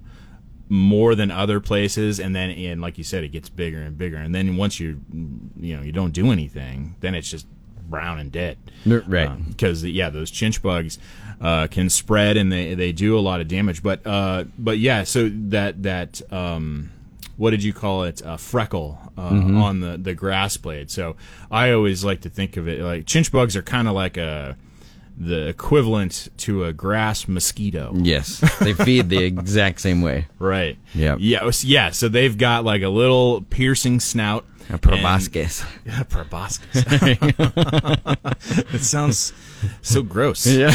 more 0.69 1.15
than 1.15 1.29
other 1.31 1.59
places 1.59 2.19
and 2.19 2.35
then 2.35 2.49
and 2.49 2.81
like 2.81 2.97
you 2.97 3.03
said 3.03 3.23
it 3.23 3.29
gets 3.29 3.47
bigger 3.49 3.81
and 3.81 3.97
bigger 3.97 4.17
and 4.17 4.33
then 4.33 4.55
once 4.57 4.79
you 4.79 4.99
you 5.59 5.75
know 5.77 5.83
you 5.83 5.91
don't 5.91 6.13
do 6.13 6.31
anything 6.31 6.95
then 7.01 7.13
it's 7.13 7.29
just 7.29 7.45
brown 7.89 8.17
and 8.17 8.31
dead 8.31 8.57
Right. 9.07 9.47
because 9.49 9.83
yeah 9.83 10.09
those 10.09 10.31
chinch 10.31 10.61
bugs 10.61 10.97
uh, 11.41 11.67
can 11.67 11.89
spread 11.89 12.37
and 12.37 12.51
they 12.51 12.73
they 12.73 12.91
do 12.91 13.17
a 13.17 13.21
lot 13.21 13.39
of 13.41 13.47
damage 13.47 13.83
but 13.83 14.05
uh 14.07 14.45
but 14.57 14.79
yeah 14.79 15.03
so 15.03 15.29
that 15.29 15.83
that 15.83 16.21
um 16.31 16.89
what 17.37 17.51
did 17.51 17.63
you 17.63 17.73
call 17.73 18.03
it 18.03 18.21
a 18.25 18.37
freckle 18.37 18.99
uh, 19.17 19.21
on 19.21 19.79
the 19.79 19.97
the 19.97 20.13
grass 20.13 20.57
blade 20.57 20.91
so 20.91 21.15
i 21.51 21.71
always 21.71 22.03
like 22.03 22.21
to 22.21 22.29
think 22.29 22.57
of 22.57 22.67
it 22.67 22.81
like 22.81 23.05
chinch 23.05 23.31
bugs 23.31 23.55
are 23.55 23.61
kind 23.63 23.87
of 23.87 23.93
like 23.95 24.17
a 24.17 24.55
the 25.15 25.47
equivalent 25.47 26.27
to 26.37 26.63
a 26.65 26.73
grass 26.73 27.27
mosquito 27.27 27.91
Yes, 27.95 28.39
they 28.59 28.73
feed 28.73 29.09
the 29.09 29.23
exact 29.23 29.79
same 29.81 30.01
way. 30.01 30.25
Right. 30.39 30.75
Yeah. 30.95 31.17
s- 31.47 31.63
Yeah. 31.63 31.91
So 31.91 32.09
they've 32.09 32.35
got 32.35 32.65
like 32.65 32.81
a 32.81 32.89
little 32.89 33.41
piercing 33.41 33.99
snout. 33.99 34.43
A 34.71 34.79
proboscis. 34.79 35.61
and- 35.61 35.69
Yeah, 35.85 36.01
proboscis. 36.03 36.65
it 38.73 38.81
sounds 38.81 39.33
so 39.83 40.01
gross. 40.01 40.47
Yeah. 40.47 40.71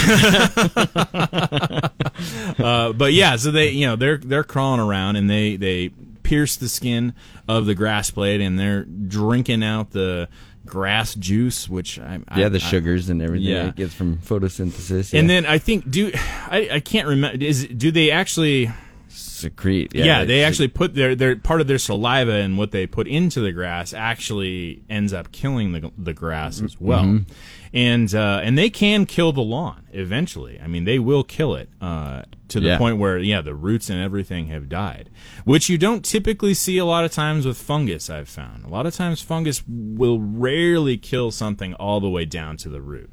Uh, 2.59 2.93
but 2.93 3.13
yeah, 3.13 3.37
so 3.37 3.51
they, 3.51 3.71
you 3.71 3.87
know, 3.87 3.97
they're 3.97 4.19
they're 4.19 4.45
crawling 4.45 4.81
around 4.81 5.17
and 5.17 5.29
they 5.29 5.57
they 5.57 5.91
pierce 6.29 6.57
the 6.57 6.69
skin 6.69 7.15
of 7.49 7.65
the 7.67 7.75
grass 7.75 8.11
blade 8.11 8.41
and 8.41 8.59
they're 8.59 8.85
drinking 8.85 9.63
out 9.65 9.91
the 9.93 10.29
grass 10.67 11.15
juice, 11.15 11.69
which 11.69 11.99
I, 11.99 12.21
I 12.29 12.41
yeah, 12.41 12.49
the 12.51 12.57
I- 12.59 12.61
sugars 12.61 13.09
and 13.09 13.23
everything 13.23 13.49
Yeah. 13.49 13.69
it 13.69 13.77
gets 13.77 13.95
from 13.95 14.19
photosynthesis. 14.19 15.19
and 15.19 15.29
then 15.31 15.47
I 15.47 15.57
think 15.59 15.91
do 15.91 16.13
I, 16.51 16.69
I 16.75 16.81
can't 16.81 17.09
remember 17.09 17.43
is 17.43 17.67
do 17.67 17.91
they 17.91 18.11
actually 18.11 18.71
secrete. 19.09 19.95
Yeah, 19.95 20.05
Yeah, 20.05 20.25
they 20.25 20.45
actually 20.45 20.69
put 20.69 20.95
their 20.95 21.15
their 21.15 21.37
part 21.37 21.61
of 21.61 21.67
their 21.67 21.79
saliva 21.79 22.33
and 22.33 22.59
what 22.59 22.71
they 22.73 22.87
put 22.87 23.09
into 23.09 23.41
the 23.41 23.53
grass 23.53 23.93
actually 23.95 24.83
ends 24.91 25.13
up 25.13 25.33
killing 25.33 25.73
the 25.73 25.91
the 25.97 26.13
grass 26.13 26.61
as 26.61 26.79
well, 26.81 27.05
Mm-hmm. 27.05 27.33
And 27.73 28.15
uh, 28.15 28.41
and 28.43 28.57
they 28.57 28.71
can 28.71 29.07
kill 29.07 29.33
the 29.33 29.41
lawn 29.43 29.87
eventually. 29.93 30.59
I 30.61 30.67
mean, 30.67 30.85
they 30.85 30.99
will 30.99 31.25
kill 31.25 31.55
it 31.55 31.69
uh, 31.81 32.23
to 32.49 32.61
the 32.61 32.69
Yeah. 32.69 32.79
point 32.79 32.99
where 32.99 33.19
yeah, 33.19 33.41
the 33.43 33.55
roots 33.55 33.91
and 33.91 34.01
everything 34.01 34.47
have 34.47 34.69
died, 34.69 35.11
which 35.45 35.69
you 35.69 35.77
don't 35.79 36.05
typically 36.05 36.55
see 36.55 36.79
a 36.79 36.85
lot 36.85 37.05
of 37.05 37.13
times 37.13 37.47
with 37.47 37.59
fungus. 37.59 38.09
I've 38.09 38.29
found 38.29 38.65
a 38.65 38.69
lot 38.69 38.87
of 38.87 38.95
times 38.95 39.21
fungus 39.23 39.63
will 39.69 40.21
rarely 40.21 40.97
kill 40.97 41.31
something 41.31 41.75
all 41.75 42.01
the 42.01 42.09
way 42.11 42.25
down 42.25 42.57
to 42.59 42.69
the 42.69 42.81
root. 42.81 43.11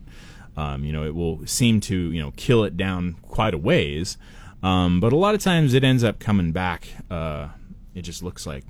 Um, 0.58 0.86
you 0.86 0.94
know, 0.94 1.04
it 1.04 1.14
will 1.14 1.46
seem 1.46 1.82
to 1.82 2.12
you 2.12 2.22
know 2.22 2.32
kill 2.38 2.64
it 2.64 2.78
down 2.78 3.18
quite 3.24 3.54
a 3.54 3.58
ways, 3.58 4.18
um, 4.64 5.00
but 5.02 5.12
a 5.12 5.18
lot 5.18 5.36
of 5.36 5.42
times 5.42 5.74
it 5.74 5.84
ends 5.84 6.04
up 6.04 6.20
coming 6.20 6.52
back. 6.54 6.88
Uh, 7.12 7.50
it 7.94 8.04
just 8.04 8.24
looks 8.24 8.46
like 8.48 8.64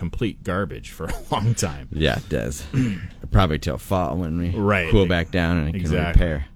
complete 0.00 0.42
garbage 0.42 0.90
for 0.90 1.04
a 1.14 1.14
long 1.30 1.54
time. 1.54 1.88
Yeah, 1.92 2.16
it 2.18 2.28
does. 2.28 2.64
Probably 3.30 3.58
till 3.60 3.78
fall 3.78 4.16
when 4.16 4.38
we 4.38 4.48
Right. 4.50 4.90
cool 4.90 5.06
back 5.06 5.30
down 5.30 5.58
and 5.58 5.68
it 5.68 5.72
can 5.72 5.80
Exactly. 5.82 6.22
repair. 6.26 6.46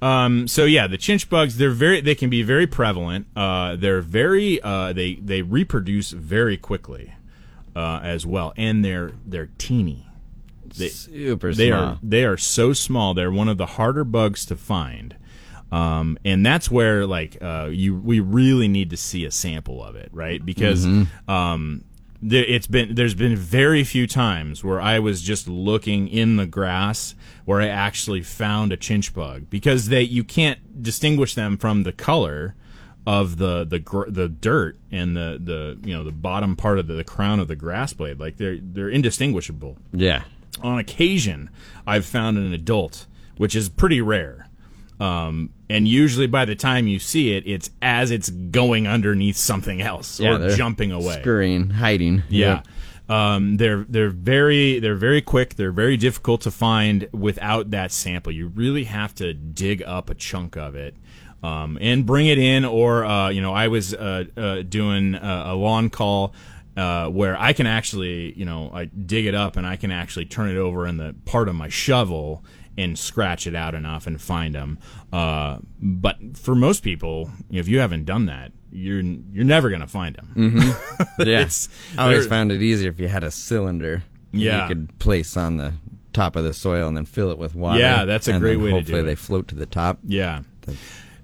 Um, 0.00 0.46
so 0.48 0.64
yeah, 0.66 0.86
the 0.86 0.96
chinch 0.98 1.28
bugs 1.28 1.56
they're 1.56 1.70
very 1.70 2.00
they 2.00 2.14
can 2.14 2.30
be 2.30 2.42
very 2.42 2.66
prevalent. 2.66 3.26
Uh, 3.34 3.76
they're 3.76 4.00
very 4.02 4.60
uh, 4.62 4.92
they 4.92 5.14
they 5.16 5.42
reproduce 5.42 6.10
very 6.12 6.56
quickly 6.56 7.14
uh, 7.74 8.00
as 8.02 8.24
well, 8.26 8.52
and 8.56 8.84
they're 8.84 9.12
they're 9.26 9.48
teeny. 9.58 10.06
They, 10.78 10.88
Super 10.88 11.54
they 11.54 11.68
small. 11.70 11.80
are 11.82 11.98
they 12.02 12.24
are 12.26 12.36
so 12.36 12.72
small. 12.74 13.14
They're 13.14 13.30
one 13.32 13.48
of 13.48 13.56
the 13.56 13.64
harder 13.66 14.04
bugs 14.04 14.44
to 14.46 14.56
find, 14.56 15.16
um, 15.72 16.18
and 16.26 16.44
that's 16.44 16.70
where 16.70 17.06
like 17.06 17.38
uh, 17.40 17.68
you 17.72 17.94
we 17.96 18.20
really 18.20 18.68
need 18.68 18.90
to 18.90 18.96
see 18.98 19.24
a 19.24 19.30
sample 19.30 19.82
of 19.82 19.96
it, 19.96 20.10
right? 20.12 20.44
Because 20.44 20.84
um, 20.84 21.08
there, 21.28 21.84
it's 22.22 22.66
been 22.66 22.94
there's 22.94 23.14
been 23.14 23.36
very 23.36 23.84
few 23.84 24.06
times 24.06 24.64
where 24.64 24.80
I 24.80 24.98
was 24.98 25.22
just 25.22 25.48
looking 25.48 26.08
in 26.08 26.36
the 26.36 26.46
grass 26.46 27.14
where 27.44 27.60
I 27.60 27.68
actually 27.68 28.22
found 28.22 28.72
a 28.72 28.76
chinch 28.76 29.12
bug 29.14 29.50
because 29.50 29.88
they 29.88 30.02
you 30.02 30.24
can't 30.24 30.82
distinguish 30.82 31.34
them 31.34 31.56
from 31.56 31.82
the 31.82 31.92
color 31.92 32.54
of 33.06 33.36
the 33.38 33.64
the 33.64 34.04
the 34.08 34.28
dirt 34.28 34.78
and 34.90 35.16
the 35.16 35.38
the 35.42 35.78
you 35.88 35.94
know 35.94 36.02
the 36.02 36.10
bottom 36.12 36.56
part 36.56 36.78
of 36.78 36.86
the, 36.86 36.94
the 36.94 37.04
crown 37.04 37.38
of 37.38 37.48
the 37.48 37.54
grass 37.56 37.92
blade 37.92 38.18
like 38.18 38.36
they're 38.36 38.58
they're 38.60 38.88
indistinguishable 38.88 39.76
Yeah. 39.92 40.22
on 40.62 40.78
occasion 40.78 41.50
I've 41.86 42.04
found 42.06 42.36
an 42.38 42.52
adult, 42.52 43.06
which 43.36 43.54
is 43.54 43.68
pretty 43.68 44.00
rare. 44.00 44.48
Um, 44.98 45.50
and 45.68 45.88
usually 45.88 46.26
by 46.26 46.44
the 46.44 46.54
time 46.54 46.86
you 46.86 46.98
see 46.98 47.32
it, 47.32 47.44
it's 47.46 47.70
as 47.82 48.10
it's 48.10 48.30
going 48.30 48.86
underneath 48.86 49.36
something 49.36 49.80
else 49.80 50.20
Yeah, 50.20 50.36
or 50.36 50.50
jumping 50.56 50.92
away. 50.92 51.20
Scurrying, 51.20 51.70
hiding. 51.70 52.22
Yeah. 52.28 52.62
Um, 53.08 53.56
they're 53.56 53.84
they're 53.88 54.10
very 54.10 54.80
they're 54.80 54.96
very 54.96 55.22
quick. 55.22 55.54
They're 55.54 55.72
very 55.72 55.96
difficult 55.96 56.40
to 56.42 56.50
find 56.50 57.08
without 57.12 57.70
that 57.70 57.92
sample. 57.92 58.32
You 58.32 58.48
really 58.48 58.84
have 58.84 59.14
to 59.16 59.32
dig 59.32 59.82
up 59.82 60.10
a 60.10 60.14
chunk 60.14 60.56
of 60.56 60.74
it 60.74 60.96
um, 61.42 61.78
and 61.80 62.04
bring 62.04 62.26
it 62.26 62.38
in. 62.38 62.64
Or 62.64 63.04
uh, 63.04 63.28
you 63.28 63.40
know, 63.40 63.54
I 63.54 63.68
was 63.68 63.94
uh, 63.94 64.24
uh, 64.36 64.62
doing 64.62 65.14
a 65.14 65.54
lawn 65.54 65.90
call 65.90 66.34
uh, 66.76 67.08
where 67.08 67.40
I 67.40 67.52
can 67.52 67.66
actually 67.66 68.36
you 68.36 68.44
know 68.44 68.70
I 68.72 68.86
dig 68.86 69.26
it 69.26 69.34
up 69.34 69.56
and 69.56 69.66
I 69.66 69.76
can 69.76 69.90
actually 69.90 70.26
turn 70.26 70.50
it 70.50 70.56
over 70.56 70.86
in 70.86 70.96
the 70.96 71.14
part 71.24 71.48
of 71.48 71.54
my 71.54 71.68
shovel 71.68 72.44
and 72.78 72.98
scratch 72.98 73.46
it 73.46 73.54
out 73.54 73.74
enough 73.74 74.06
and 74.06 74.20
find 74.20 74.54
them. 74.54 74.78
Uh, 75.12 75.58
but 75.80 76.16
for 76.36 76.54
most 76.54 76.82
people, 76.82 77.30
if 77.50 77.68
you 77.68 77.78
haven't 77.78 78.04
done 78.04 78.26
that, 78.26 78.52
you're 78.70 79.00
you're 79.00 79.44
never 79.44 79.70
gonna 79.70 79.86
find 79.86 80.16
them. 80.16 80.60
Yeah. 81.18 81.48
I 81.96 82.02
always 82.04 82.26
found 82.26 82.52
it 82.52 82.60
easier 82.62 82.90
if 82.90 83.00
you 83.00 83.08
had 83.08 83.24
a 83.24 83.30
cylinder. 83.30 84.02
Yeah. 84.32 84.62
You 84.62 84.68
could 84.68 84.98
place 84.98 85.36
on 85.36 85.56
the 85.56 85.72
top 86.12 86.36
of 86.36 86.44
the 86.44 86.52
soil 86.52 86.86
and 86.88 86.96
then 86.96 87.06
fill 87.06 87.30
it 87.30 87.38
with 87.38 87.54
water. 87.54 87.78
Yeah, 87.80 88.04
that's 88.04 88.28
a 88.28 88.38
great 88.38 88.56
way 88.56 88.64
to 88.66 88.70
do 88.70 88.76
hopefully 88.76 89.00
it. 89.00 89.04
they 89.04 89.14
float 89.14 89.48
to 89.48 89.54
the 89.54 89.66
top. 89.66 89.98
Yeah. 90.04 90.42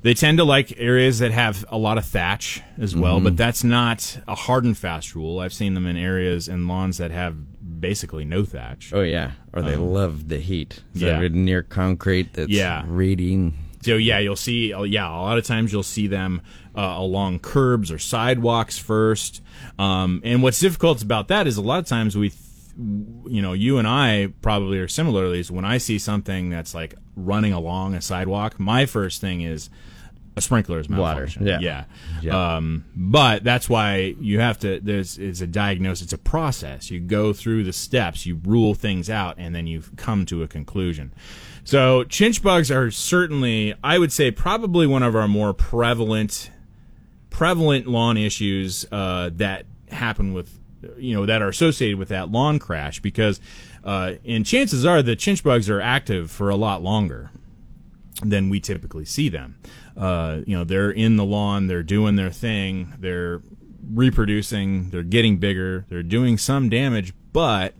They 0.02 0.14
tend 0.14 0.38
to 0.38 0.44
like 0.44 0.72
areas 0.78 1.20
that 1.20 1.30
have 1.30 1.64
a 1.68 1.78
lot 1.78 1.96
of 1.98 2.04
thatch 2.06 2.60
as 2.78 2.96
well, 2.96 3.16
Mm-hmm. 3.16 3.24
but 3.24 3.36
that's 3.36 3.62
not 3.62 4.18
a 4.26 4.34
hard 4.34 4.64
and 4.64 4.76
fast 4.76 5.14
rule. 5.14 5.38
I've 5.38 5.52
seen 5.52 5.74
them 5.74 5.86
in 5.86 5.96
areas 5.96 6.48
and 6.48 6.66
lawns 6.66 6.98
that 6.98 7.10
have 7.10 7.36
basically 7.82 8.24
no 8.24 8.44
thatch. 8.46 8.90
Oh 8.94 9.02
yeah, 9.02 9.32
or 9.52 9.60
they 9.60 9.76
love 9.76 10.28
the 10.28 10.38
heat. 10.38 10.80
So 10.96 11.14
Um, 11.14 11.22
yeah. 11.22 11.28
near 11.30 11.62
concrete 11.62 12.32
that's 12.32 12.48
Yeah. 12.48 12.84
reading. 12.86 13.52
So 13.82 13.96
yeah, 13.96 14.18
you'll 14.20 14.36
see. 14.36 14.72
uh, 14.72 14.84
Yeah, 14.84 15.06
a 15.10 15.20
lot 15.20 15.36
of 15.36 15.44
times 15.44 15.72
you'll 15.72 15.82
see 15.82 16.06
them 16.06 16.40
uh, 16.74 16.94
along 16.96 17.40
curbs 17.40 17.90
or 17.92 17.98
sidewalks 17.98 18.78
first. 18.78 19.42
Um, 19.78 20.22
and 20.24 20.42
what's 20.42 20.58
difficult 20.60 21.02
about 21.02 21.28
that 21.28 21.46
is 21.46 21.58
a 21.58 21.62
lot 21.62 21.80
of 21.80 21.86
times 21.86 22.16
we, 22.16 22.30
th- 22.30 22.40
you 23.26 23.42
know, 23.42 23.52
you 23.52 23.76
and 23.78 23.86
I 23.86 24.28
probably 24.40 24.78
are 24.78 24.88
similarly. 24.88 25.40
Is 25.40 25.50
when 25.50 25.64
I 25.66 25.76
see 25.78 25.98
something 25.98 26.48
that's 26.48 26.74
like 26.74 26.94
running 27.16 27.52
along 27.52 27.94
a 27.94 28.00
sidewalk, 28.00 28.58
my 28.58 28.86
first 28.86 29.20
thing 29.20 29.42
is 29.42 29.68
a 30.34 30.40
sprinkler 30.40 30.78
is 30.78 30.88
Water, 30.88 31.28
yeah. 31.40 31.58
yeah. 31.60 31.84
Yeah. 32.22 32.56
Um, 32.56 32.84
but 32.96 33.44
that's 33.44 33.68
why 33.68 34.14
you 34.18 34.40
have 34.40 34.58
to. 34.60 34.80
There's 34.80 35.18
it's 35.18 35.40
a 35.40 35.46
diagnosis. 35.46 36.04
It's 36.04 36.12
a 36.12 36.18
process. 36.18 36.90
You 36.90 37.00
go 37.00 37.32
through 37.32 37.64
the 37.64 37.72
steps. 37.72 38.24
You 38.24 38.40
rule 38.44 38.74
things 38.74 39.10
out, 39.10 39.36
and 39.38 39.54
then 39.54 39.66
you 39.66 39.82
come 39.96 40.24
to 40.26 40.42
a 40.42 40.48
conclusion. 40.48 41.12
So 41.64 42.04
chinch 42.04 42.42
bugs 42.42 42.70
are 42.70 42.90
certainly, 42.90 43.74
I 43.84 43.98
would 43.98 44.12
say, 44.12 44.30
probably 44.30 44.86
one 44.86 45.02
of 45.02 45.14
our 45.14 45.28
more 45.28 45.52
prevalent 45.52 46.50
prevalent 47.30 47.86
lawn 47.86 48.16
issues 48.16 48.86
uh, 48.92 49.30
that 49.34 49.66
happen 49.90 50.32
with 50.32 50.58
you 50.96 51.14
know 51.14 51.26
that 51.26 51.42
are 51.42 51.48
associated 51.48 51.98
with 51.98 52.08
that 52.08 52.30
lawn 52.30 52.58
crash 52.58 53.00
because 53.00 53.40
uh, 53.84 54.14
and 54.26 54.46
chances 54.46 54.86
are 54.86 55.02
the 55.02 55.16
chinch 55.16 55.42
bugs 55.42 55.68
are 55.68 55.80
active 55.80 56.30
for 56.30 56.48
a 56.48 56.56
lot 56.56 56.82
longer 56.82 57.30
than 58.22 58.48
we 58.48 58.60
typically 58.60 59.04
see 59.04 59.28
them. 59.28 59.56
Uh, 59.96 60.40
you 60.46 60.56
know, 60.56 60.64
they're 60.64 60.90
in 60.90 61.16
the 61.16 61.24
lawn, 61.24 61.66
they're 61.66 61.82
doing 61.82 62.16
their 62.16 62.30
thing, 62.30 62.94
they're 62.98 63.42
reproducing, 63.92 64.90
they're 64.90 65.02
getting 65.02 65.36
bigger, 65.38 65.84
they're 65.88 66.02
doing 66.02 66.38
some 66.38 66.68
damage, 66.68 67.12
but 67.32 67.74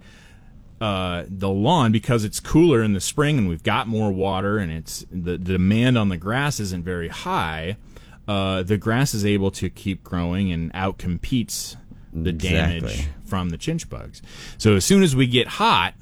uh, 0.81 1.25
the 1.29 1.48
lawn 1.48 1.92
because 1.92 2.25
it's 2.25 2.40
cooler 2.40 2.83
in 2.83 2.92
the 2.92 3.01
spring 3.01 3.38
and 3.38 3.48
we've 3.48 3.62
got 3.62 3.87
more 3.87 4.11
water 4.11 4.59
and 4.59 4.72
it's 4.72 5.07
the, 5.11 5.33
the 5.33 5.53
demand 5.53 5.96
on 5.96 6.09
the 6.09 6.16
grass 6.16 6.59
isn't 6.59 6.85
very 6.85 7.09
high. 7.09 7.77
Uh, 8.27 8.62
the 8.62 8.77
grass 8.77 9.14
is 9.14 9.25
able 9.25 9.51
to 9.51 9.70
keep 9.70 10.03
growing 10.03 10.51
and 10.53 10.72
outcompetes 10.75 11.77
the 12.12 12.33
damage 12.33 12.83
Exactly. 12.83 13.12
from 13.25 13.51
the 13.51 13.59
chinch 13.59 13.88
bugs. 13.88 14.22
So 14.59 14.75
as 14.75 14.85
soon 14.85 15.03
as 15.03 15.16
we 15.16 15.27
get 15.27 15.46
hot, 15.46 15.94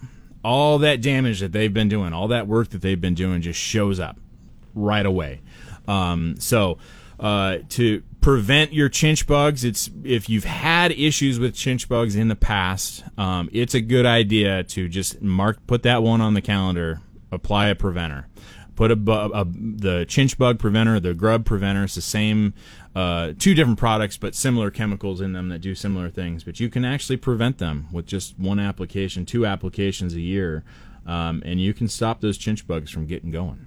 all 0.42 0.78
that 0.78 1.00
damage 1.02 1.40
that 1.40 1.52
they've 1.52 1.72
been 1.72 1.88
doing, 1.88 2.12
all 2.12 2.28
that 2.28 2.46
work 2.46 2.70
that 2.70 2.80
they've 2.80 3.00
been 3.00 3.14
doing, 3.14 3.42
just 3.42 3.60
shows 3.60 4.00
up 4.00 4.18
right 4.74 5.04
away. 5.04 5.40
Um, 5.90 6.36
so 6.38 6.78
uh, 7.18 7.58
to 7.70 8.02
prevent 8.20 8.72
your 8.72 8.88
chinch 8.88 9.26
bugs, 9.26 9.64
it's 9.64 9.90
if 10.04 10.28
you've 10.28 10.44
had 10.44 10.92
issues 10.92 11.38
with 11.38 11.54
chinch 11.54 11.88
bugs 11.88 12.14
in 12.14 12.28
the 12.28 12.36
past, 12.36 13.02
um, 13.18 13.48
it's 13.52 13.74
a 13.74 13.80
good 13.80 14.06
idea 14.06 14.62
to 14.64 14.88
just 14.88 15.20
mark 15.20 15.66
put 15.66 15.82
that 15.82 16.02
one 16.02 16.20
on 16.20 16.34
the 16.34 16.40
calendar, 16.40 17.00
apply 17.32 17.68
a 17.68 17.74
preventer. 17.74 18.28
Put 18.76 18.90
a, 18.92 18.94
a 18.94 19.44
the 19.44 20.06
chinch 20.08 20.38
bug 20.38 20.58
preventer, 20.58 21.00
the 21.00 21.12
grub 21.12 21.44
preventer. 21.44 21.84
It's 21.84 21.96
the 21.96 22.00
same, 22.00 22.54
uh, 22.94 23.32
two 23.38 23.52
different 23.52 23.78
products, 23.78 24.16
but 24.16 24.34
similar 24.34 24.70
chemicals 24.70 25.20
in 25.20 25.34
them 25.34 25.50
that 25.50 25.60
do 25.60 25.74
similar 25.74 26.08
things. 26.08 26.44
But 26.44 26.60
you 26.60 26.70
can 26.70 26.86
actually 26.86 27.18
prevent 27.18 27.58
them 27.58 27.88
with 27.92 28.06
just 28.06 28.38
one 28.38 28.58
application, 28.58 29.26
two 29.26 29.44
applications 29.44 30.14
a 30.14 30.20
year, 30.20 30.64
um, 31.04 31.42
and 31.44 31.60
you 31.60 31.74
can 31.74 31.88
stop 31.88 32.22
those 32.22 32.38
chinch 32.38 32.66
bugs 32.66 32.90
from 32.90 33.04
getting 33.04 33.30
going. 33.30 33.66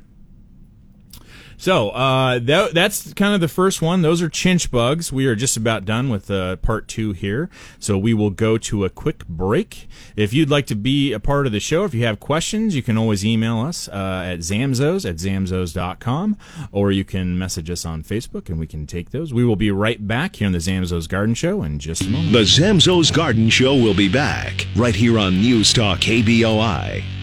So 1.57 1.89
uh, 1.89 2.39
that, 2.39 2.73
that's 2.73 3.13
kind 3.13 3.33
of 3.33 3.41
the 3.41 3.47
first 3.47 3.81
one. 3.81 4.01
Those 4.01 4.21
are 4.21 4.29
chinch 4.29 4.71
bugs. 4.71 5.11
We 5.11 5.25
are 5.27 5.35
just 5.35 5.57
about 5.57 5.85
done 5.85 6.09
with 6.09 6.29
uh, 6.29 6.57
part 6.57 6.87
two 6.87 7.13
here. 7.13 7.49
So 7.79 7.97
we 7.97 8.13
will 8.13 8.29
go 8.29 8.57
to 8.57 8.85
a 8.85 8.89
quick 8.89 9.27
break. 9.27 9.87
If 10.15 10.33
you'd 10.33 10.49
like 10.49 10.67
to 10.67 10.75
be 10.75 11.13
a 11.13 11.19
part 11.19 11.45
of 11.45 11.51
the 11.51 11.59
show, 11.59 11.85
if 11.85 11.93
you 11.93 12.05
have 12.05 12.19
questions, 12.19 12.75
you 12.75 12.83
can 12.83 12.97
always 12.97 13.25
email 13.25 13.59
us 13.59 13.87
uh, 13.87 14.23
at 14.25 14.39
zamzows 14.39 15.09
at 15.09 15.17
zamzows.com 15.17 16.37
or 16.71 16.91
you 16.91 17.03
can 17.03 17.37
message 17.37 17.69
us 17.69 17.85
on 17.85 18.03
Facebook 18.03 18.49
and 18.49 18.59
we 18.59 18.67
can 18.67 18.85
take 18.85 19.11
those. 19.11 19.33
We 19.33 19.45
will 19.45 19.55
be 19.55 19.71
right 19.71 20.05
back 20.07 20.37
here 20.37 20.47
on 20.47 20.51
the 20.51 20.59
Zamzows 20.59 21.07
Garden 21.07 21.35
Show 21.35 21.63
in 21.63 21.79
just 21.79 22.01
a 22.03 22.09
moment. 22.09 22.33
The 22.33 22.39
Zamzows 22.39 23.13
Garden 23.13 23.49
Show 23.49 23.75
will 23.75 23.93
be 23.93 24.09
back 24.09 24.67
right 24.75 24.95
here 24.95 25.17
on 25.19 25.41
News 25.41 25.73
Talk 25.73 25.99
KBOI. 25.99 27.22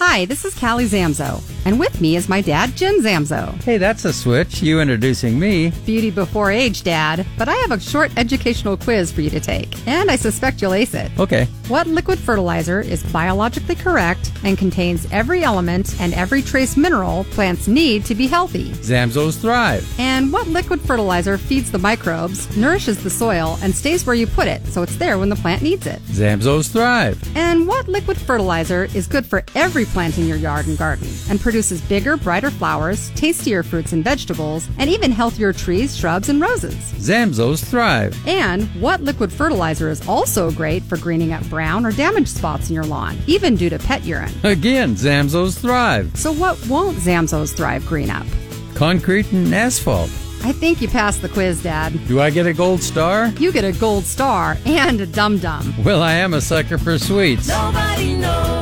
Hi, 0.00 0.26
this 0.26 0.44
is 0.44 0.54
Callie 0.56 0.84
Zamzow, 0.84 1.42
and 1.66 1.76
with 1.76 2.00
me 2.00 2.14
is 2.14 2.28
my 2.28 2.40
dad, 2.40 2.76
Jim 2.76 3.00
Zamzow. 3.02 3.60
Hey, 3.64 3.78
that's 3.78 4.04
a 4.04 4.12
switch. 4.12 4.62
You 4.62 4.80
introducing 4.80 5.40
me. 5.40 5.72
Beauty 5.84 6.12
before 6.12 6.52
age, 6.52 6.84
Dad, 6.84 7.26
but 7.36 7.48
I 7.48 7.56
have 7.56 7.72
a 7.72 7.80
short 7.80 8.12
educational 8.16 8.76
quiz 8.76 9.10
for 9.10 9.22
you 9.22 9.30
to 9.30 9.40
take, 9.40 9.74
and 9.88 10.08
I 10.08 10.14
suspect 10.14 10.62
you'll 10.62 10.74
ace 10.74 10.94
it. 10.94 11.10
Okay. 11.18 11.46
What 11.66 11.88
liquid 11.88 12.20
fertilizer 12.20 12.80
is 12.80 13.02
biologically 13.12 13.74
correct 13.74 14.30
and 14.44 14.56
contains 14.56 15.10
every 15.10 15.42
element 15.42 16.00
and 16.00 16.14
every 16.14 16.42
trace 16.42 16.76
mineral 16.76 17.24
plants 17.24 17.66
need 17.66 18.04
to 18.04 18.14
be 18.14 18.28
healthy? 18.28 18.70
Zamzows 18.74 19.40
thrive. 19.40 19.84
And 19.98 20.32
what 20.32 20.46
liquid 20.46 20.80
fertilizer 20.80 21.36
feeds 21.38 21.72
the 21.72 21.78
microbes, 21.78 22.56
nourishes 22.56 23.02
the 23.02 23.10
soil, 23.10 23.58
and 23.62 23.74
stays 23.74 24.06
where 24.06 24.14
you 24.14 24.28
put 24.28 24.46
it 24.46 24.64
so 24.68 24.82
it's 24.82 24.96
there 24.96 25.18
when 25.18 25.28
the 25.28 25.36
plant 25.36 25.60
needs 25.60 25.88
it? 25.88 26.00
Zamzows 26.04 26.70
thrive. 26.70 27.20
And 27.36 27.66
what 27.66 27.88
liquid 27.88 28.16
fertilizer 28.16 28.84
is 28.94 29.08
good 29.08 29.26
for 29.26 29.42
every 29.56 29.87
plant 29.88 30.18
in 30.18 30.26
your 30.26 30.36
yard 30.36 30.66
and 30.66 30.78
garden 30.78 31.08
and 31.28 31.40
produces 31.40 31.80
bigger, 31.82 32.16
brighter 32.16 32.50
flowers, 32.50 33.10
tastier 33.10 33.62
fruits 33.62 33.92
and 33.92 34.04
vegetables, 34.04 34.68
and 34.78 34.88
even 34.88 35.10
healthier 35.10 35.52
trees, 35.52 35.96
shrubs, 35.96 36.28
and 36.28 36.40
roses? 36.40 36.74
Zamzows 36.94 37.64
thrive. 37.64 38.16
And 38.26 38.64
what 38.80 39.02
liquid 39.02 39.32
fertilizer 39.32 39.88
is 39.88 40.06
also 40.08 40.50
great 40.50 40.82
for 40.82 40.96
greening 40.96 41.32
up 41.32 41.44
brown 41.48 41.84
or 41.84 41.92
damaged 41.92 42.28
spots 42.28 42.68
in 42.68 42.74
your 42.74 42.84
lawn, 42.84 43.16
even 43.26 43.56
due 43.56 43.70
to 43.70 43.78
pet 43.78 44.04
urine? 44.04 44.32
Again, 44.44 44.94
Zamzows 44.94 45.58
thrive. 45.58 46.16
So, 46.16 46.32
what 46.32 46.58
won't 46.66 46.96
Zamzows 46.98 47.54
Thrive 47.54 47.84
green 47.86 48.10
up? 48.10 48.26
Concrete 48.74 49.32
and 49.32 49.52
asphalt. 49.54 50.10
I 50.44 50.52
think 50.52 50.80
you 50.80 50.88
passed 50.88 51.20
the 51.20 51.28
quiz, 51.28 51.62
Dad. 51.62 51.98
Do 52.06 52.20
I 52.20 52.30
get 52.30 52.46
a 52.46 52.52
gold 52.52 52.80
star? 52.80 53.28
You 53.38 53.50
get 53.52 53.64
a 53.64 53.72
gold 53.72 54.04
star 54.04 54.56
and 54.64 55.00
a 55.00 55.06
dum 55.06 55.38
dum. 55.38 55.74
Well, 55.82 56.00
I 56.02 56.12
am 56.14 56.34
a 56.34 56.40
sucker 56.40 56.78
for 56.78 56.98
sweets. 56.98 57.48
Nobody 57.48 58.16
knows 58.16 58.48
like 58.48 58.57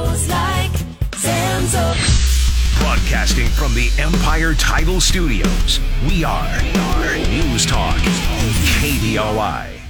Zamzo. 1.67 2.79
Broadcasting 2.81 3.47
from 3.49 3.75
the 3.75 3.91
Empire 3.99 4.55
Title 4.55 5.01
Studios, 5.01 5.81
we 6.07 6.23
are, 6.23 6.63
we 6.63 6.71
are 6.79 7.17
News 7.29 7.67
Talk 7.67 7.97
KBOI. 7.97 9.81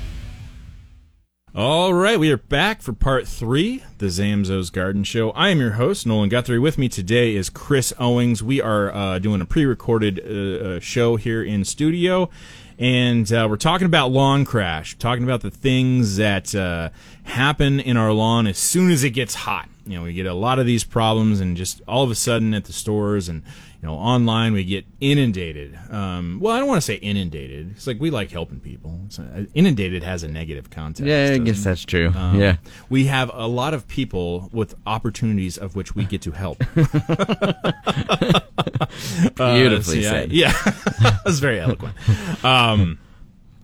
All 1.55 1.95
right, 1.95 2.19
we 2.19 2.31
are 2.31 2.37
back 2.37 2.83
for 2.83 2.93
part 2.93 3.27
three, 3.27 3.83
the 3.99 4.07
Zamzows 4.07 4.71
Garden 4.73 5.05
Show. 5.05 5.31
I 5.31 5.49
am 5.49 5.59
your 5.59 5.73
host, 5.73 6.07
Nolan 6.07 6.29
Guthrie. 6.29 6.59
With 6.59 6.79
me 6.79 6.89
today 6.89 7.35
is 7.35 7.51
Chris 7.51 7.93
Owings. 7.99 8.43
We 8.43 8.61
are 8.61 8.95
uh, 8.95 9.19
doing 9.19 9.41
a 9.41 9.47
pre-recorded 9.47 10.21
uh, 10.21 10.65
uh, 10.67 10.81
show 10.81 11.17
here 11.17 11.43
in 11.43 11.65
studio, 11.65 12.31
and 12.79 13.31
uh, 13.33 13.47
we're 13.49 13.57
talking 13.57 13.87
about 13.87 14.13
lawn 14.13 14.45
crash, 14.45 14.97
talking 14.99 15.25
about 15.25 15.41
the 15.41 15.51
things 15.51 16.17
that 16.17 16.55
uh, 16.55 16.91
happen 17.25 17.81
in 17.81 17.97
our 17.97 18.13
lawn 18.13 18.47
as 18.47 18.59
soon 18.59 18.91
as 18.91 19.03
it 19.03 19.11
gets 19.11 19.35
hot. 19.35 19.69
You 19.87 19.97
know, 19.97 20.03
we 20.03 20.13
get 20.13 20.27
a 20.27 20.35
lot 20.35 20.59
of 20.59 20.67
these 20.67 20.85
problems, 20.85 21.41
and 21.41 21.57
just 21.57 21.81
all 21.89 22.05
of 22.05 22.11
a 22.11 22.15
sudden 22.15 22.53
at 22.55 22.65
the 22.65 22.73
stores 22.73 23.29
and 23.29 23.43
you 23.83 23.89
know 23.89 23.95
online 23.95 24.53
we 24.53 24.65
get 24.65 24.85
inundated. 25.01 25.79
Um, 25.91 26.39
well, 26.41 26.55
I 26.55 26.59
don't 26.59 26.69
want 26.69 26.79
to 26.79 26.85
say 26.87 26.95
inundated. 26.95 27.73
It's 27.73 27.87
like 27.87 28.01
we 28.01 28.11
like 28.11 28.31
helping 28.31 28.61
people. 28.61 29.01
So, 29.09 29.23
uh, 29.23 29.43
inundated 29.55 30.03
has 30.03 30.23
a 30.23 30.29
negative 30.29 30.71
context. 30.71 31.07
Yeah, 31.07 31.33
I 31.35 31.39
guess 31.39 31.63
that's 31.63 31.85
true. 31.85 32.13
Um, 32.15 32.41
yeah. 32.41 32.57
We 32.89 33.07
have 33.07 33.31
a 33.33 33.47
lot 33.47 33.75
of 33.75 33.87
people 33.89 34.49
with 34.53 34.75
opportunities 34.87 35.59
of 35.59 35.77
which 35.77 35.95
we 35.95 36.05
get 36.05 36.23
to 36.23 36.31
help. 36.33 36.59
Beautifully 39.37 40.07
Uh, 40.07 40.11
said. 40.11 40.33
Yeah, 40.33 40.53
that's 41.25 41.39
very 41.39 41.61
eloquent. 41.61 41.95
Um, 42.45 42.99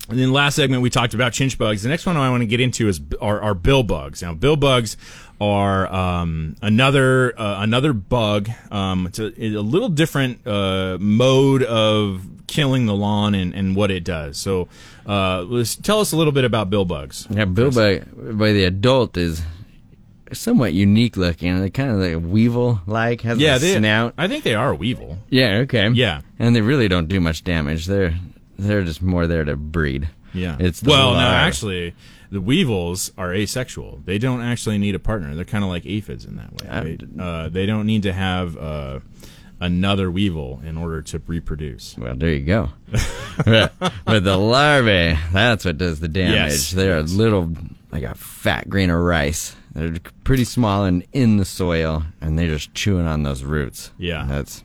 and 0.09 0.18
then 0.18 0.33
last 0.33 0.57
segment 0.57 0.83
we 0.83 0.90
talked 0.90 1.14
about 1.14 1.33
chinch 1.33 1.57
bugs. 1.57 1.83
The 1.83 1.88
next 1.88 2.07
one 2.07 2.16
I 2.16 2.29
want 2.31 2.42
to 2.42 2.46
get 2.46 2.61
into 2.61 2.88
is 2.88 3.01
are, 3.20 3.40
are 3.40 3.55
bill 3.55 3.83
bugs. 3.83 4.22
Now, 4.22 4.35
bill 4.35 4.57
bugs 4.57 4.96
are 5.43 5.93
um, 5.93 6.57
another 6.63 7.39
uh, 7.39 7.57
another 7.63 7.93
bug. 7.93 8.49
Um, 8.71 9.07
it's 9.09 9.19
a, 9.19 9.33
a 9.39 9.61
little 9.61 9.89
different 9.89 10.47
uh, 10.47 10.99
mode 11.01 11.65
of 11.65 12.23
killing 12.47 12.87
the 12.87 12.95
lawn 12.95 13.35
and, 13.35 13.53
and 13.55 13.75
what 13.75 13.91
it 13.91 14.05
does. 14.05 14.39
So, 14.39 14.69
uh, 15.07 15.43
let's 15.43 15.75
tell 15.75 16.01
us 16.01 16.13
a 16.13 16.17
little 16.17 16.33
bit 16.33 16.45
about 16.45 16.71
bill 16.71 16.85
bugs. 16.85 17.27
Yeah, 17.31 17.47
Bill 17.47 17.71
by, 17.71 18.01
by 18.01 18.53
the 18.53 18.65
adult 18.65 19.17
is 19.17 19.43
somewhat 20.33 20.75
unique 20.75 21.17
looking. 21.17 21.59
They're 21.59 21.71
kind 21.71 21.91
of 21.91 21.97
like 21.99 22.33
weevil 22.33 22.81
like, 22.87 23.23
has 23.23 23.39
Yeah, 23.39 23.57
a 23.57 23.59
they, 23.59 23.77
snout. 23.77 24.15
I 24.17 24.29
think 24.29 24.45
they 24.45 24.55
are 24.55 24.71
a 24.71 24.75
weevil. 24.75 25.19
Yeah, 25.29 25.59
okay. 25.65 25.89
Yeah. 25.89 26.21
And 26.39 26.55
they 26.55 26.61
really 26.61 26.89
don't 26.89 27.09
do 27.09 27.21
much 27.21 27.43
damage. 27.43 27.87
They're 27.87 28.15
they're 28.59 28.85
just 28.85 29.03
more 29.03 29.27
there 29.27 29.45
to 29.45 29.57
breed. 29.57 30.09
Yeah. 30.35 30.57
It's 30.61 30.81
the 30.81 30.91
well, 30.91 31.15
no, 31.15 31.21
actually, 31.21 31.95
the 32.33 32.40
weevils 32.40 33.12
are 33.18 33.35
asexual. 33.35 34.01
They 34.07 34.18
don't 34.18 34.40
actually 34.40 34.79
need 34.79 34.95
a 34.95 34.99
partner. 34.99 35.35
They're 35.35 35.45
kind 35.45 35.62
of 35.62 35.68
like 35.68 35.85
aphids 35.85 36.25
in 36.25 36.37
that 36.37 36.53
way. 36.55 36.97
They, 36.97 37.23
uh, 37.23 37.49
they 37.51 37.66
don't 37.66 37.85
need 37.85 38.05
to 38.05 38.12
have 38.12 38.57
uh, 38.57 39.01
another 39.61 40.11
weevil 40.11 40.62
in 40.64 40.79
order 40.79 41.03
to 41.03 41.21
reproduce. 41.27 41.95
Well, 41.99 42.16
there 42.16 42.31
you 42.33 42.47
go. 42.47 42.71
but, 43.45 44.25
the 44.25 44.37
larvae, 44.38 45.18
that's 45.31 45.66
what 45.66 45.77
does 45.77 46.01
the 46.01 46.09
damage. 46.09 46.35
Yes, 46.35 46.71
They're 46.71 47.01
yes. 47.01 47.12
a 47.12 47.16
little, 47.16 47.53
like 47.90 48.03
a 48.03 48.14
fat 48.14 48.71
grain 48.71 48.88
of 48.88 48.99
rice. 48.99 49.55
They're 49.75 49.97
pretty 50.25 50.45
small 50.45 50.85
and 50.85 51.05
in 51.12 51.37
the 51.37 51.45
soil, 51.45 52.03
and 52.23 52.38
they're 52.38 52.49
just 52.49 52.73
chewing 52.73 53.07
on 53.07 53.25
those 53.25 53.45
roots. 53.45 53.90
Yeah. 53.99 54.25
That's 54.27 54.64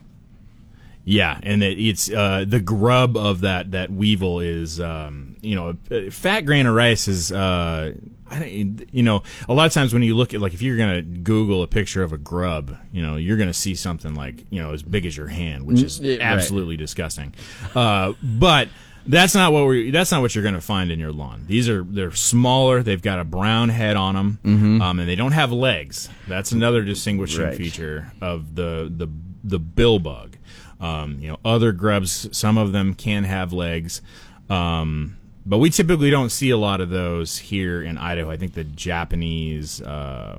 Yeah, 1.08 1.40
and 1.42 1.62
it, 1.62 1.78
it's 1.78 2.10
uh, 2.10 2.44
the 2.46 2.60
grub 2.60 3.16
of 3.16 3.40
that 3.40 3.70
that 3.70 3.90
weevil 3.90 4.40
is 4.40 4.78
um, 4.78 5.36
you 5.40 5.54
know 5.56 5.76
uh, 5.90 6.10
fat 6.10 6.42
grain 6.42 6.66
of 6.66 6.74
rice 6.74 7.08
is 7.08 7.32
uh, 7.32 7.94
I 8.30 8.44
you 8.92 9.02
know 9.02 9.22
a 9.48 9.54
lot 9.54 9.64
of 9.64 9.72
times 9.72 9.94
when 9.94 10.02
you 10.02 10.14
look 10.14 10.34
at 10.34 10.42
like 10.42 10.52
if 10.52 10.60
you're 10.60 10.76
gonna 10.76 11.00
Google 11.00 11.62
a 11.62 11.66
picture 11.66 12.02
of 12.02 12.12
a 12.12 12.18
grub, 12.18 12.76
you 12.92 13.00
know 13.00 13.16
you're 13.16 13.38
gonna 13.38 13.54
see 13.54 13.74
something 13.74 14.14
like 14.14 14.44
you 14.50 14.60
know 14.60 14.74
as 14.74 14.82
big 14.82 15.06
as 15.06 15.16
your 15.16 15.28
hand, 15.28 15.64
which 15.64 15.80
is 15.82 15.98
right. 15.98 16.20
absolutely 16.20 16.76
disgusting. 16.76 17.34
Uh, 17.74 18.12
but 18.22 18.68
that's 19.06 19.34
not 19.34 19.54
what 19.54 19.66
we 19.66 19.90
that's 19.90 20.12
not 20.12 20.20
what 20.20 20.34
you're 20.34 20.42
going 20.44 20.54
to 20.54 20.60
find 20.60 20.92
in 20.92 20.98
your 21.00 21.12
lawn. 21.12 21.44
These 21.46 21.70
are 21.70 21.84
they're 21.84 22.12
smaller. 22.12 22.82
They've 22.82 23.00
got 23.00 23.18
a 23.18 23.24
brown 23.24 23.70
head 23.70 23.96
on 23.96 24.14
them, 24.14 24.82
um, 24.82 25.00
and 25.00 25.08
they 25.08 25.16
don't 25.16 25.32
have 25.32 25.52
legs. 25.52 26.10
That's 26.26 26.52
another 26.52 26.82
distinguishing 26.82 27.44
Right. 27.44 27.56
feature 27.56 28.12
of 28.20 28.54
the 28.54 28.92
the 28.94 29.08
the 29.42 29.58
bill 29.58 29.98
bug. 29.98 30.36
Um, 30.80 31.18
you 31.20 31.28
know, 31.28 31.38
other 31.44 31.72
grubs, 31.72 32.28
some 32.36 32.56
of 32.56 32.72
them 32.72 32.94
can 32.94 33.24
have 33.24 33.52
legs, 33.52 34.00
um, 34.48 35.16
but 35.44 35.58
we 35.58 35.70
typically 35.70 36.10
don't 36.10 36.30
see 36.30 36.50
a 36.50 36.56
lot 36.56 36.80
of 36.80 36.90
those 36.90 37.38
here 37.38 37.82
in 37.82 37.98
Idaho. 37.98 38.30
I 38.30 38.36
think 38.36 38.54
the 38.54 38.64
Japanese, 38.64 39.82
uh, 39.82 40.38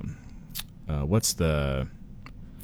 uh, 0.88 1.00
what's 1.04 1.34
the 1.34 1.88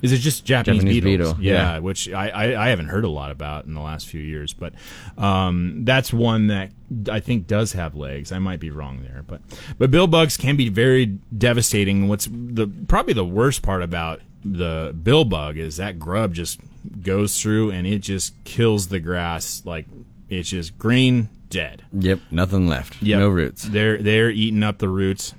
is 0.02 0.12
it 0.12 0.18
just 0.18 0.44
Japanese, 0.44 0.82
Japanese 0.82 1.02
beetles? 1.02 1.34
beetle, 1.34 1.44
Yeah, 1.44 1.74
yeah. 1.74 1.78
which 1.78 2.10
I, 2.12 2.28
I, 2.28 2.66
I 2.66 2.68
haven't 2.68 2.88
heard 2.88 3.04
a 3.04 3.08
lot 3.08 3.30
about 3.30 3.64
in 3.64 3.74
the 3.74 3.80
last 3.80 4.06
few 4.06 4.20
years, 4.20 4.52
but 4.52 4.74
um, 5.16 5.84
that's 5.84 6.12
one 6.12 6.48
that 6.48 6.70
I 7.10 7.20
think 7.20 7.46
does 7.46 7.72
have 7.72 7.94
legs. 7.94 8.30
I 8.30 8.38
might 8.38 8.60
be 8.60 8.70
wrong 8.70 9.02
there, 9.02 9.24
but 9.26 9.40
but 9.78 9.90
bill 9.90 10.06
bugs 10.06 10.36
can 10.36 10.56
be 10.56 10.68
very 10.68 11.06
devastating. 11.36 12.08
What's 12.08 12.28
the 12.30 12.70
probably 12.88 13.14
the 13.14 13.24
worst 13.24 13.62
part 13.62 13.82
about 13.82 14.20
the 14.44 14.94
bill 15.02 15.24
bug 15.24 15.56
is 15.56 15.76
that 15.76 15.98
grub 15.98 16.34
just 16.34 16.60
goes 17.02 17.40
through 17.40 17.70
and 17.70 17.86
it 17.86 17.98
just 17.98 18.32
kills 18.44 18.88
the 18.88 19.00
grass 19.00 19.62
like 19.64 19.86
it's 20.28 20.50
just 20.50 20.78
green 20.78 21.28
dead. 21.50 21.84
Yep, 21.92 22.20
nothing 22.30 22.68
left. 22.68 23.00
Yep. 23.02 23.18
No 23.18 23.28
roots. 23.28 23.62
They're 23.62 23.98
they're 23.98 24.30
eating 24.30 24.62
up 24.62 24.78
the 24.78 24.88
roots. 24.88 25.34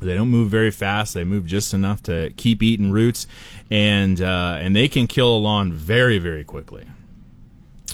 They 0.00 0.14
don't 0.14 0.28
move 0.28 0.50
very 0.50 0.70
fast. 0.70 1.12
They 1.12 1.24
move 1.24 1.46
just 1.46 1.74
enough 1.74 2.02
to 2.04 2.30
keep 2.36 2.62
eating 2.62 2.90
roots, 2.90 3.26
and 3.70 4.20
uh, 4.20 4.58
and 4.60 4.74
they 4.74 4.88
can 4.88 5.06
kill 5.06 5.36
a 5.36 5.38
lawn 5.38 5.72
very 5.72 6.18
very 6.18 6.44
quickly. 6.44 6.86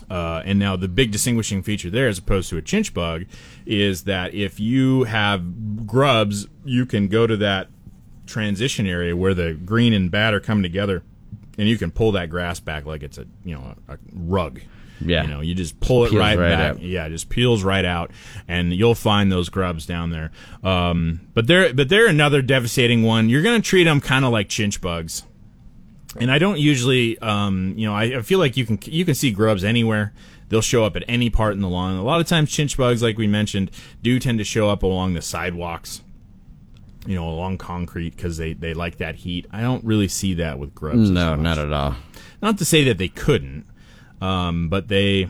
Uh, 0.08 0.40
and 0.44 0.58
now 0.58 0.76
the 0.76 0.88
big 0.88 1.10
distinguishing 1.10 1.62
feature 1.62 1.90
there, 1.90 2.06
as 2.06 2.18
opposed 2.18 2.48
to 2.50 2.56
a 2.56 2.62
chinch 2.62 2.94
bug, 2.94 3.24
is 3.64 4.04
that 4.04 4.34
if 4.34 4.60
you 4.60 5.04
have 5.04 5.86
grubs, 5.86 6.46
you 6.64 6.86
can 6.86 7.08
go 7.08 7.26
to 7.26 7.36
that 7.36 7.68
transition 8.26 8.86
area 8.86 9.16
where 9.16 9.34
the 9.34 9.54
green 9.54 9.92
and 9.92 10.10
bad 10.10 10.34
are 10.34 10.40
coming 10.40 10.62
together, 10.62 11.02
and 11.58 11.68
you 11.68 11.78
can 11.78 11.90
pull 11.90 12.12
that 12.12 12.30
grass 12.30 12.60
back 12.60 12.86
like 12.86 13.02
it's 13.02 13.18
a 13.18 13.26
you 13.44 13.54
know 13.54 13.74
a, 13.88 13.94
a 13.94 13.98
rug. 14.14 14.60
Yeah. 14.98 15.24
you 15.24 15.28
know, 15.28 15.40
you 15.42 15.54
just 15.54 15.78
pull 15.78 16.06
it 16.06 16.10
Peels 16.10 16.20
right, 16.20 16.38
right 16.38 16.48
back. 16.48 16.70
out. 16.76 16.80
Yeah, 16.80 17.04
it 17.04 17.10
just 17.10 17.28
peels 17.28 17.62
right 17.62 17.84
out, 17.84 18.10
and 18.48 18.72
you'll 18.72 18.94
find 18.94 19.30
those 19.30 19.50
grubs 19.50 19.84
down 19.84 20.08
there. 20.08 20.30
Um, 20.64 21.20
but 21.34 21.46
they're 21.46 21.74
but 21.74 21.88
they're 21.90 22.08
another 22.08 22.40
devastating 22.40 23.02
one. 23.02 23.28
You're 23.28 23.42
gonna 23.42 23.60
treat 23.60 23.84
them 23.84 24.00
kind 24.00 24.24
of 24.24 24.32
like 24.32 24.48
chinch 24.48 24.80
bugs, 24.80 25.22
and 26.18 26.30
I 26.30 26.38
don't 26.38 26.58
usually, 26.58 27.18
um, 27.18 27.74
you 27.76 27.86
know, 27.86 27.94
I, 27.94 28.04
I 28.18 28.22
feel 28.22 28.38
like 28.38 28.56
you 28.56 28.64
can 28.64 28.78
you 28.84 29.04
can 29.04 29.14
see 29.14 29.30
grubs 29.30 29.64
anywhere. 29.64 30.14
They'll 30.48 30.62
show 30.62 30.84
up 30.84 30.96
at 30.96 31.02
any 31.08 31.28
part 31.28 31.54
in 31.54 31.60
the 31.60 31.68
lawn. 31.68 31.96
A 31.96 32.02
lot 32.04 32.20
of 32.20 32.26
times, 32.26 32.50
chinch 32.50 32.76
bugs, 32.76 33.02
like 33.02 33.18
we 33.18 33.26
mentioned, 33.26 33.70
do 34.02 34.18
tend 34.18 34.38
to 34.38 34.44
show 34.44 34.70
up 34.70 34.82
along 34.82 35.14
the 35.14 35.22
sidewalks. 35.22 36.02
You 37.06 37.14
know, 37.14 37.28
along 37.28 37.58
concrete 37.58 38.16
because 38.16 38.36
they, 38.36 38.52
they 38.52 38.74
like 38.74 38.98
that 38.98 39.14
heat. 39.16 39.46
I 39.52 39.60
don't 39.60 39.84
really 39.84 40.08
see 40.08 40.34
that 40.34 40.58
with 40.58 40.74
grubs. 40.74 41.10
No, 41.10 41.34
not 41.36 41.58
at 41.58 41.72
all. 41.72 41.94
Not 42.42 42.58
to 42.58 42.64
say 42.64 42.84
that 42.84 42.98
they 42.98 43.08
couldn't, 43.08 43.66
um, 44.20 44.68
but 44.68 44.88
they 44.88 45.28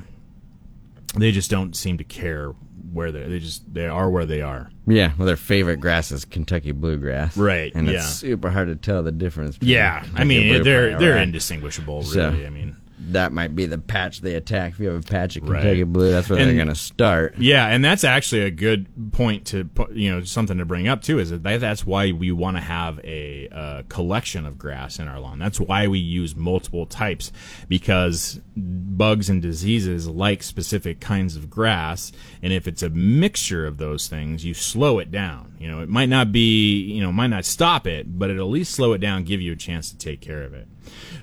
they 1.16 1.32
just 1.32 1.50
don't 1.50 1.76
seem 1.76 1.98
to 1.98 2.04
care 2.04 2.54
where 2.92 3.12
they 3.12 3.24
they 3.28 3.38
just 3.38 3.72
they 3.72 3.86
are 3.86 4.08
where 4.10 4.26
they 4.26 4.40
are. 4.42 4.70
Yeah, 4.86 5.12
well, 5.18 5.26
their 5.26 5.36
favorite 5.36 5.80
grass 5.80 6.10
is 6.12 6.24
Kentucky 6.24 6.72
bluegrass. 6.72 7.36
Right, 7.36 7.72
and 7.74 7.86
yeah. 7.86 7.94
it's 7.94 8.06
super 8.06 8.50
hard 8.50 8.68
to 8.68 8.76
tell 8.76 9.02
the 9.02 9.12
difference. 9.12 9.56
between 9.58 9.74
Yeah, 9.74 10.04
I 10.14 10.24
mean 10.24 10.62
they're 10.62 10.98
they're 10.98 11.14
right? 11.14 11.22
indistinguishable. 11.22 12.00
Really, 12.02 12.12
So- 12.12 12.46
I 12.46 12.50
mean. 12.50 12.76
That 12.98 13.30
might 13.32 13.54
be 13.54 13.66
the 13.66 13.76
patch 13.78 14.22
they 14.22 14.34
attack. 14.34 14.72
If 14.72 14.78
you 14.80 14.88
have 14.88 15.04
a 15.04 15.06
patch 15.06 15.36
of 15.36 15.48
Right. 15.48 15.60
Kentucky 15.60 15.82
blue, 15.84 16.10
that's 16.10 16.30
where 16.30 16.38
And- 16.38 16.48
they're 16.48 16.56
going 16.56 16.68
to 16.68 16.74
start. 16.74 17.34
Yeah, 17.38 17.66
and 17.66 17.84
that's 17.84 18.04
actually 18.04 18.40
a 18.42 18.50
good 18.50 18.86
point 19.12 19.44
to 19.46 19.68
you 19.92 20.10
know 20.10 20.22
something 20.24 20.56
to 20.58 20.64
bring 20.64 20.88
up 20.88 21.02
too. 21.02 21.18
Is 21.18 21.30
that 21.30 21.42
that's 21.42 21.84
why 21.86 22.12
we 22.12 22.32
want 22.32 22.56
to 22.56 22.62
have 22.62 22.98
a 23.04 23.48
uh, 23.52 23.82
collection 23.88 24.46
of 24.46 24.56
grass 24.58 24.98
in 24.98 25.08
our 25.08 25.20
lawn. 25.20 25.38
That's 25.38 25.60
why 25.60 25.88
we 25.88 25.98
use 25.98 26.34
multiple 26.34 26.86
types 26.86 27.32
because 27.68 28.40
bugs 28.56 29.28
and 29.28 29.42
diseases 29.42 30.08
like 30.08 30.42
specific 30.42 30.98
kinds 31.00 31.36
of 31.36 31.50
grass, 31.50 32.12
and 32.42 32.52
if 32.52 32.66
it's 32.66 32.82
a 32.82 32.90
mixture 32.90 33.66
of 33.66 33.76
those 33.78 34.08
things, 34.08 34.44
you 34.44 34.54
slow 34.54 34.98
it 34.98 35.10
down. 35.10 35.54
You 35.60 35.68
know, 35.68 35.80
it 35.80 35.88
might 35.88 36.08
not 36.08 36.32
be 36.32 36.80
you 36.80 37.02
know 37.02 37.12
might 37.12 37.26
not 37.28 37.44
stop 37.44 37.86
it, 37.86 38.18
but 38.18 38.30
it'll 38.30 38.48
at 38.48 38.52
least 38.52 38.72
slow 38.74 38.92
it 38.94 38.98
down, 38.98 39.24
give 39.24 39.40
you 39.40 39.52
a 39.52 39.56
chance 39.56 39.90
to 39.90 39.98
take 39.98 40.20
care 40.20 40.42
of 40.42 40.54
it. 40.54 40.66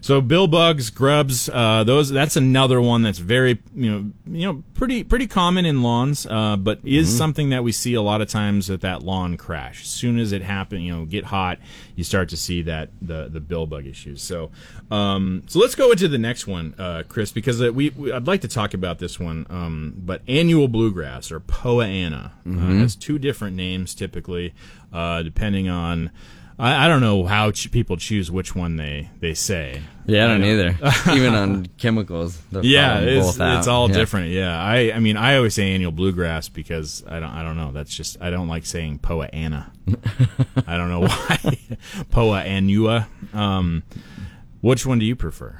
So 0.01 0.19
bill 0.19 0.47
bugs, 0.47 0.89
grubs, 0.89 1.49
uh, 1.49 1.83
those 1.85 2.09
that's 2.09 2.35
another 2.35 2.81
one 2.81 3.03
that's 3.03 3.19
very 3.19 3.61
you 3.73 3.91
know 3.91 4.11
you 4.27 4.45
know 4.47 4.63
pretty 4.73 5.03
pretty 5.03 5.27
common 5.27 5.65
in 5.65 5.81
lawns, 5.81 6.25
uh, 6.25 6.57
but 6.57 6.79
is 6.83 7.15
something 7.15 7.49
that 7.51 7.63
we 7.63 7.71
see 7.71 7.93
a 7.93 8.01
lot 8.01 8.21
of 8.21 8.27
times 8.27 8.69
at 8.69 8.81
that 8.81 9.03
lawn 9.03 9.37
crash. 9.37 9.83
As 9.83 9.87
soon 9.87 10.19
as 10.19 10.31
it 10.31 10.41
happen, 10.41 10.81
you 10.81 10.93
know, 10.93 11.05
get 11.05 11.25
hot, 11.25 11.59
you 11.95 12.03
start 12.03 12.29
to 12.29 12.37
see 12.37 12.63
that 12.63 12.89
the 13.01 13.29
the 13.29 13.39
bill 13.39 13.65
bug 13.65 13.85
issues. 13.85 14.21
So 14.21 14.51
um, 14.91 15.43
so 15.47 15.59
let's 15.59 15.75
go 15.75 15.91
into 15.91 16.07
the 16.07 16.17
next 16.17 16.47
one, 16.47 16.75
uh, 16.77 17.03
Chris, 17.07 17.31
because 17.31 17.61
uh, 17.61 17.71
we, 17.71 17.89
we 17.91 18.11
I'd 18.11 18.27
like 18.27 18.41
to 18.41 18.47
talk 18.47 18.73
about 18.73 18.99
this 18.99 19.19
one. 19.19 19.45
Um, 19.49 19.93
but 19.97 20.21
annual 20.27 20.67
bluegrass 20.67 21.31
or 21.31 21.39
Poa 21.39 21.87
anna 21.87 22.33
uh, 22.45 22.51
has 22.51 22.95
two 22.95 23.17
different 23.17 23.55
names 23.55 23.95
typically, 23.95 24.53
uh, 24.91 25.23
depending 25.23 25.69
on. 25.69 26.11
I, 26.59 26.85
I 26.85 26.87
don't 26.87 27.01
know 27.01 27.25
how 27.25 27.51
ch- 27.51 27.71
people 27.71 27.97
choose 27.97 28.29
which 28.29 28.55
one 28.55 28.75
they, 28.75 29.09
they 29.19 29.33
say. 29.33 29.81
Yeah, 30.05 30.25
I 30.25 30.27
don't 30.27 30.43
either. 30.43 30.77
Even 31.13 31.33
on 31.33 31.65
chemicals, 31.77 32.39
Yeah, 32.51 32.99
it's, 32.99 33.37
it's 33.39 33.67
all 33.67 33.89
Yeah. 33.89 33.95
different. 33.95 34.29
Yeah, 34.31 34.61
I 34.61 34.91
I 34.93 34.99
mean 34.99 35.17
I 35.17 35.37
always 35.37 35.53
say 35.55 35.73
annual 35.73 35.91
bluegrass 35.91 36.49
because 36.49 37.03
I 37.07 37.19
don't 37.19 37.31
I 37.31 37.41
don't 37.43 37.57
know. 37.57 37.71
That's 37.71 37.95
just 37.95 38.17
I 38.21 38.29
don't 38.29 38.47
like 38.47 38.65
saying 38.65 38.99
Poa 38.99 39.27
anna. 39.33 39.71
I 40.67 40.77
don't 40.77 40.89
know 40.89 41.01
why. 41.07 41.57
Poa 42.11 42.43
annua. 42.43 43.07
Um, 43.33 43.83
which 44.61 44.85
one 44.85 44.99
do 44.99 45.05
you 45.05 45.15
prefer? 45.15 45.59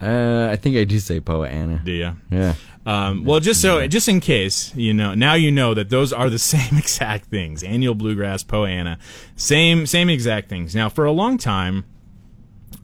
Uh, 0.00 0.48
I 0.50 0.56
think 0.56 0.76
I 0.76 0.84
do 0.84 0.98
say 0.98 1.20
Poa 1.20 1.48
Anna. 1.48 1.80
Do 1.84 1.92
you? 1.92 2.16
Yeah. 2.30 2.54
Um, 2.86 3.24
well, 3.24 3.40
just 3.40 3.60
so, 3.60 3.86
just 3.86 4.08
in 4.08 4.20
case, 4.20 4.74
you 4.74 4.94
know, 4.94 5.14
now 5.14 5.34
you 5.34 5.52
know 5.52 5.74
that 5.74 5.90
those 5.90 6.12
are 6.12 6.30
the 6.30 6.38
same 6.54 6.78
exact 6.78 7.26
things. 7.26 7.62
Annual 7.62 7.94
bluegrass, 7.94 8.42
poana, 8.42 8.98
same, 9.36 9.84
same 9.86 10.08
exact 10.08 10.48
things. 10.48 10.74
Now, 10.74 10.88
for 10.88 11.04
a 11.04 11.12
long 11.12 11.36
time, 11.36 11.84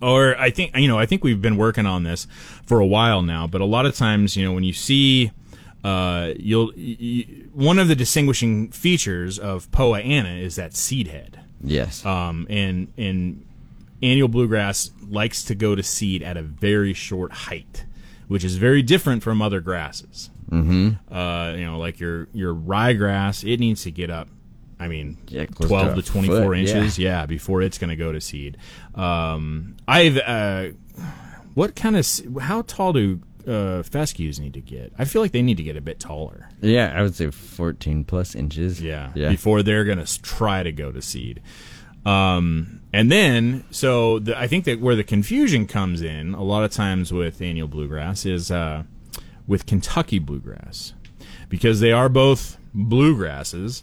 or 0.03 0.39
I 0.39 0.51
think, 0.51 0.77
you 0.77 0.89
know, 0.89 0.99
I 0.99 1.07
think 1.07 1.25
we've 1.25 1.41
been 1.41 1.57
working 1.57 1.87
on 1.87 2.03
this 2.03 2.27
for 2.67 2.81
a 2.81 2.87
while 2.87 3.23
now, 3.23 3.47
but 3.47 3.63
a 3.63 3.65
lot 3.65 3.87
of 3.87 3.97
times, 3.97 4.37
you 4.37 4.45
know, 4.45 4.53
when 4.53 4.65
you 4.65 4.75
see, 4.75 5.31
uh, 5.83 6.33
you'll, 6.39 6.73
y- 6.77 6.97
y- 7.01 7.27
one 7.55 7.79
of 7.79 7.89
the 7.89 7.95
distinguishing 7.95 8.71
features 8.73 9.39
of 9.39 9.71
Poa 9.73 10.01
Anna 10.01 10.35
is 10.35 10.57
that 10.57 10.75
seed 10.77 11.07
head. 11.09 11.41
Yes. 11.63 12.05
Um, 12.05 12.47
and, 12.51 12.89
and 12.99 13.46
annual 14.03 14.29
bluegrass 14.29 14.91
likes 15.09 15.45
to 15.45 15.55
go 15.55 15.75
to 15.75 15.83
seed 15.83 16.23
at 16.23 16.37
a 16.37 16.43
very 16.43 16.93
short 16.93 17.33
height, 17.33 17.85
which 18.29 18.45
is 18.45 18.57
very 18.57 18.83
different 18.83 19.23
from 19.23 19.41
other 19.43 19.61
grasses. 19.61 20.31
Mm-hmm. 20.51 21.13
Uh, 21.13 21.53
you 21.53 21.65
know, 21.65 21.79
like 21.79 21.99
your 21.99 22.29
your 22.33 22.55
ryegrass, 22.55 23.51
it 23.51 23.59
needs 23.61 23.83
to 23.83 23.91
get 23.91 24.11
up. 24.11 24.29
I 24.79 24.89
mean, 24.89 25.17
Yeah, 25.29 25.47
twelve 25.47 25.95
to 25.95 26.03
to 26.03 26.09
twenty 26.09 26.29
four 26.29 26.55
inches, 26.55 26.99
yeah. 26.99 27.27
before 27.27 27.63
it's 27.63 27.79
going 27.79 27.91
to 27.91 27.97
go 27.97 28.13
to 28.13 28.21
seed. 28.21 28.59
Um, 28.95 29.77
I've 29.89 30.19
uh, 30.19 30.69
what 31.55 31.75
kind 31.75 31.97
of 31.97 32.07
how 32.41 32.63
tall 32.63 32.93
do 32.93 33.21
uh, 33.47 33.83
fescues 33.83 34.39
need 34.39 34.55
to 34.55 34.61
get? 34.61 34.93
I 34.99 35.05
feel 35.05 35.23
like 35.23 35.33
they 35.33 35.43
need 35.43 35.57
to 35.57 35.63
get 35.63 35.77
a 35.77 35.81
bit 35.81 35.99
taller. 35.99 36.49
yeah, 36.61 36.93
I 36.95 37.03
would 37.03 37.15
say 37.15 37.31
14 37.31 38.05
plus 38.05 38.35
inches. 38.35 38.81
Yeah. 38.83 39.13
Yeah. 39.15 39.31
Before 39.31 39.63
they're 39.63 39.85
going 39.85 40.05
to 40.05 40.23
try 40.23 40.63
to 40.63 40.73
go 40.73 40.93
to 40.93 41.01
seed. 41.01 41.41
Um, 42.07 42.81
and 42.93 43.11
then, 43.11 43.65
so 43.71 44.19
the, 44.21 44.39
I 44.39 44.47
think 44.47 44.65
that 44.65 44.81
where 44.81 44.95
the 44.95 45.05
confusion 45.05 45.67
comes 45.67 46.03
in 46.03 46.35
a 46.35 46.43
lot 46.43 46.65
of 46.65 46.71
times 46.71 47.13
with 47.13 47.41
annual 47.43 47.69
bluegrass 47.69 48.25
is 48.25 48.51
uh, 48.51 48.85
with 49.47 49.67
Kentucky 49.67 50.19
bluegrass 50.19 50.95
because 51.49 51.81
they 51.81 51.93
are 51.93 52.09
both 52.09 52.59
bluegrasses, 52.75 53.83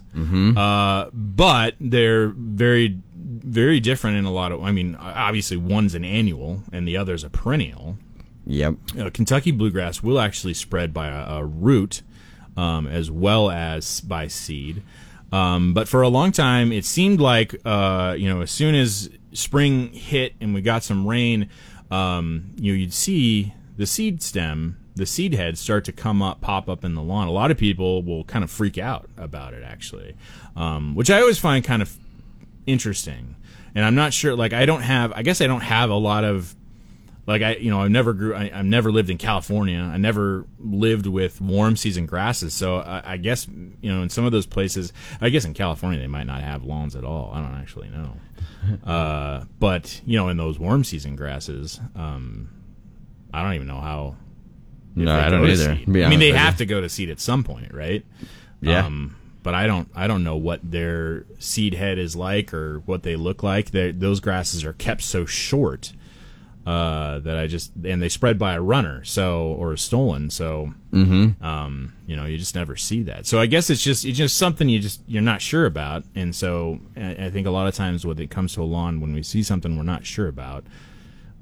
uh, 0.56 1.10
but 1.12 1.74
they're 1.80 2.28
very, 2.28 2.98
very 3.14 3.78
different 3.80 4.16
in 4.16 4.24
a 4.24 4.32
lot 4.32 4.52
of. 4.52 4.62
I 4.62 4.72
mean, 4.72 4.94
obviously 4.96 5.56
one's 5.56 5.94
an 5.94 6.04
annual 6.04 6.62
and 6.72 6.88
the 6.88 6.96
other's 6.96 7.24
a 7.24 7.30
perennial 7.30 7.98
Yep. 8.46 8.74
uh, 8.98 9.10
Kentucky 9.10 9.50
bluegrass 9.52 10.02
will 10.02 10.20
actually 10.20 10.54
spread 10.54 10.92
by 10.92 11.08
a, 11.08 11.38
a 11.38 11.44
root 11.44 12.02
um, 12.56 12.86
as 12.86 13.10
well 13.10 13.50
as 13.50 14.00
by 14.00 14.28
seed. 14.28 14.82
Um, 15.34 15.74
but 15.74 15.88
for 15.88 16.02
a 16.02 16.08
long 16.08 16.30
time, 16.30 16.70
it 16.70 16.84
seemed 16.84 17.20
like 17.20 17.56
uh, 17.64 18.14
you 18.16 18.28
know 18.28 18.40
as 18.42 18.50
soon 18.50 18.74
as 18.74 19.10
spring 19.32 19.92
hit 19.92 20.34
and 20.40 20.54
we 20.54 20.62
got 20.62 20.84
some 20.84 21.06
rain, 21.06 21.48
um, 21.90 22.52
you 22.56 22.72
know 22.72 22.78
you'd 22.78 22.94
see 22.94 23.52
the 23.76 23.86
seed 23.86 24.22
stem, 24.22 24.78
the 24.94 25.06
seed 25.06 25.34
head 25.34 25.58
start 25.58 25.84
to 25.86 25.92
come 25.92 26.22
up, 26.22 26.40
pop 26.40 26.68
up 26.68 26.84
in 26.84 26.94
the 26.94 27.02
lawn, 27.02 27.26
a 27.26 27.32
lot 27.32 27.50
of 27.50 27.58
people 27.58 28.02
will 28.02 28.22
kind 28.24 28.44
of 28.44 28.50
freak 28.50 28.78
out 28.78 29.08
about 29.16 29.54
it 29.54 29.64
actually, 29.64 30.14
um, 30.54 30.94
which 30.94 31.10
I 31.10 31.20
always 31.20 31.38
find 31.38 31.64
kind 31.64 31.82
of 31.82 31.96
interesting. 32.66 33.34
And 33.74 33.84
I'm 33.84 33.96
not 33.96 34.12
sure, 34.12 34.36
like, 34.36 34.52
I 34.52 34.66
don't 34.66 34.82
have, 34.82 35.12
I 35.16 35.22
guess 35.22 35.40
I 35.40 35.48
don't 35.48 35.62
have 35.62 35.90
a 35.90 35.96
lot 35.96 36.22
of, 36.22 36.54
like, 37.26 37.42
I, 37.42 37.56
you 37.56 37.70
know, 37.70 37.80
I've 37.80 37.90
never 37.90 38.12
grew, 38.12 38.34
I, 38.34 38.50
I've 38.52 38.66
never 38.66 38.92
lived 38.92 39.08
in 39.08 39.16
California. 39.16 39.78
I 39.78 39.96
never 39.96 40.46
lived 40.58 41.06
with 41.06 41.40
warm 41.40 41.76
season 41.76 42.04
grasses. 42.06 42.52
So 42.52 42.76
I, 42.76 43.12
I 43.12 43.16
guess, 43.16 43.46
you 43.48 43.92
know, 43.92 44.02
in 44.02 44.10
some 44.10 44.26
of 44.26 44.32
those 44.32 44.46
places, 44.46 44.92
I 45.20 45.30
guess 45.30 45.44
in 45.44 45.54
California, 45.54 46.00
they 46.00 46.06
might 46.06 46.26
not 46.26 46.42
have 46.42 46.64
lawns 46.64 46.94
at 46.94 47.04
all. 47.04 47.32
I 47.34 47.40
don't 47.40 47.54
actually 47.54 47.88
know. 47.88 48.16
Uh, 48.82 49.44
but, 49.58 50.00
you 50.06 50.16
know, 50.16 50.30
in 50.30 50.38
those 50.38 50.58
warm 50.58 50.84
season 50.84 51.16
grasses, 51.16 51.78
um, 51.94 52.48
I 53.30 53.42
don't 53.42 53.52
even 53.52 53.66
know 53.66 53.78
how. 53.78 54.16
No, 54.94 55.14
I 55.14 55.28
don't 55.28 55.46
either, 55.46 55.72
I 55.72 56.08
mean, 56.08 56.18
they 56.18 56.32
have 56.32 56.56
to 56.56 56.66
go 56.66 56.80
to 56.80 56.88
seed 56.88 57.10
at 57.10 57.20
some 57.20 57.44
point, 57.44 57.74
right? 57.74 58.06
Yeah. 58.62 58.86
Um, 58.86 59.16
but 59.42 59.54
I 59.54 59.66
don't, 59.66 59.90
I 59.94 60.06
don't 60.06 60.24
know 60.24 60.36
what 60.36 60.60
their 60.62 61.26
seed 61.38 61.74
head 61.74 61.98
is 61.98 62.16
like 62.16 62.54
or 62.54 62.78
what 62.86 63.02
they 63.02 63.16
look 63.16 63.42
like. 63.42 63.70
They're, 63.70 63.92
those 63.92 64.20
grasses 64.20 64.64
are 64.64 64.72
kept 64.72 65.02
so 65.02 65.26
short 65.26 65.92
uh, 66.66 67.18
that 67.18 67.36
I 67.36 67.46
just, 67.46 67.72
and 67.84 68.00
they 68.00 68.08
spread 68.08 68.38
by 68.38 68.54
a 68.54 68.60
runner, 68.60 69.04
so 69.04 69.48
or 69.58 69.76
stolen, 69.76 70.30
so 70.30 70.72
um, 71.42 71.92
you 72.06 72.16
know, 72.16 72.24
you 72.24 72.38
just 72.38 72.54
never 72.54 72.74
see 72.76 73.02
that. 73.02 73.26
So 73.26 73.38
I 73.38 73.46
guess 73.46 73.68
it's 73.68 73.82
just 73.82 74.04
it's 74.04 74.16
just 74.16 74.38
something 74.38 74.68
you 74.68 74.78
just 74.78 75.00
you're 75.06 75.22
not 75.22 75.42
sure 75.42 75.66
about, 75.66 76.04
and 76.14 76.34
so 76.34 76.80
I, 76.96 77.26
I 77.26 77.30
think 77.30 77.46
a 77.46 77.50
lot 77.50 77.66
of 77.66 77.74
times 77.74 78.06
when 78.06 78.18
it 78.18 78.30
comes 78.30 78.54
to 78.54 78.62
a 78.62 78.64
lawn, 78.64 79.00
when 79.00 79.12
we 79.12 79.22
see 79.22 79.42
something 79.42 79.76
we're 79.76 79.82
not 79.82 80.06
sure 80.06 80.26
about, 80.28 80.64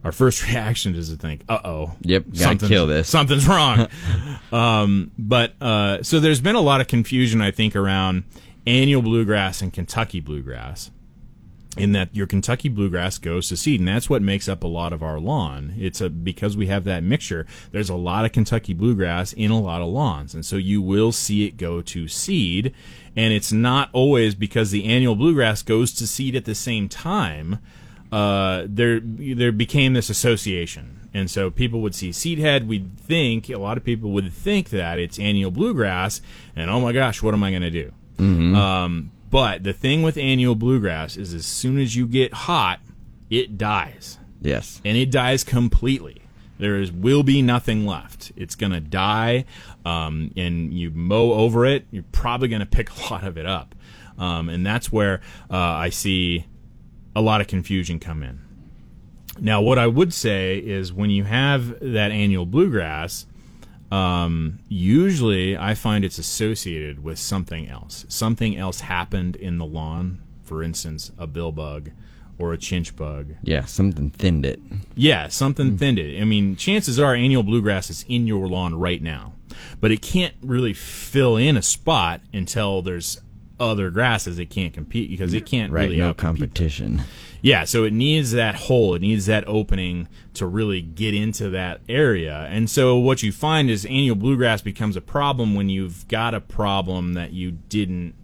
our 0.04 0.10
first 0.12 0.46
reaction 0.48 0.94
is 0.96 1.08
to 1.10 1.16
think, 1.16 1.42
"Uh 1.48 1.60
oh, 1.64 1.92
Yep, 2.02 2.24
gotta 2.38 2.66
kill 2.66 2.86
this." 2.86 3.08
something's 3.08 3.46
wrong." 3.46 3.86
um, 4.52 5.12
but 5.18 5.54
uh, 5.60 6.02
so 6.02 6.18
there's 6.18 6.40
been 6.40 6.56
a 6.56 6.60
lot 6.60 6.80
of 6.80 6.88
confusion, 6.88 7.40
I 7.40 7.52
think, 7.52 7.76
around 7.76 8.24
annual 8.66 9.02
bluegrass 9.02 9.62
and 9.62 9.72
Kentucky 9.72 10.20
bluegrass 10.20 10.90
in 11.76 11.92
that 11.92 12.14
your 12.14 12.26
Kentucky 12.26 12.68
bluegrass 12.68 13.16
goes 13.18 13.48
to 13.48 13.56
seed, 13.56 13.80
and 13.80 13.88
that's 13.88 14.10
what 14.10 14.20
makes 14.20 14.46
up 14.48 14.62
a 14.62 14.68
lot 14.68 14.92
of 14.92 15.02
our 15.02 15.18
lawn. 15.18 15.74
It's 15.78 16.00
a 16.00 16.10
because 16.10 16.56
we 16.56 16.66
have 16.66 16.84
that 16.84 17.02
mixture. 17.02 17.46
There's 17.70 17.88
a 17.88 17.94
lot 17.94 18.24
of 18.24 18.32
Kentucky 18.32 18.74
bluegrass 18.74 19.32
in 19.32 19.50
a 19.50 19.60
lot 19.60 19.80
of 19.80 19.88
lawns, 19.88 20.34
and 20.34 20.44
so 20.44 20.56
you 20.56 20.82
will 20.82 21.12
see 21.12 21.46
it 21.46 21.56
go 21.56 21.80
to 21.82 22.08
seed. 22.08 22.74
And 23.16 23.32
it's 23.32 23.52
not 23.52 23.90
always 23.92 24.34
because 24.34 24.70
the 24.70 24.84
annual 24.84 25.16
bluegrass 25.16 25.62
goes 25.62 25.92
to 25.94 26.06
seed 26.06 26.34
at 26.34 26.44
the 26.44 26.54
same 26.54 26.88
time. 26.88 27.58
Uh, 28.10 28.66
there 28.68 29.00
there 29.02 29.52
became 29.52 29.94
this 29.94 30.10
association, 30.10 31.08
and 31.14 31.30
so 31.30 31.50
people 31.50 31.80
would 31.80 31.94
see 31.94 32.12
seed 32.12 32.38
head. 32.38 32.68
We'd 32.68 32.98
think 32.98 33.48
a 33.48 33.56
lot 33.56 33.78
of 33.78 33.84
people 33.84 34.10
would 34.10 34.30
think 34.30 34.68
that 34.70 34.98
it's 34.98 35.18
annual 35.18 35.50
bluegrass, 35.50 36.20
and 36.54 36.70
oh 36.70 36.80
my 36.80 36.92
gosh, 36.92 37.22
what 37.22 37.32
am 37.32 37.42
I 37.42 37.50
going 37.50 37.62
to 37.62 37.70
do? 37.70 37.92
Um, 38.54 39.10
but 39.32 39.64
the 39.64 39.72
thing 39.72 40.02
with 40.02 40.18
annual 40.18 40.54
bluegrass 40.54 41.16
is 41.16 41.32
as 41.32 41.46
soon 41.46 41.78
as 41.78 41.96
you 41.96 42.06
get 42.06 42.34
hot, 42.34 42.80
it 43.30 43.56
dies. 43.56 44.18
Yes. 44.42 44.80
And 44.84 44.96
it 44.96 45.10
dies 45.10 45.42
completely. 45.42 46.20
There 46.58 46.76
is 46.76 46.92
will 46.92 47.22
be 47.22 47.40
nothing 47.40 47.86
left. 47.86 48.30
It's 48.36 48.54
gonna 48.54 48.78
die, 48.78 49.46
um, 49.84 50.32
and 50.36 50.72
you 50.72 50.90
mow 50.90 51.32
over 51.32 51.64
it. 51.64 51.86
You're 51.90 52.04
probably 52.12 52.48
gonna 52.48 52.66
pick 52.66 52.90
a 52.90 53.00
lot 53.10 53.24
of 53.24 53.38
it 53.38 53.46
up, 53.46 53.74
um, 54.18 54.48
and 54.48 54.64
that's 54.64 54.92
where 54.92 55.22
uh, 55.50 55.56
I 55.56 55.88
see 55.88 56.46
a 57.16 57.22
lot 57.22 57.40
of 57.40 57.46
confusion 57.46 57.98
come 57.98 58.22
in. 58.22 58.42
Now, 59.40 59.62
what 59.62 59.78
I 59.78 59.86
would 59.86 60.12
say 60.12 60.58
is 60.58 60.92
when 60.92 61.10
you 61.10 61.24
have 61.24 61.80
that 61.80 62.12
annual 62.12 62.44
bluegrass, 62.44 63.26
um, 63.92 64.58
usually 64.68 65.56
I 65.56 65.74
find 65.74 66.02
it's 66.02 66.18
associated 66.18 67.04
with 67.04 67.18
something 67.18 67.68
else. 67.68 68.06
Something 68.08 68.56
else 68.56 68.80
happened 68.80 69.36
in 69.36 69.58
the 69.58 69.66
lawn. 69.66 70.22
For 70.44 70.62
instance, 70.62 71.12
a 71.18 71.26
bill 71.26 71.52
bug 71.52 71.90
or 72.38 72.54
a 72.54 72.58
chinch 72.58 72.96
bug. 72.96 73.34
Yeah, 73.42 73.66
something 73.66 74.08
thinned 74.08 74.46
it. 74.46 74.60
Yeah, 74.94 75.28
something 75.28 75.76
thinned 75.76 75.98
it. 75.98 76.20
I 76.20 76.24
mean, 76.24 76.56
chances 76.56 76.98
are 76.98 77.14
annual 77.14 77.42
bluegrass 77.42 77.90
is 77.90 78.06
in 78.08 78.26
your 78.26 78.48
lawn 78.48 78.74
right 78.74 79.02
now, 79.02 79.34
but 79.78 79.90
it 79.90 80.00
can't 80.00 80.34
really 80.40 80.72
fill 80.72 81.36
in 81.36 81.58
a 81.58 81.62
spot 81.62 82.22
until 82.32 82.80
there's 82.80 83.20
other 83.60 83.90
grasses 83.90 84.38
it 84.38 84.46
can't 84.50 84.72
compete 84.74 85.10
because 85.10 85.34
it 85.34 85.46
can't 85.46 85.72
Right, 85.72 85.84
really 85.84 85.98
no 85.98 86.12
outcompete 86.12 86.16
them. 86.16 86.36
competition. 86.36 87.02
Yeah, 87.42 87.64
so 87.64 87.84
it 87.84 87.92
needs 87.92 88.32
that 88.32 88.54
hole, 88.54 88.94
it 88.94 89.02
needs 89.02 89.26
that 89.26 89.44
opening 89.46 90.08
to 90.34 90.46
really 90.46 90.80
get 90.80 91.14
into 91.14 91.50
that 91.50 91.80
area. 91.88 92.46
And 92.50 92.70
so 92.70 92.96
what 92.98 93.22
you 93.22 93.32
find 93.32 93.68
is 93.68 93.84
annual 93.84 94.14
bluegrass 94.16 94.62
becomes 94.62 94.96
a 94.96 95.00
problem 95.00 95.54
when 95.54 95.68
you've 95.68 96.06
got 96.08 96.34
a 96.34 96.40
problem 96.40 97.14
that 97.14 97.32
you 97.32 97.50
didn't 97.50 98.14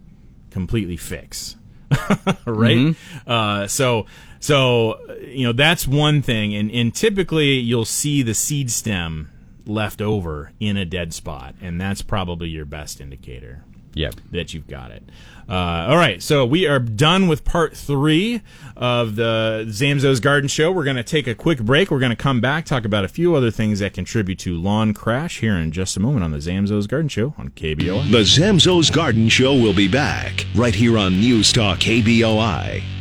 completely 0.51 0.97
fix. 0.97 1.55
right? 2.45 2.95
Uh, 3.25 3.67
so 3.67 4.05
so 4.39 4.99
you 5.21 5.43
know 5.45 5.53
that's 5.53 5.87
one 5.87 6.21
thing, 6.21 6.53
and 6.53 6.69
and 6.71 6.93
typically 6.93 7.53
you'll 7.59 7.83
see 7.85 8.21
the 8.21 8.33
seed 8.35 8.69
stem 8.71 9.31
left 9.65 10.01
over 10.01 10.51
in 10.59 10.77
a 10.77 10.85
dead 10.85 11.13
spot, 11.13 11.55
and 11.61 11.81
that's 11.81 12.01
probably 12.03 12.47
your 12.49 12.65
best 12.65 13.01
indicator 13.01 13.63
Yep. 13.93 14.15
that 14.31 14.53
you've 14.53 14.67
got 14.67 14.91
it. 14.91 15.03
Uh, 15.49 15.87
all 15.89 15.97
right, 15.97 16.21
so 16.21 16.45
we 16.45 16.67
are 16.67 16.77
done 16.77 17.27
with 17.27 17.43
part 17.43 17.75
three 17.75 18.41
of 18.77 19.15
the 19.15 19.65
Zamzows 19.67 20.21
Garden 20.21 20.47
Show. 20.47 20.71
We're 20.71 20.83
going 20.83 20.95
to 20.95 21.03
take 21.03 21.25
a 21.25 21.33
quick 21.33 21.59
break. 21.59 21.89
We're 21.89 21.99
going 21.99 22.11
to 22.11 22.15
come 22.15 22.39
back, 22.39 22.65
talk 22.65 22.85
about 22.85 23.03
a 23.03 23.07
few 23.07 23.33
other 23.33 23.49
things 23.49 23.79
that 23.79 23.93
contribute 23.93 24.37
to 24.39 24.55
lawn 24.55 24.93
crash 24.93 25.39
here 25.39 25.55
in 25.55 25.71
just 25.71 25.97
a 25.97 25.99
moment 25.99 26.23
on 26.23 26.31
the 26.31 26.37
Zamzows 26.37 26.87
Garden 26.87 27.09
Show 27.09 27.33
on 27.39 27.49
KBOI. 27.49 28.11
The 28.11 28.19
Zamzows 28.19 28.93
Garden 28.93 29.27
Show 29.27 29.53
will 29.53 29.73
be 29.73 29.87
back 29.87 30.45
right 30.53 30.75
here 30.75 30.99
on 30.99 31.19
News 31.19 31.51
Talk 31.51 31.79
KBOI. 31.79 32.98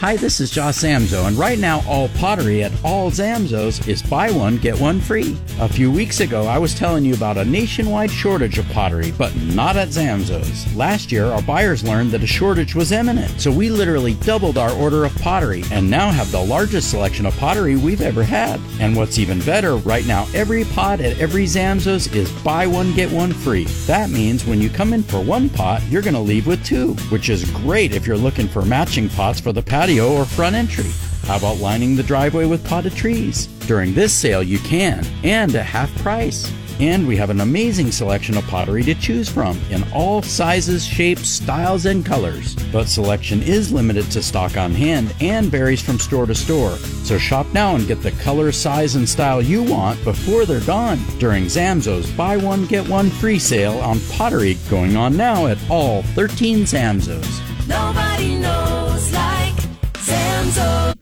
Hi, 0.00 0.16
this 0.16 0.38
is 0.38 0.52
Josh 0.52 0.76
Zamzow, 0.76 1.26
and 1.26 1.36
right 1.36 1.58
now 1.58 1.82
all 1.84 2.08
pottery 2.10 2.62
at 2.62 2.70
all 2.84 3.10
Zamzows 3.10 3.88
is 3.88 4.00
buy 4.00 4.30
one, 4.30 4.56
get 4.58 4.78
one 4.78 5.00
free. 5.00 5.36
A 5.58 5.68
few 5.68 5.90
weeks 5.90 6.20
ago, 6.20 6.46
I 6.46 6.56
was 6.56 6.72
telling 6.72 7.04
you 7.04 7.14
about 7.14 7.36
a 7.36 7.44
nationwide 7.44 8.12
shortage 8.12 8.58
of 8.58 8.68
pottery, 8.68 9.10
but 9.18 9.34
not 9.34 9.76
at 9.76 9.88
Zamzows. 9.88 10.72
Last 10.76 11.10
year, 11.10 11.24
our 11.26 11.42
buyers 11.42 11.82
learned 11.82 12.12
that 12.12 12.22
a 12.22 12.28
shortage 12.28 12.76
was 12.76 12.92
imminent, 12.92 13.40
so 13.40 13.50
we 13.50 13.70
literally 13.70 14.14
doubled 14.14 14.56
our 14.56 14.70
order 14.70 15.04
of 15.04 15.12
pottery 15.16 15.64
and 15.72 15.90
now 15.90 16.12
have 16.12 16.30
the 16.30 16.44
largest 16.44 16.92
selection 16.92 17.26
of 17.26 17.36
pottery 17.36 17.74
we've 17.74 18.00
ever 18.00 18.22
had. 18.22 18.60
And 18.78 18.94
what's 18.94 19.18
even 19.18 19.40
better, 19.40 19.78
right 19.78 20.06
now 20.06 20.28
every 20.32 20.62
pot 20.66 21.00
at 21.00 21.18
every 21.18 21.44
Zamzows 21.44 22.14
is 22.14 22.30
buy 22.44 22.68
one, 22.68 22.94
get 22.94 23.10
one 23.10 23.32
free. 23.32 23.64
That 23.88 24.10
means 24.10 24.46
when 24.46 24.60
you 24.60 24.70
come 24.70 24.92
in 24.92 25.02
for 25.02 25.20
one 25.20 25.48
pot, 25.48 25.82
you're 25.90 26.02
going 26.02 26.14
to 26.14 26.20
leave 26.20 26.46
with 26.46 26.64
two, 26.64 26.94
which 27.10 27.30
is 27.30 27.50
great 27.50 27.90
if 27.90 28.06
you're 28.06 28.16
looking 28.16 28.46
for 28.46 28.62
matching 28.62 29.08
pots 29.08 29.40
for 29.40 29.52
the 29.52 29.60
patio 29.60 29.87
or 29.96 30.26
front 30.26 30.54
entry. 30.54 30.90
How 31.24 31.38
about 31.38 31.58
lining 31.58 31.96
the 31.96 32.02
driveway 32.02 32.44
with 32.44 32.66
potted 32.66 32.94
trees? 32.94 33.46
During 33.66 33.94
this 33.94 34.12
sale, 34.12 34.42
you 34.42 34.58
can, 34.58 35.04
and 35.24 35.54
at 35.54 35.64
half 35.64 35.90
price. 36.02 36.52
And 36.80 37.08
we 37.08 37.16
have 37.16 37.30
an 37.30 37.40
amazing 37.40 37.90
selection 37.90 38.36
of 38.36 38.46
pottery 38.46 38.82
to 38.84 38.94
choose 38.94 39.28
from 39.28 39.58
in 39.70 39.84
all 39.92 40.22
sizes, 40.22 40.86
shapes, 40.86 41.28
styles, 41.28 41.86
and 41.86 42.04
colors. 42.04 42.54
But 42.70 42.86
selection 42.86 43.42
is 43.42 43.72
limited 43.72 44.10
to 44.12 44.22
stock 44.22 44.56
on 44.56 44.72
hand 44.72 45.14
and 45.20 45.46
varies 45.46 45.82
from 45.82 45.98
store 45.98 46.26
to 46.26 46.34
store. 46.34 46.76
So 47.04 47.18
shop 47.18 47.46
now 47.52 47.74
and 47.74 47.88
get 47.88 48.02
the 48.02 48.12
color, 48.12 48.52
size, 48.52 48.94
and 48.94 49.08
style 49.08 49.42
you 49.42 49.62
want 49.62 50.02
before 50.04 50.44
they're 50.44 50.60
gone 50.60 50.98
during 51.18 51.44
Zamzows 51.44 52.14
Buy 52.16 52.36
One 52.36 52.66
Get 52.66 52.86
One 52.88 53.10
Free 53.10 53.38
sale 53.38 53.78
on 53.78 53.98
pottery 54.10 54.56
going 54.70 54.96
on 54.96 55.16
now 55.16 55.46
at 55.46 55.58
all 55.70 56.02
13 56.02 56.58
Zamzows. 56.60 57.47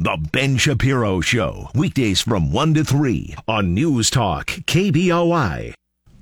The 0.06 0.16
Ben 0.30 0.56
Shapiro 0.56 1.20
Show, 1.20 1.68
weekdays 1.74 2.20
from 2.20 2.52
1 2.52 2.74
to 2.74 2.84
3 2.84 3.34
on 3.48 3.74
News 3.74 4.08
Talk 4.08 4.46
KBOI. 4.46 5.74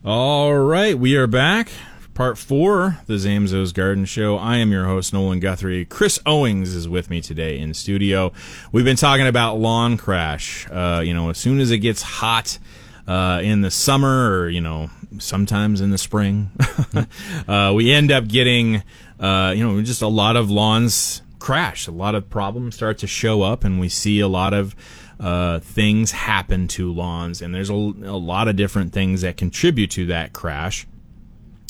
All 0.02 0.54
right, 0.54 0.98
we 0.98 1.16
are 1.16 1.26
back. 1.26 1.68
Part 2.14 2.38
four, 2.38 3.00
the 3.06 3.18
Zamzows 3.18 3.74
Garden 3.74 4.06
Show. 4.06 4.38
I 4.38 4.56
am 4.56 4.72
your 4.72 4.86
host, 4.86 5.12
Nolan 5.12 5.38
Guthrie. 5.38 5.84
Chris 5.84 6.18
Owings 6.24 6.74
is 6.74 6.88
with 6.88 7.10
me 7.10 7.20
today 7.20 7.58
in 7.58 7.74
studio. 7.74 8.32
We've 8.72 8.86
been 8.86 8.96
talking 8.96 9.26
about 9.26 9.58
lawn 9.58 9.98
crash. 9.98 10.66
Uh, 10.70 11.02
you 11.04 11.12
know, 11.12 11.28
as 11.28 11.36
soon 11.36 11.60
as 11.60 11.70
it 11.70 11.80
gets 11.80 12.00
hot 12.00 12.58
uh, 13.06 13.42
in 13.44 13.60
the 13.60 13.70
summer 13.70 14.30
or, 14.30 14.48
you 14.48 14.62
know, 14.62 14.88
sometimes 15.18 15.82
in 15.82 15.90
the 15.90 15.98
spring, 15.98 16.50
uh, 17.48 17.70
we 17.76 17.92
end 17.92 18.10
up 18.10 18.28
getting, 18.28 18.82
uh, 19.20 19.52
you 19.54 19.62
know, 19.62 19.82
just 19.82 20.00
a 20.00 20.08
lot 20.08 20.36
of 20.36 20.50
lawns 20.50 21.20
crash. 21.44 21.86
A 21.86 21.90
lot 21.90 22.14
of 22.14 22.30
problems 22.30 22.74
start 22.74 22.96
to 22.98 23.06
show 23.06 23.42
up, 23.42 23.64
and 23.64 23.78
we 23.78 23.90
see 23.90 24.18
a 24.18 24.28
lot 24.28 24.54
of 24.54 24.74
uh, 25.20 25.58
things 25.58 26.10
happen 26.10 26.66
to 26.68 26.90
lawns, 26.90 27.42
and 27.42 27.54
there's 27.54 27.68
a, 27.68 27.74
a 27.74 28.16
lot 28.16 28.48
of 28.48 28.56
different 28.56 28.94
things 28.94 29.20
that 29.20 29.36
contribute 29.36 29.90
to 29.90 30.06
that 30.06 30.32
crash. 30.32 30.86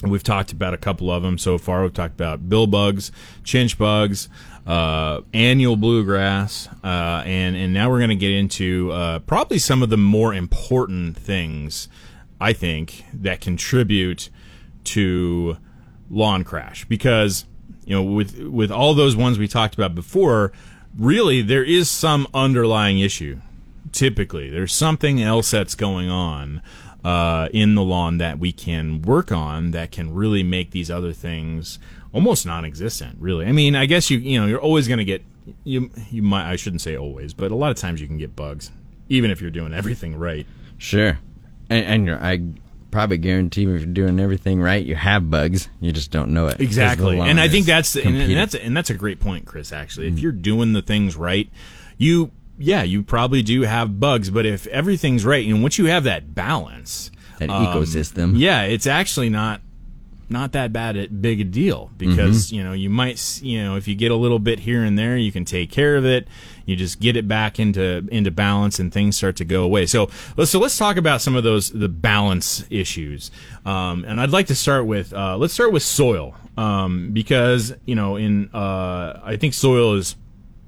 We've 0.05 0.23
talked 0.23 0.53
about 0.53 0.75
a 0.75 0.77
couple 0.77 1.11
of 1.11 1.25
them 1.25 1.39
so 1.39 1.59
far. 1.59 1.83
We've 1.83 1.93
talked 1.93 2.15
about 2.15 2.49
bill 2.49 2.69
bugs, 2.69 3.11
chinch 3.43 3.77
bugs, 3.77 4.29
uh, 4.65 5.23
annual 5.33 5.75
bluegrass, 5.75 6.69
uh, 6.85 7.25
and 7.27 7.57
and 7.57 7.75
now 7.75 7.91
we're 7.91 7.99
going 7.99 8.11
to 8.11 8.17
get 8.17 8.31
into 8.31 8.93
uh, 8.93 9.19
probably 9.21 9.59
some 9.59 9.83
of 9.83 9.91
the 9.91 9.97
more 9.97 10.33
important 10.33 11.17
things 11.17 11.89
I 12.41 12.53
think 12.53 13.07
that 13.13 13.41
contribute 13.41 14.31
to 14.85 15.57
lawn 16.09 16.45
crash 16.45 16.85
because 16.85 17.45
you 17.87 17.95
know 17.95 18.03
with 18.03 18.39
with 18.39 18.71
all 18.71 18.95
those 18.95 19.17
ones 19.17 19.39
we 19.39 19.49
talked 19.49 19.75
about 19.75 19.95
before, 19.95 20.53
really 20.99 21.43
there 21.43 21.65
is 21.65 21.91
some 21.91 22.27
underlying 22.35 22.99
issue. 22.99 23.41
Typically, 23.93 24.51
there's 24.51 24.73
something 24.73 25.23
else 25.23 25.51
that's 25.51 25.75
going 25.75 26.11
on 26.11 26.63
uh, 27.05 27.49
in 27.53 27.75
the 27.75 27.83
lawn 27.83 28.19
that 28.19 28.39
we 28.39 28.53
can 28.53 29.03
work 29.03 29.31
on 29.31 29.71
that 29.71 29.93
can 29.93 30.13
really 30.13 30.43
make 30.43 30.73
these 30.73 30.91
other 30.91 31.13
things 31.13 31.79
almost 32.13 32.47
non-existent. 32.47 33.17
Really, 33.21 33.47
I 33.47 33.53
mean, 33.53 33.77
I 33.77 33.87
guess 33.87 34.11
you 34.11 34.19
you 34.19 34.41
know 34.41 34.47
you're 34.47 34.61
always 34.61 34.89
going 34.89 34.99
to 34.99 35.05
get 35.05 35.23
you 35.65 35.91
you 36.11 36.23
might 36.23 36.51
I 36.51 36.57
shouldn't 36.57 36.83
say 36.83 36.97
always, 36.97 37.35
but 37.35 37.51
a 37.51 37.55
lot 37.55 37.71
of 37.71 37.77
times 37.77 38.01
you 38.01 38.07
can 38.07 38.19
get 38.19 38.35
bugs, 38.35 38.71
even 39.09 39.31
if 39.31 39.41
you're 39.41 39.51
doing 39.51 39.75
everything 39.75 40.17
right. 40.17 40.47
Sure. 40.79 41.19
And, 41.71 41.87
and 41.87 42.07
you're, 42.07 42.23
I 42.23 42.41
probably 42.95 43.19
guarantee 43.19 43.63
if 43.63 43.69
you're 43.69 43.87
doing 43.87 44.21
everything 44.21 44.61
right, 44.63 44.87
you 44.87 44.95
have 44.95 45.29
bugs. 45.29 45.69
You 45.81 45.91
just 45.91 46.13
don't 46.13 46.31
know 46.31 46.47
it. 46.47 46.61
Exactly, 46.61 47.19
and 47.19 47.41
I 47.41 47.49
think 47.49 47.67
that's 47.67 47.97
and, 47.97 48.17
and 48.17 48.37
that's 48.37 48.55
and 48.55 48.77
that's 48.77 48.89
a 48.89 48.95
great 48.95 49.19
point, 49.19 49.47
Chris. 49.47 49.73
Actually, 49.73 50.07
if 50.07 50.21
you're 50.21 50.31
doing 50.31 50.73
the 50.75 50.81
things 50.81 51.17
right, 51.17 51.51
you 51.99 52.31
yeah, 52.57 52.85
you 52.85 53.03
probably 53.03 53.43
do 53.43 53.63
have 53.63 53.99
bugs. 53.99 54.31
But 54.31 54.47
if 54.47 54.69
everything's 54.69 55.25
right, 55.25 55.45
and 55.45 55.61
once 55.61 55.77
you 55.77 55.87
have 55.87 56.05
that 56.05 56.37
balance, 56.37 57.11
That 57.41 57.51
um, 57.51 57.67
ecosystem. 57.67 58.35
yeah, 58.37 58.63
it's 58.63 58.87
actually 58.87 59.29
not 59.29 59.61
not 60.31 60.53
that 60.53 60.73
bad 60.73 60.97
at 60.97 61.21
big 61.21 61.41
a 61.41 61.45
deal 61.45 61.91
because 61.99 62.53
you 62.53 62.63
know 62.63 62.73
you 62.73 62.89
might 62.89 63.41
you 63.43 63.63
know 63.63 63.77
if 63.77 63.89
you 63.89 63.95
get 63.97 64.11
a 64.13 64.17
little 64.17 64.39
bit 64.39 64.61
here 64.61 64.83
and 64.85 64.97
there 64.99 65.17
you 65.17 65.31
can 65.33 65.45
take 65.45 65.71
care 65.71 65.97
of 65.97 66.05
it 66.07 66.27
you 66.67 66.77
just 66.77 67.01
get 67.01 67.17
it 67.17 67.27
back 67.29 67.59
into 67.61 68.07
into 68.11 68.31
balance 68.31 68.79
and 68.79 68.93
things 68.93 69.17
start 69.17 69.37
to 69.37 69.45
go 69.45 69.63
away 69.63 69.87
so 69.87 70.09
let's 70.37 70.51
so 70.51 70.59
let's 70.59 70.77
talk 70.79 70.97
about 70.97 71.21
some 71.21 71.37
of 71.37 71.45
those 71.45 71.71
the 71.71 71.89
balance 71.89 72.65
issues 72.71 73.31
um, 73.67 74.05
and 74.07 74.21
I'd 74.21 74.31
like 74.31 74.47
to 74.49 74.55
start 74.55 74.87
with 74.87 75.13
uh, 75.13 75.37
let's 75.37 75.55
start 75.55 75.73
with 75.73 75.83
soil 75.83 76.35
um, 76.57 77.11
because 77.13 77.75
you 77.85 77.95
know 77.95 78.17
in 78.17 78.51
uh, 78.55 79.21
I 79.23 79.37
think 79.37 79.55
soil 79.55 79.95
is 79.95 80.17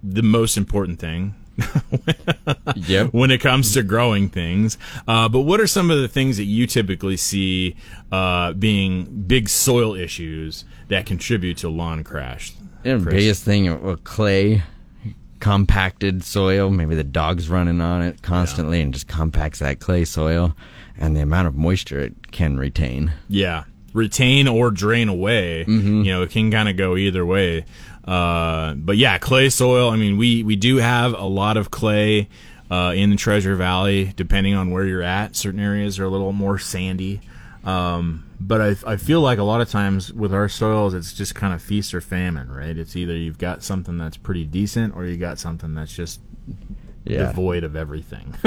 the 0.02 0.22
most 0.22 0.56
important 0.56 0.98
thing 0.98 1.34
Yep. 2.76 3.12
when 3.14 3.30
it 3.30 3.40
comes 3.40 3.72
to 3.74 3.82
growing 3.82 4.28
things. 4.28 4.76
Uh, 5.08 5.28
but 5.28 5.40
what 5.40 5.58
are 5.60 5.66
some 5.66 5.90
of 5.90 5.98
the 6.00 6.08
things 6.08 6.36
that 6.36 6.44
you 6.44 6.66
typically 6.66 7.16
see 7.16 7.76
uh, 8.12 8.52
being 8.52 9.04
big 9.26 9.48
soil 9.48 9.94
issues 9.94 10.64
that 10.88 11.06
contribute 11.06 11.56
to 11.58 11.68
lawn 11.68 12.04
crash? 12.04 12.52
The 12.82 12.98
biggest 12.98 13.42
thing 13.42 13.82
with 13.82 14.04
clay, 14.04 14.62
compacted 15.40 16.24
soil. 16.24 16.70
Maybe 16.70 16.94
the 16.94 17.04
dog's 17.04 17.48
running 17.48 17.80
on 17.80 18.02
it 18.02 18.22
constantly 18.22 18.80
and 18.80 18.92
just 18.92 19.08
compacts 19.08 19.58
that 19.60 19.80
clay 19.80 20.04
soil, 20.04 20.54
and 20.98 21.16
the 21.16 21.20
amount 21.20 21.48
of 21.48 21.56
moisture 21.56 22.00
it 22.00 22.32
can 22.32 22.58
retain. 22.58 23.12
Yeah, 23.28 23.64
retain 23.92 24.48
or 24.48 24.70
drain 24.70 25.08
away. 25.08 25.64
You 26.04 26.12
know, 26.12 26.22
it 26.22 26.30
can 26.30 26.50
kind 26.50 26.68
of 26.68 26.76
go 26.76 26.96
either 26.96 27.24
way. 27.24 27.64
Uh, 28.04 28.74
but 28.74 28.96
yeah, 28.96 29.18
clay 29.18 29.48
soil. 29.50 29.90
I 29.90 29.96
mean, 29.96 30.16
we 30.16 30.42
we 30.42 30.56
do 30.56 30.76
have 30.76 31.12
a 31.12 31.24
lot 31.24 31.56
of 31.56 31.70
clay 31.70 32.28
uh, 32.70 32.92
in 32.94 33.10
the 33.10 33.16
Treasure 33.16 33.56
Valley. 33.56 34.12
Depending 34.16 34.54
on 34.54 34.70
where 34.70 34.84
you're 34.84 35.02
at, 35.02 35.34
certain 35.36 35.60
areas 35.60 35.98
are 35.98 36.04
a 36.04 36.08
little 36.08 36.32
more 36.32 36.58
sandy. 36.58 37.20
Um, 37.66 38.30
but 38.38 38.60
I, 38.60 38.76
I 38.92 38.96
feel 38.96 39.20
like 39.20 39.38
a 39.38 39.42
lot 39.42 39.60
of 39.60 39.68
times 39.68 40.12
with 40.12 40.32
our 40.32 40.48
soils, 40.48 40.94
it's 40.94 41.12
just 41.12 41.34
kind 41.34 41.52
of 41.52 41.60
feast 41.60 41.92
or 41.94 42.00
famine, 42.00 42.50
right? 42.50 42.76
It's 42.76 42.94
either 42.94 43.14
you've 43.14 43.38
got 43.38 43.62
something 43.62 43.98
that's 43.98 44.16
pretty 44.16 44.44
decent, 44.44 44.94
or 44.94 45.04
you 45.04 45.16
got 45.16 45.38
something 45.38 45.74
that's 45.74 45.94
just 45.94 46.20
Yeah. 47.06 47.26
devoid 47.26 47.64
of 47.64 47.76
everything. 47.76 48.34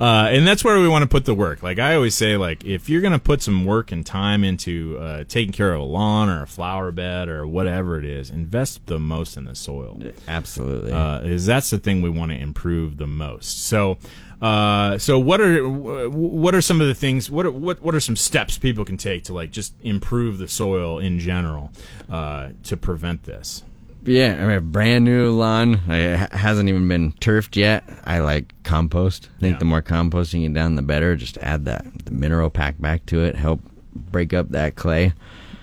uh, 0.00 0.28
and 0.30 0.46
that's 0.46 0.64
where 0.64 0.78
we 0.80 0.88
want 0.88 1.02
to 1.02 1.08
put 1.08 1.24
the 1.24 1.34
work. 1.34 1.62
Like 1.62 1.78
I 1.78 1.94
always 1.94 2.14
say, 2.14 2.36
like 2.36 2.64
if 2.64 2.88
you're 2.88 3.00
going 3.00 3.12
to 3.12 3.18
put 3.18 3.40
some 3.42 3.64
work 3.64 3.92
and 3.92 4.04
time 4.04 4.44
into 4.44 4.98
uh, 4.98 5.24
taking 5.24 5.52
care 5.52 5.72
of 5.72 5.80
a 5.80 5.84
lawn 5.84 6.28
or 6.28 6.42
a 6.42 6.46
flower 6.46 6.90
bed 6.90 7.28
or 7.28 7.46
whatever 7.46 7.98
it 7.98 8.04
is, 8.04 8.30
invest 8.30 8.86
the 8.86 8.98
most 8.98 9.36
in 9.36 9.44
the 9.44 9.54
soil. 9.54 10.00
Absolutely. 10.26 10.92
Uh, 10.92 11.20
is 11.20 11.46
that's 11.46 11.70
the 11.70 11.78
thing 11.78 12.02
we 12.02 12.10
want 12.10 12.32
to 12.32 12.38
improve 12.38 12.96
the 12.96 13.06
most. 13.06 13.66
So, 13.66 13.98
uh, 14.42 14.98
so 14.98 15.18
what 15.18 15.40
are 15.40 15.66
what 16.08 16.54
are 16.54 16.60
some 16.60 16.80
of 16.80 16.86
the 16.86 16.94
things? 16.94 17.30
What 17.30 17.46
are, 17.46 17.50
what 17.50 17.80
what 17.82 17.94
are 17.94 18.00
some 18.00 18.16
steps 18.16 18.58
people 18.58 18.84
can 18.84 18.96
take 18.96 19.24
to 19.24 19.34
like 19.34 19.50
just 19.50 19.74
improve 19.82 20.38
the 20.38 20.48
soil 20.48 20.98
in 20.98 21.18
general 21.18 21.72
uh, 22.10 22.50
to 22.64 22.76
prevent 22.76 23.24
this? 23.24 23.62
Yeah, 24.08 24.36
I 24.40 24.46
mean, 24.46 24.56
a 24.56 24.60
brand 24.60 25.04
new 25.04 25.30
lawn 25.30 25.80
it 25.88 26.32
hasn't 26.32 26.68
even 26.68 26.88
been 26.88 27.12
turfed 27.20 27.56
yet. 27.56 27.84
I 28.04 28.20
like 28.20 28.54
compost. 28.64 29.28
I 29.38 29.40
think 29.40 29.54
Yeah. 29.54 29.58
the 29.58 29.64
more 29.64 29.82
composting 29.82 30.40
you 30.42 30.48
down, 30.48 30.74
the 30.76 30.82
better. 30.82 31.14
Just 31.16 31.38
add 31.38 31.64
that 31.66 31.84
the 32.04 32.10
mineral 32.12 32.50
pack 32.50 32.80
back 32.80 33.06
to 33.06 33.22
it, 33.24 33.36
help 33.36 33.60
break 33.94 34.32
up 34.32 34.50
that 34.50 34.74
clay. 34.76 35.12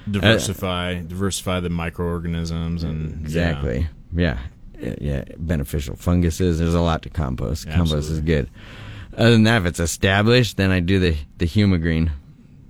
diversify 0.10 1.02
diversify 1.02 1.60
the 1.60 1.70
microorganisms 1.70 2.84
and 2.84 3.22
Exactly. 3.24 3.88
Yeah. 4.16 4.38
yeah, 4.80 4.96
yeah, 5.02 5.24
beneficial 5.38 5.96
funguses. 5.96 6.60
There's 6.60 6.76
a 6.76 6.82
lot 6.82 7.02
to 7.04 7.10
compost. 7.10 7.68
Compost 7.70 8.12
is 8.12 8.20
good. 8.22 8.48
Other 9.18 9.32
than 9.32 9.44
that, 9.44 9.62
if 9.62 9.66
it's 9.66 9.80
established, 9.80 10.58
then 10.58 10.70
I 10.72 10.80
do 10.80 11.00
the 11.00 11.16
the 11.40 11.48
humigreen. 11.48 12.12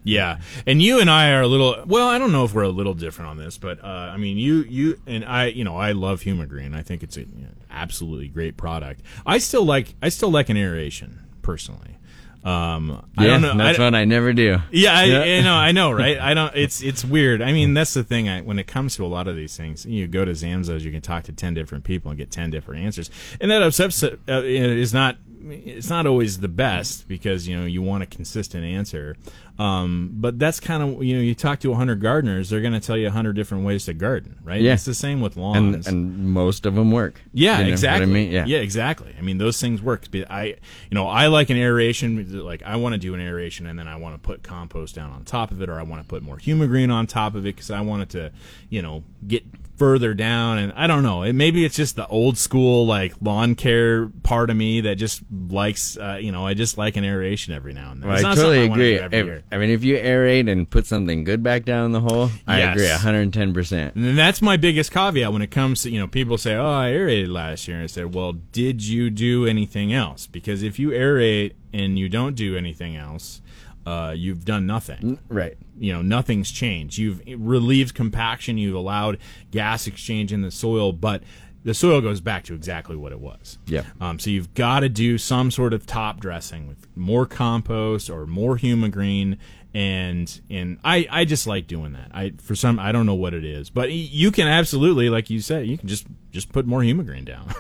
Yeah, 0.06 0.40
and 0.66 0.82
you 0.82 1.00
and 1.02 1.10
I 1.10 1.32
are 1.32 1.42
a 1.42 1.48
little. 1.48 1.84
Well, 1.86 2.08
I 2.08 2.18
don't 2.18 2.32
know 2.32 2.46
if 2.46 2.54
we're 2.54 2.64
a 2.64 2.70
little 2.70 2.94
different 2.94 3.32
on 3.32 3.38
this, 3.38 3.58
but 3.58 3.84
uh, 3.84 3.88
I 3.88 4.16
mean, 4.18 4.38
you, 4.38 4.60
you 4.70 5.00
and 5.06 5.26
I. 5.26 5.48
You 5.48 5.64
know, 5.66 5.76
I 5.76 5.92
love 5.92 6.22
Humigreen. 6.22 6.74
I 6.76 6.82
think 6.84 7.04
it's 7.04 7.18
an 7.18 7.56
absolutely 7.72 8.28
great 8.30 8.56
product. 8.56 9.02
I 9.26 9.40
still 9.40 9.66
like. 9.66 9.96
I 10.02 10.10
still 10.10 10.30
like 10.32 10.48
an 10.50 10.56
aeration 10.58 11.20
personally. 11.42 11.98
Um, 12.44 13.04
I 13.18 13.26
Yeah, 13.26 13.40
don't 13.40 13.58
know. 13.58 13.64
that's 13.64 13.80
I, 13.80 13.84
what 13.86 13.96
I 13.96 14.06
never 14.06 14.32
do. 14.32 14.60
yeah, 14.70 14.96
I, 14.96 15.04
Yeah. 15.06 15.24
you 15.38 15.42
know, 15.42 15.56
I 15.56 15.72
know, 15.72 15.92
right? 16.04 16.20
I 16.20 16.36
don't. 16.36 16.56
It's 16.56 16.84
it's 16.84 17.04
weird. 17.04 17.42
I 17.42 17.52
mean, 17.52 17.74
that's 17.74 17.96
the 17.96 18.04
thing. 18.04 18.30
I, 18.30 18.42
when 18.42 18.60
it 18.60 18.68
comes 18.68 18.96
to 18.98 19.06
a 19.06 19.08
lot 19.08 19.28
of 19.28 19.36
these 19.36 19.58
things, 19.58 19.84
you 19.88 20.06
go 20.08 20.24
to 20.24 20.32
Zamzows, 20.34 20.82
you 20.82 20.92
can 20.92 21.02
talk 21.02 21.24
to 21.24 21.32
ten 21.32 21.56
different 21.56 21.84
people 21.86 22.12
and 22.12 22.18
get 22.20 22.30
ten 22.30 22.52
different 22.52 22.84
answers, 22.86 23.10
and 23.42 23.50
that 23.50 23.64
upsets 23.64 24.04
uh, 24.04 24.12
is 24.28 24.94
not. 24.94 25.18
It's 25.48 25.90
not 25.90 26.06
always 26.06 26.40
the 26.40 26.48
best 26.48 27.08
because 27.08 27.48
you 27.48 27.56
know 27.58 27.66
you 27.66 27.82
want 27.82 28.04
a 28.04 28.06
consistent 28.06 28.66
answer, 28.66 29.16
um, 29.60 30.12
but 30.14 30.40
that's 30.40 30.60
kind 30.60 30.84
of 30.84 31.04
you 31.04 31.16
know 31.16 31.22
you 31.22 31.36
talk 31.36 31.60
to 31.62 31.74
hundred 31.74 32.02
gardeners, 32.02 32.50
they're 32.50 32.62
going 32.62 32.74
to 32.74 32.80
tell 32.80 32.98
you 32.98 33.10
hundred 33.10 33.34
different 33.34 33.64
ways 33.64 33.86
to 33.86 33.94
garden, 33.94 34.38
right? 34.44 34.62
Yeah. 34.62 34.74
It's 34.74 34.86
the 34.86 34.94
same 34.94 35.22
with 35.22 35.38
lawns. 35.38 35.88
And 35.88 35.96
and 35.96 36.34
most 36.34 36.66
of 36.66 36.76
them 36.76 36.92
work. 36.92 37.22
Yeah, 37.34 37.54
You 37.54 37.58
know 37.58 37.64
what 37.64 37.72
exactly. 37.72 38.04
I 38.04 38.14
mean? 38.14 38.32
Yeah. 38.32 38.46
yeah, 38.46 38.58
exactly. 38.58 39.16
I 39.18 39.22
mean, 39.22 39.38
those 39.38 39.60
things 39.62 39.82
work. 39.82 40.06
But 40.12 40.30
I, 40.30 40.46
you 40.46 40.56
know, 40.92 41.08
I 41.08 41.28
like 41.28 41.50
an 41.50 41.58
aeration. 41.58 42.44
Like, 42.44 42.64
I 42.64 42.76
want 42.76 42.94
to 42.94 43.00
do 43.00 43.14
an 43.14 43.22
aeration, 43.22 43.68
and 43.68 43.78
then 43.78 43.88
I 43.88 43.96
want 43.96 44.16
to 44.16 44.20
put 44.20 44.44
compost 44.44 44.96
down 44.96 45.12
on 45.12 45.24
top 45.24 45.52
of 45.52 45.62
it, 45.62 45.70
or 45.70 45.80
I 45.80 45.84
want 45.84 46.02
to 46.02 46.08
put 46.08 46.24
more 46.24 46.38
humigreen 46.38 46.92
on 46.92 47.08
top 47.08 47.36
of 47.36 47.46
it 47.46 47.56
because 47.56 47.72
I 47.72 47.82
want 47.82 48.04
it 48.04 48.10
to, 48.10 48.32
you 48.70 48.82
know, 48.82 49.04
get 49.28 49.44
further 49.78 50.14
down. 50.14 50.58
And 50.58 50.74
I 50.74 50.88
don't 50.88 51.04
know. 51.04 51.24
It, 51.24 51.34
maybe 51.34 51.66
it's 51.66 51.76
just 51.76 51.96
the 51.96 52.08
old 52.08 52.38
school 52.38 52.86
like 52.86 53.14
lawn 53.22 53.56
care 53.56 54.08
part 54.24 54.50
of 54.50 54.58
me 54.58 54.82
that 54.82 54.96
just 54.96 55.22
likes, 55.50 55.98
uh, 55.98 56.18
you 56.22 56.32
know, 56.32 56.46
I 56.46 56.54
just 56.54 56.78
like 56.78 56.96
an 56.98 57.04
aeration 57.04 57.54
every 57.54 57.74
now 57.74 57.92
and 57.92 58.02
then. 58.02 58.10
Well, 58.10 58.18
I 58.18 58.36
totally 58.36 58.68
something 58.68 58.72
agree. 58.72 58.96
If-. 58.96 59.44
I 59.52 59.58
mean, 59.58 59.70
if 59.70 59.84
you 59.84 59.98
aerate 59.98 60.50
and 60.52 60.70
put 60.70 60.86
something 60.86 61.24
good 61.24 61.44
back 61.44 61.66
down 61.66 61.86
in 61.86 61.92
the 61.92 62.02
hole, 62.02 62.30
I 62.48 62.60
Yes. 62.60 62.76
agree, 62.76 62.88
110%. 62.88 63.96
And 63.96 64.18
that's 64.18 64.42
my 64.42 64.58
biggest 64.58 64.92
caveat 64.92 65.32
when 65.34 65.42
it 65.42 65.52
comes 65.52 65.84
to, 65.84 65.90
you 65.92 66.00
know, 66.00 66.08
people 66.08 66.38
say, 66.38 66.56
oh, 66.56 66.66
I 66.72 66.90
aerated 66.92 67.30
last 67.30 67.68
year. 67.68 67.78
And 67.78 67.84
I 67.84 67.88
said, 67.88 68.14
well, 68.14 68.34
did 68.34 68.84
you 68.86 69.10
do 69.10 69.46
anything 69.46 69.94
else? 69.94 70.28
Because 70.28 70.64
if 70.64 70.80
you 70.80 70.90
aerate 70.90 71.54
and 71.74 72.00
you 72.00 72.10
don't 72.10 72.36
do 72.36 72.56
anything 72.56 72.96
else, 72.96 73.42
uh, 73.86 74.14
you've 74.16 74.46
done 74.46 74.66
nothing. 74.66 75.20
Right. 75.30 75.58
You 75.78 75.94
know, 75.94 76.02
nothing's 76.02 76.52
changed. 76.52 76.98
You've 76.98 77.22
relieved 77.38 77.94
compaction, 77.96 78.58
you've 78.58 78.76
allowed 78.76 79.18
gas 79.52 79.88
exchange 79.88 80.32
in 80.34 80.42
the 80.42 80.52
soil, 80.52 80.92
but 80.92 81.22
the 81.64 81.74
soil 81.74 82.00
goes 82.02 82.22
back 82.22 82.44
to 82.46 82.54
exactly 82.54 82.96
what 82.96 83.12
it 83.12 83.20
was. 83.20 83.58
Yep. 83.68 83.86
Um, 84.00 84.20
so 84.20 84.30
you've 84.30 84.54
got 84.54 84.82
to 84.82 84.90
do 84.90 85.18
some 85.18 85.50
sort 85.52 85.74
of 85.74 85.86
top 85.86 86.20
dressing 86.20 86.68
with 86.68 86.88
more 86.96 87.26
compost 87.26 88.10
or 88.10 88.26
more 88.28 88.58
humigreen, 88.58 89.38
and 89.74 90.40
and 90.50 90.78
I, 90.84 91.08
I 91.12 91.26
just 91.26 91.48
like 91.48 91.68
doing 91.68 91.94
that. 91.94 92.12
I 92.14 92.34
for 92.42 92.56
some 92.56 92.80
I 92.80 92.92
don't 92.92 93.06
know 93.06 93.16
what 93.16 93.34
it 93.34 93.44
is, 93.44 93.70
but 93.70 93.92
you 93.92 94.32
can 94.32 94.48
absolutely, 94.48 95.10
like 95.10 95.30
you 95.30 95.40
said, 95.42 95.68
you 95.68 95.78
can 95.78 95.88
just 95.90 96.06
just 96.32 96.52
put 96.54 96.66
more 96.66 96.82
humigreen 96.82 97.26
down 97.26 97.52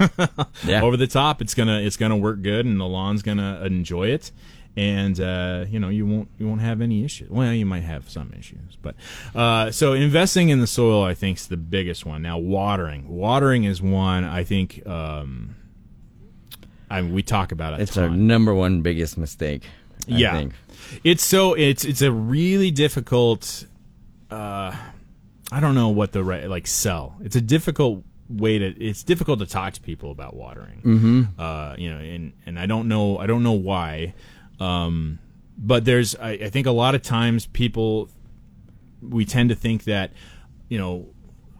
Yeah. 0.65 0.81
over 0.83 0.97
the 0.97 1.07
top. 1.07 1.41
It's 1.41 1.53
gonna 1.55 1.79
it's 1.81 1.97
gonna 1.97 2.15
work 2.17 2.41
good, 2.41 2.65
and 2.65 2.79
the 2.79 2.85
lawn's 2.85 3.21
gonna 3.21 3.61
enjoy 3.65 4.09
it. 4.09 4.31
And 4.77 5.19
uh, 5.21 5.65
you 5.69 5.79
know 5.79 5.87
you 5.87 6.05
won't 6.05 6.29
you 6.37 6.47
won't 6.47 6.61
have 6.61 6.81
any 6.81 7.05
issues. 7.05 7.29
Well, 7.29 7.53
you 7.53 7.65
might 7.65 7.83
have 7.83 8.09
some 8.09 8.33
issues, 8.37 8.77
but 8.81 8.95
uh, 9.33 9.71
so 9.71 9.93
investing 9.93 10.49
in 10.49 10.59
the 10.59 10.67
soil, 10.67 11.03
I 11.03 11.13
think, 11.13 11.37
is 11.37 11.47
the 11.47 11.55
biggest 11.55 12.05
one. 12.05 12.21
Now, 12.21 12.37
watering, 12.37 13.07
watering 13.07 13.63
is 13.63 13.81
one 13.81 14.25
I 14.25 14.43
think. 14.43 14.85
Um, 14.85 15.55
I 16.89 17.01
mean, 17.01 17.13
we 17.13 17.23
talk 17.23 17.51
about 17.51 17.73
it. 17.73 17.81
It's 17.81 17.97
our 17.97 18.09
number 18.09 18.53
one 18.53 18.81
biggest 18.81 19.17
mistake. 19.17 19.63
I 20.07 20.17
yeah, 20.17 20.33
think. 20.33 20.53
it's 21.03 21.23
so 21.23 21.53
it's 21.53 21.85
it's 21.85 22.01
a 22.01 22.11
really 22.11 22.71
difficult. 22.71 23.65
Uh, 24.29 24.75
I 25.51 25.59
don't 25.59 25.75
know 25.75 25.89
what 25.89 26.11
the 26.11 26.23
right 26.23 26.49
like 26.49 26.67
sell. 26.67 27.15
It's 27.23 27.35
a 27.35 27.41
difficult 27.41 28.03
way 28.29 28.59
to. 28.59 28.67
It's 28.83 29.03
difficult 29.03 29.39
to 29.39 29.45
talk 29.45 29.73
to 29.73 29.81
people 29.81 30.11
about 30.11 30.35
watering. 30.35 30.81
Mm-hmm. 30.83 31.39
Uh, 31.39 31.75
you 31.77 31.91
know, 31.91 31.99
and 31.99 32.33
and 32.45 32.59
I 32.59 32.65
don't 32.65 32.87
know. 32.87 33.17
I 33.17 33.25
don't 33.25 33.43
know 33.43 33.53
why. 33.53 34.13
Um, 34.59 35.19
but 35.57 35.85
there's. 35.85 36.15
I, 36.15 36.31
I 36.31 36.49
think 36.49 36.67
a 36.67 36.71
lot 36.71 36.95
of 36.95 37.01
times 37.01 37.45
people 37.47 38.09
we 39.01 39.25
tend 39.25 39.49
to 39.49 39.55
think 39.55 39.83
that 39.85 40.11
you 40.69 40.77
know 40.77 41.07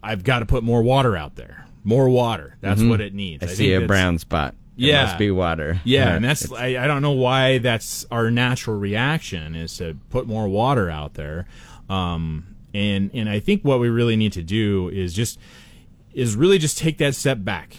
I've 0.02 0.24
got 0.24 0.40
to 0.40 0.46
put 0.46 0.62
more 0.62 0.82
water 0.82 1.16
out 1.16 1.36
there. 1.36 1.64
More 1.84 2.08
water. 2.08 2.56
That's 2.60 2.82
what 2.82 3.00
it 3.00 3.14
needs. 3.14 3.42
I, 3.44 3.46
think 3.46 3.56
see 3.58 3.72
a 3.72 3.86
brown 3.86 4.18
spot. 4.18 4.54
It 4.76 4.86
Yeah. 4.86 5.04
must 5.04 5.18
be 5.18 5.30
water. 5.30 5.80
Yeah, 5.84 6.12
Uh, 6.12 6.16
and 6.16 6.24
that's 6.24 6.52
I, 6.52 6.76
I 6.78 6.86
don't 6.86 7.00
know 7.00 7.12
why 7.12 7.58
that's 7.58 8.04
our 8.10 8.30
natural 8.30 8.76
reaction 8.78 9.54
is 9.54 9.76
to 9.78 9.96
put 10.10 10.26
more 10.26 10.48
water 10.48 10.90
out 10.90 11.14
there, 11.14 11.46
um, 11.88 12.56
and 12.74 13.10
and 13.14 13.28
I 13.28 13.38
think 13.40 13.62
what 13.62 13.78
we 13.80 13.88
really 13.88 14.16
need 14.16 14.32
to 14.32 14.42
do 14.42 14.88
is 14.88 15.14
just 15.14 15.38
is 16.12 16.34
really 16.34 16.58
just 16.58 16.76
take 16.78 16.98
that 16.98 17.14
step 17.14 17.44
back, 17.44 17.76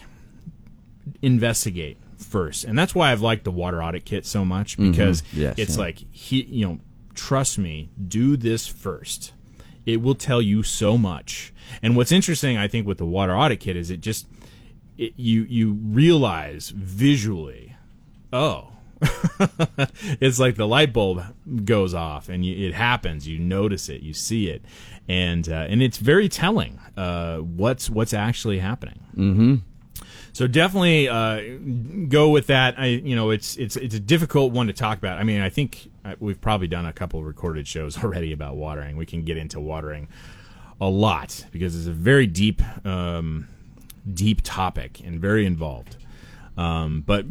investigate 1.22 1.97
first, 2.28 2.63
and 2.65 2.78
that's 2.78 2.93
why 2.93 3.11
I've 3.11 3.21
liked 3.21 3.43
the 3.43 3.51
water 3.51 3.82
audit 3.82 4.05
kit 4.05 4.25
so 4.25 4.43
much 4.45 4.78
because 4.78 5.23
Yes, 5.34 5.55
it's 5.57 5.75
yeah. 5.78 5.84
like 5.84 5.99
he 6.11 6.43
you 6.43 6.67
know 6.67 6.80
trust 7.15 7.57
me, 7.57 7.89
do 8.07 8.38
this 8.38 8.67
first. 8.67 9.34
It 9.86 10.01
will 10.01 10.15
tell 10.15 10.41
you 10.41 10.63
so 10.63 10.97
much. 10.97 11.53
And 11.82 11.95
what's 11.95 12.11
interesting, 12.11 12.57
I 12.57 12.67
think, 12.67 12.86
with 12.86 12.97
the 12.97 13.05
water 13.05 13.36
audit 13.36 13.59
kit 13.59 13.75
is 13.75 13.89
it 13.89 14.01
just 14.01 14.28
it, 14.97 15.13
you 15.15 15.43
you 15.49 15.73
realize 15.73 16.69
visually, 16.69 17.75
oh, 18.34 18.69
it's 20.19 20.39
like 20.39 20.55
the 20.55 20.67
light 20.67 20.91
bulb 20.91 21.23
goes 21.65 21.93
off 21.93 22.30
and 22.30 22.45
you, 22.45 22.67
it 22.67 22.73
happens. 22.73 23.28
You 23.28 23.39
notice 23.39 23.89
it, 23.89 24.01
you 24.01 24.13
see 24.13 24.49
it, 24.49 24.63
and 25.07 25.47
uh, 25.49 25.67
and 25.69 25.82
it's 25.82 25.97
very 25.97 26.28
telling 26.30 26.80
uh, 26.97 27.38
what's 27.38 27.89
what's 27.89 28.13
actually 28.13 28.59
happening. 28.59 28.99
Mm-hmm. 29.15 29.55
So 30.38 30.45
definitely 30.45 31.09
uh, 31.09 31.41
go 32.09 32.29
with 32.29 32.45
that. 32.45 32.75
I 32.77 32.85
you 32.85 33.15
know 33.15 33.31
it's 33.31 33.57
it's 33.57 33.75
it's 33.75 33.95
a 33.95 33.99
difficult 33.99 34.53
one 34.53 34.67
to 34.67 34.73
talk 34.73 34.99
about. 34.99 35.17
I 35.17 35.23
mean, 35.23 35.41
I 35.41 35.49
think 35.49 35.89
uh, 36.05 36.13
we've 36.19 36.39
probably 36.39 36.67
done 36.67 36.85
a 36.85 36.93
couple 36.93 37.23
recorded 37.23 37.67
shows 37.67 37.97
already 38.03 38.33
about 38.33 38.55
watering. 38.55 38.97
We 38.97 39.07
can 39.07 39.23
get 39.23 39.38
into 39.38 39.59
watering 39.59 40.09
a 40.79 40.88
lot 40.88 41.43
because 41.51 41.75
it's 41.75 41.88
a 41.88 41.91
very 41.91 42.27
deep 42.27 42.61
um, 42.85 43.47
deep 44.13 44.41
topic 44.43 45.01
and 45.03 45.19
very 45.19 45.43
involved. 45.43 45.97
Um, 46.55 47.01
but 47.01 47.25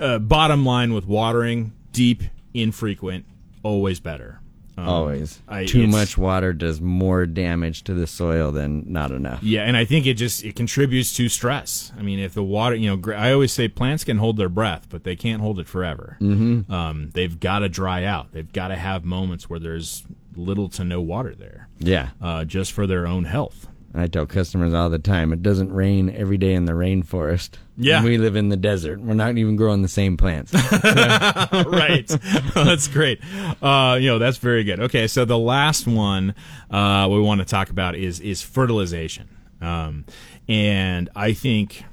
uh, 0.00 0.20
bottom 0.20 0.64
line 0.64 0.94
with 0.94 1.04
watering, 1.04 1.74
deep, 1.92 2.22
infrequent, 2.54 3.26
always 3.62 4.00
better. 4.00 4.40
Um, 4.80 4.88
Always. 4.88 5.40
I- 5.48 5.66
Too 5.66 5.86
much 5.86 6.16
water 6.16 6.52
does 6.52 6.80
more 6.80 7.26
damage 7.26 7.84
to 7.84 7.94
the 7.94 8.06
soil 8.06 8.50
than 8.52 8.84
not 8.92 9.10
enough. 9.10 9.42
Yeah, 9.42 9.62
and 9.62 9.76
I 9.76 9.84
think 9.84 10.06
it 10.06 10.14
just 10.14 10.44
it 10.44 10.56
contributes 10.56 11.12
to 11.16 11.28
stress. 11.28 11.92
I 11.98 12.02
mean, 12.02 12.18
if 12.18 12.34
the 12.34 12.42
water, 12.42 12.74
you 12.76 12.96
know, 12.96 13.12
I 13.14 13.32
always 13.32 13.52
say 13.52 13.68
plants 13.68 14.04
can 14.04 14.18
hold 14.18 14.36
their 14.36 14.48
breath, 14.48 14.86
but 14.88 15.04
they 15.04 15.16
can't 15.16 15.40
hold 15.42 15.58
it 15.58 15.66
forever. 15.68 16.16
Mm-hmm. 16.20 16.72
Um, 16.72 17.10
they've 17.14 17.38
got 17.38 17.60
to 17.60 17.68
dry 17.68 18.04
out. 18.04 18.32
They've 18.32 18.50
got 18.52 18.68
to 18.68 18.76
have 18.76 19.04
moments 19.04 19.50
where 19.50 19.60
there's 19.60 20.04
little 20.36 20.68
to 20.70 20.84
no 20.84 21.00
water 21.00 21.34
there, 21.34 21.68
Yeah. 21.78 22.10
uh, 22.22 22.44
just 22.44 22.72
for 22.72 22.86
their 22.86 23.06
own 23.06 23.24
health. 23.24 23.66
I 23.92 24.06
tell 24.06 24.24
customers 24.24 24.72
all 24.72 24.88
the 24.88 25.00
time, 25.00 25.32
it 25.32 25.42
doesn't 25.42 25.72
rain 25.72 26.10
every 26.10 26.38
day 26.38 26.54
in 26.54 26.64
the 26.64 26.72
rainforest. 26.72 27.50
Yeah. 27.76 27.96
And 27.96 28.04
we 28.04 28.18
live 28.18 28.36
in 28.36 28.48
the 28.48 28.56
desert. 28.56 29.00
We're 29.00 29.14
not 29.14 29.36
even 29.36 29.56
growing 29.56 29.82
the 29.82 29.88
same 29.88 30.16
plants. 30.16 30.52
right. 30.84 32.06
that's 32.54 32.86
great. 32.86 33.20
Uh, 33.60 33.98
you 34.00 34.08
know, 34.08 34.18
that's 34.18 34.36
very 34.38 34.62
good. 34.62 34.78
Okay, 34.80 35.08
so 35.08 35.24
the 35.24 35.38
last 35.38 35.86
one 35.88 36.34
uh, 36.70 37.08
we 37.10 37.20
want 37.20 37.40
to 37.40 37.44
talk 37.44 37.70
about 37.70 37.96
is 37.96 38.20
is 38.20 38.42
fertilization, 38.42 39.28
um, 39.60 40.04
and 40.48 41.08
I 41.16 41.32
think 41.32 41.84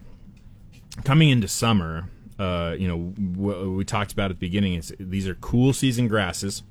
coming 1.03 1.29
into 1.29 1.47
summer, 1.47 2.09
uh, 2.37 2.75
you 2.77 2.87
know, 2.87 3.13
w- 3.33 3.71
we 3.73 3.85
talked 3.85 4.11
about 4.11 4.29
at 4.29 4.37
the 4.37 4.45
beginning 4.45 4.75
is 4.75 4.93
these 4.99 5.27
are 5.27 5.35
cool 5.35 5.73
season 5.73 6.07
grasses. 6.07 6.63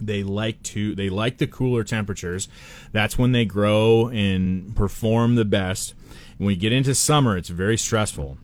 They 0.00 0.22
like 0.22 0.62
to 0.64 0.94
they 0.94 1.08
like 1.08 1.38
the 1.38 1.46
cooler 1.46 1.84
temperatures. 1.84 2.48
That's 2.92 3.18
when 3.18 3.32
they 3.32 3.44
grow 3.44 4.08
and 4.08 4.74
perform 4.74 5.34
the 5.34 5.44
best. 5.44 5.94
When 6.38 6.46
we 6.46 6.56
get 6.56 6.72
into 6.72 6.94
summer, 6.94 7.36
it's 7.36 7.50
very 7.50 7.76
stressful. 7.76 8.38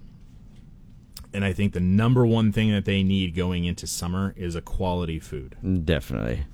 And 1.32 1.44
I 1.44 1.52
think 1.52 1.72
the 1.72 1.80
number 1.80 2.24
one 2.24 2.52
thing 2.52 2.70
that 2.72 2.84
they 2.84 3.02
need 3.02 3.34
going 3.34 3.64
into 3.64 3.86
summer 3.86 4.32
is 4.36 4.54
a 4.54 4.62
quality 4.62 5.18
food. 5.18 5.56
Definitely. 5.84 6.46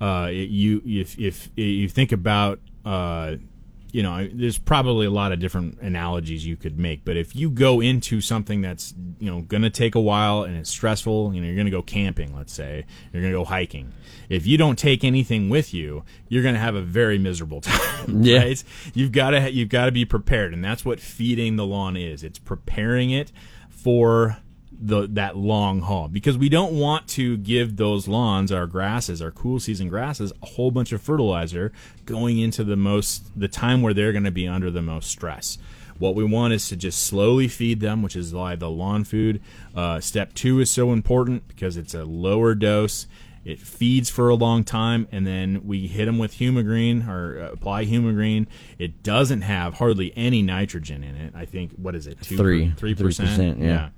Uh, 0.00 0.28
you 0.30 0.82
if 0.84 1.18
if 1.18 1.48
you 1.56 1.88
think 1.88 2.12
about 2.12 2.60
uh, 2.84 3.36
you 3.96 4.02
know, 4.02 4.28
there's 4.30 4.58
probably 4.58 5.06
a 5.06 5.10
lot 5.10 5.32
of 5.32 5.38
different 5.38 5.80
analogies 5.80 6.44
you 6.44 6.54
could 6.54 6.78
make, 6.78 7.02
but 7.06 7.16
if 7.16 7.34
you 7.34 7.48
go 7.48 7.80
into 7.80 8.20
something 8.20 8.60
that's 8.60 8.92
you 9.18 9.30
know 9.30 9.40
going 9.40 9.62
to 9.62 9.70
take 9.70 9.94
a 9.94 10.00
while 10.00 10.42
and 10.42 10.54
it's 10.54 10.68
stressful, 10.68 11.32
you 11.34 11.40
know, 11.40 11.46
you're 11.46 11.56
going 11.56 11.64
to 11.64 11.70
go 11.70 11.80
camping, 11.80 12.36
let's 12.36 12.52
say, 12.52 12.84
you're 13.10 13.22
going 13.22 13.32
to 13.32 13.38
go 13.38 13.46
hiking. 13.46 13.94
If 14.28 14.46
you 14.46 14.58
don't 14.58 14.78
take 14.78 15.02
anything 15.02 15.48
with 15.48 15.72
you, 15.72 16.04
you're 16.28 16.42
going 16.42 16.56
to 16.56 16.60
have 16.60 16.74
a 16.74 16.82
very 16.82 17.16
miserable 17.16 17.60
time. 17.62 18.22
Yeah. 18.22 18.40
right? 18.40 18.64
You've 18.92 19.12
got 19.12 19.30
to 19.30 19.50
you've 19.50 19.70
got 19.70 19.86
to 19.86 19.92
be 19.92 20.04
prepared, 20.04 20.52
and 20.52 20.62
that's 20.62 20.84
what 20.84 21.00
feeding 21.00 21.56
the 21.56 21.64
lawn 21.64 21.96
is. 21.96 22.22
It's 22.22 22.38
preparing 22.38 23.08
it 23.08 23.32
for 23.70 24.36
the 24.78 25.06
that 25.08 25.36
long 25.36 25.80
haul 25.80 26.08
because 26.08 26.36
we 26.36 26.48
don't 26.48 26.78
want 26.78 27.08
to 27.08 27.36
give 27.38 27.76
those 27.76 28.06
lawns, 28.06 28.52
our 28.52 28.66
grasses, 28.66 29.22
our 29.22 29.30
cool 29.30 29.58
season 29.58 29.88
grasses, 29.88 30.32
a 30.42 30.46
whole 30.46 30.70
bunch 30.70 30.92
of 30.92 31.00
fertilizer 31.00 31.72
going 32.04 32.38
into 32.38 32.62
the 32.62 32.76
most 32.76 33.30
the 33.38 33.48
time 33.48 33.82
where 33.82 33.94
they're 33.94 34.12
going 34.12 34.24
to 34.24 34.30
be 34.30 34.46
under 34.46 34.70
the 34.70 34.82
most 34.82 35.10
stress. 35.10 35.58
What 35.98 36.14
we 36.14 36.24
want 36.24 36.52
is 36.52 36.68
to 36.68 36.76
just 36.76 37.02
slowly 37.02 37.48
feed 37.48 37.80
them, 37.80 38.02
which 38.02 38.16
is 38.16 38.34
why 38.34 38.54
the 38.54 38.68
lawn 38.68 39.04
food. 39.04 39.40
Uh, 39.74 39.98
step 40.00 40.34
two 40.34 40.60
is 40.60 40.70
so 40.70 40.92
important 40.92 41.48
because 41.48 41.76
it's 41.78 41.94
a 41.94 42.04
lower 42.04 42.54
dose. 42.54 43.06
It 43.46 43.60
feeds 43.60 44.10
for 44.10 44.28
a 44.28 44.34
long 44.34 44.64
time, 44.64 45.06
and 45.12 45.24
then 45.24 45.64
we 45.64 45.86
hit 45.86 46.06
them 46.06 46.18
with 46.18 46.34
humigreen 46.34 47.08
or 47.08 47.40
uh, 47.40 47.52
apply 47.52 47.86
humigreen. 47.86 48.48
It 48.76 49.04
doesn't 49.04 49.42
have 49.42 49.74
hardly 49.74 50.12
any 50.16 50.42
nitrogen 50.42 51.04
in 51.04 51.14
it. 51.14 51.32
I 51.32 51.44
think 51.44 51.70
what 51.76 51.94
is 51.94 52.08
it? 52.08 52.20
Two, 52.22 52.36
Three. 52.36 52.72
three 52.76 52.96
3%, 52.96 53.62
yeah. 53.62 53.90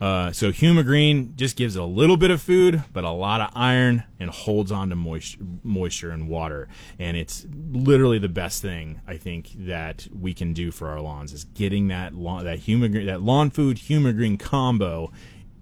Uh, 0.00 0.32
so 0.32 0.50
humigreen 0.50 1.34
just 1.36 1.56
gives 1.56 1.76
a 1.76 1.84
little 1.84 2.16
bit 2.16 2.30
of 2.30 2.42
food, 2.42 2.82
but 2.92 3.04
a 3.04 3.10
lot 3.10 3.40
of 3.40 3.50
iron 3.54 4.02
and 4.18 4.28
holds 4.28 4.70
on 4.72 4.90
to 4.90 4.96
moisture, 4.96 5.38
moisture 5.62 6.10
and 6.10 6.28
water. 6.28 6.68
And 6.98 7.16
it's 7.16 7.46
literally 7.72 8.18
the 8.18 8.28
best 8.28 8.60
thing 8.60 9.00
I 9.06 9.16
think 9.16 9.52
that 9.56 10.08
we 10.12 10.34
can 10.34 10.52
do 10.52 10.70
for 10.70 10.88
our 10.88 11.00
lawns 11.00 11.32
is 11.32 11.44
getting 11.44 11.88
that 11.88 12.14
lawn, 12.14 12.44
that 12.44 12.60
humigreen, 12.60 13.06
that 13.06 13.22
lawn 13.22 13.50
food 13.50 13.76
humigreen 13.78 14.38
combo 14.38 15.12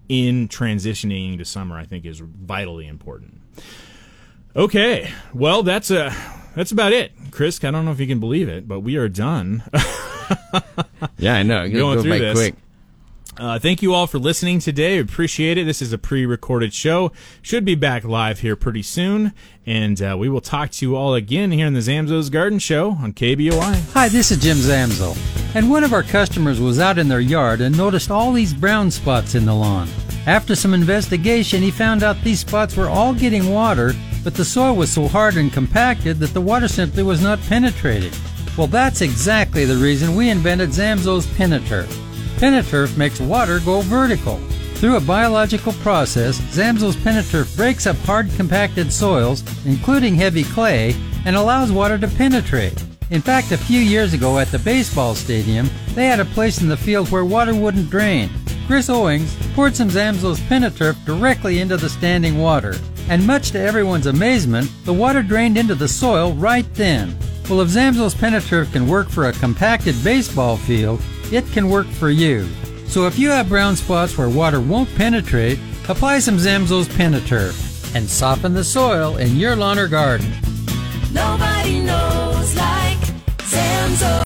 in 0.08 0.48
transitioning 0.48 1.38
to 1.38 1.44
summer. 1.44 1.76
I 1.78 1.84
think 1.84 2.04
is 2.04 2.20
vitally 2.20 2.86
important. 2.88 3.40
Okay, 4.56 5.12
well 5.32 5.62
that's 5.62 5.90
a 5.90 6.12
that's 6.56 6.72
about 6.72 6.92
it, 6.92 7.12
Chris. 7.30 7.62
I 7.62 7.70
don't 7.70 7.84
know 7.84 7.92
if 7.92 8.00
you 8.00 8.06
can 8.06 8.18
believe 8.20 8.48
it, 8.48 8.66
but 8.66 8.80
we 8.80 8.96
are 8.96 9.08
done. 9.08 9.62
Yeah, 11.18 11.34
I 11.34 11.42
know. 11.42 11.68
Going 11.68 11.96
goes 11.96 12.02
through 12.02 12.18
this. 12.18 12.38
quick. 12.38 12.54
Uh, 13.38 13.58
thank 13.58 13.80
you 13.80 13.94
all 13.94 14.06
for 14.06 14.18
listening 14.18 14.58
today. 14.58 14.98
Appreciate 14.98 15.56
it. 15.56 15.64
This 15.64 15.80
is 15.80 15.92
a 15.92 15.98
pre-recorded 15.98 16.74
show. 16.74 17.12
Should 17.40 17.64
be 17.64 17.74
back 17.74 18.04
live 18.04 18.40
here 18.40 18.56
pretty 18.56 18.82
soon, 18.82 19.32
and 19.64 20.02
uh, 20.02 20.16
we 20.18 20.28
will 20.28 20.42
talk 20.42 20.70
to 20.72 20.86
you 20.86 20.96
all 20.96 21.14
again 21.14 21.50
here 21.50 21.66
in 21.66 21.72
the 21.72 21.80
Zamzows 21.80 22.30
Garden 22.30 22.58
Show 22.58 22.90
on 22.90 23.14
KBOI. 23.14 23.92
Hi, 23.92 24.10
this 24.10 24.30
is 24.30 24.38
Jim 24.38 24.58
Zamzow. 24.58 25.16
And 25.54 25.70
one 25.70 25.82
of 25.82 25.94
our 25.94 26.02
customers 26.02 26.60
was 26.60 26.78
out 26.78 26.98
in 26.98 27.08
their 27.08 27.20
yard 27.20 27.62
and 27.62 27.76
noticed 27.76 28.10
all 28.10 28.32
these 28.32 28.52
brown 28.52 28.90
spots 28.90 29.34
in 29.34 29.46
the 29.46 29.54
lawn. 29.54 29.88
After 30.26 30.54
some 30.54 30.74
investigation, 30.74 31.62
he 31.62 31.70
found 31.70 32.02
out 32.02 32.22
these 32.22 32.40
spots 32.40 32.76
were 32.76 32.88
all 32.88 33.14
getting 33.14 33.50
water, 33.50 33.94
but 34.22 34.34
the 34.34 34.44
soil 34.44 34.76
was 34.76 34.92
so 34.92 35.08
hard 35.08 35.36
and 35.36 35.50
compacted 35.50 36.18
that 36.18 36.34
the 36.34 36.40
water 36.40 36.68
simply 36.68 37.02
was 37.02 37.22
not 37.22 37.40
penetrating. 37.48 38.12
Well, 38.58 38.66
that's 38.66 39.00
exactly 39.00 39.64
the 39.64 39.76
reason 39.76 40.14
we 40.14 40.28
invented 40.28 40.68
Zamzows 40.68 41.24
Peneturf. 41.34 42.11
Peneturf 42.42 42.96
makes 42.96 43.20
water 43.20 43.60
go 43.60 43.82
vertical. 43.82 44.36
Through 44.74 44.96
a 44.96 45.00
biological 45.00 45.74
process, 45.74 46.40
Zamzows 46.40 46.96
Peneturf 46.96 47.56
breaks 47.56 47.86
up 47.86 47.94
hard 47.98 48.28
compacted 48.32 48.92
soils, 48.92 49.44
including 49.64 50.16
heavy 50.16 50.42
clay, 50.42 50.96
and 51.24 51.36
allows 51.36 51.70
water 51.70 51.98
to 51.98 52.08
penetrate. 52.08 52.82
In 53.10 53.20
fact, 53.20 53.52
a 53.52 53.56
few 53.56 53.78
years 53.78 54.12
ago 54.12 54.40
at 54.40 54.48
the 54.48 54.58
baseball 54.58 55.14
stadium, 55.14 55.70
they 55.94 56.06
had 56.06 56.18
a 56.18 56.24
place 56.24 56.60
in 56.60 56.66
the 56.66 56.76
field 56.76 57.12
where 57.12 57.24
water 57.24 57.54
wouldn't 57.54 57.90
drain. 57.90 58.28
Chris 58.66 58.90
Owings 58.90 59.36
poured 59.54 59.76
some 59.76 59.88
Zamzows 59.88 60.40
Peneturf 60.48 60.96
directly 61.04 61.60
into 61.60 61.76
the 61.76 61.88
standing 61.88 62.38
water, 62.38 62.74
and 63.08 63.24
much 63.24 63.52
to 63.52 63.60
everyone's 63.60 64.06
amazement, 64.06 64.68
the 64.84 64.92
water 64.92 65.22
drained 65.22 65.56
into 65.56 65.76
the 65.76 65.86
soil 65.86 66.32
right 66.32 66.66
then. 66.74 67.16
Well, 67.48 67.60
if 67.60 67.68
Zamzows 67.68 68.16
Peneturf 68.16 68.72
can 68.72 68.88
work 68.88 69.08
for 69.08 69.28
a 69.28 69.32
compacted 69.32 69.94
baseball 70.02 70.56
field, 70.56 71.00
it 71.32 71.46
can 71.52 71.68
work 71.68 71.86
for 71.86 72.10
you. 72.10 72.48
So 72.86 73.06
if 73.06 73.18
you 73.18 73.30
have 73.30 73.48
brown 73.48 73.76
spots 73.76 74.18
where 74.18 74.28
water 74.28 74.60
won't 74.60 74.94
penetrate, 74.96 75.58
Apply 75.88 76.20
some 76.20 76.36
Zamzows 76.36 76.86
Peneturf 76.86 77.94
and 77.96 78.08
soften 78.08 78.54
the 78.54 78.62
soil 78.62 79.16
in 79.16 79.34
your 79.36 79.56
lawn 79.56 79.80
or 79.80 79.88
garden. 79.88 80.30
Nobody 81.12 81.80
knows 81.80 82.54
like 82.54 82.98
Zamzow. 83.38 84.12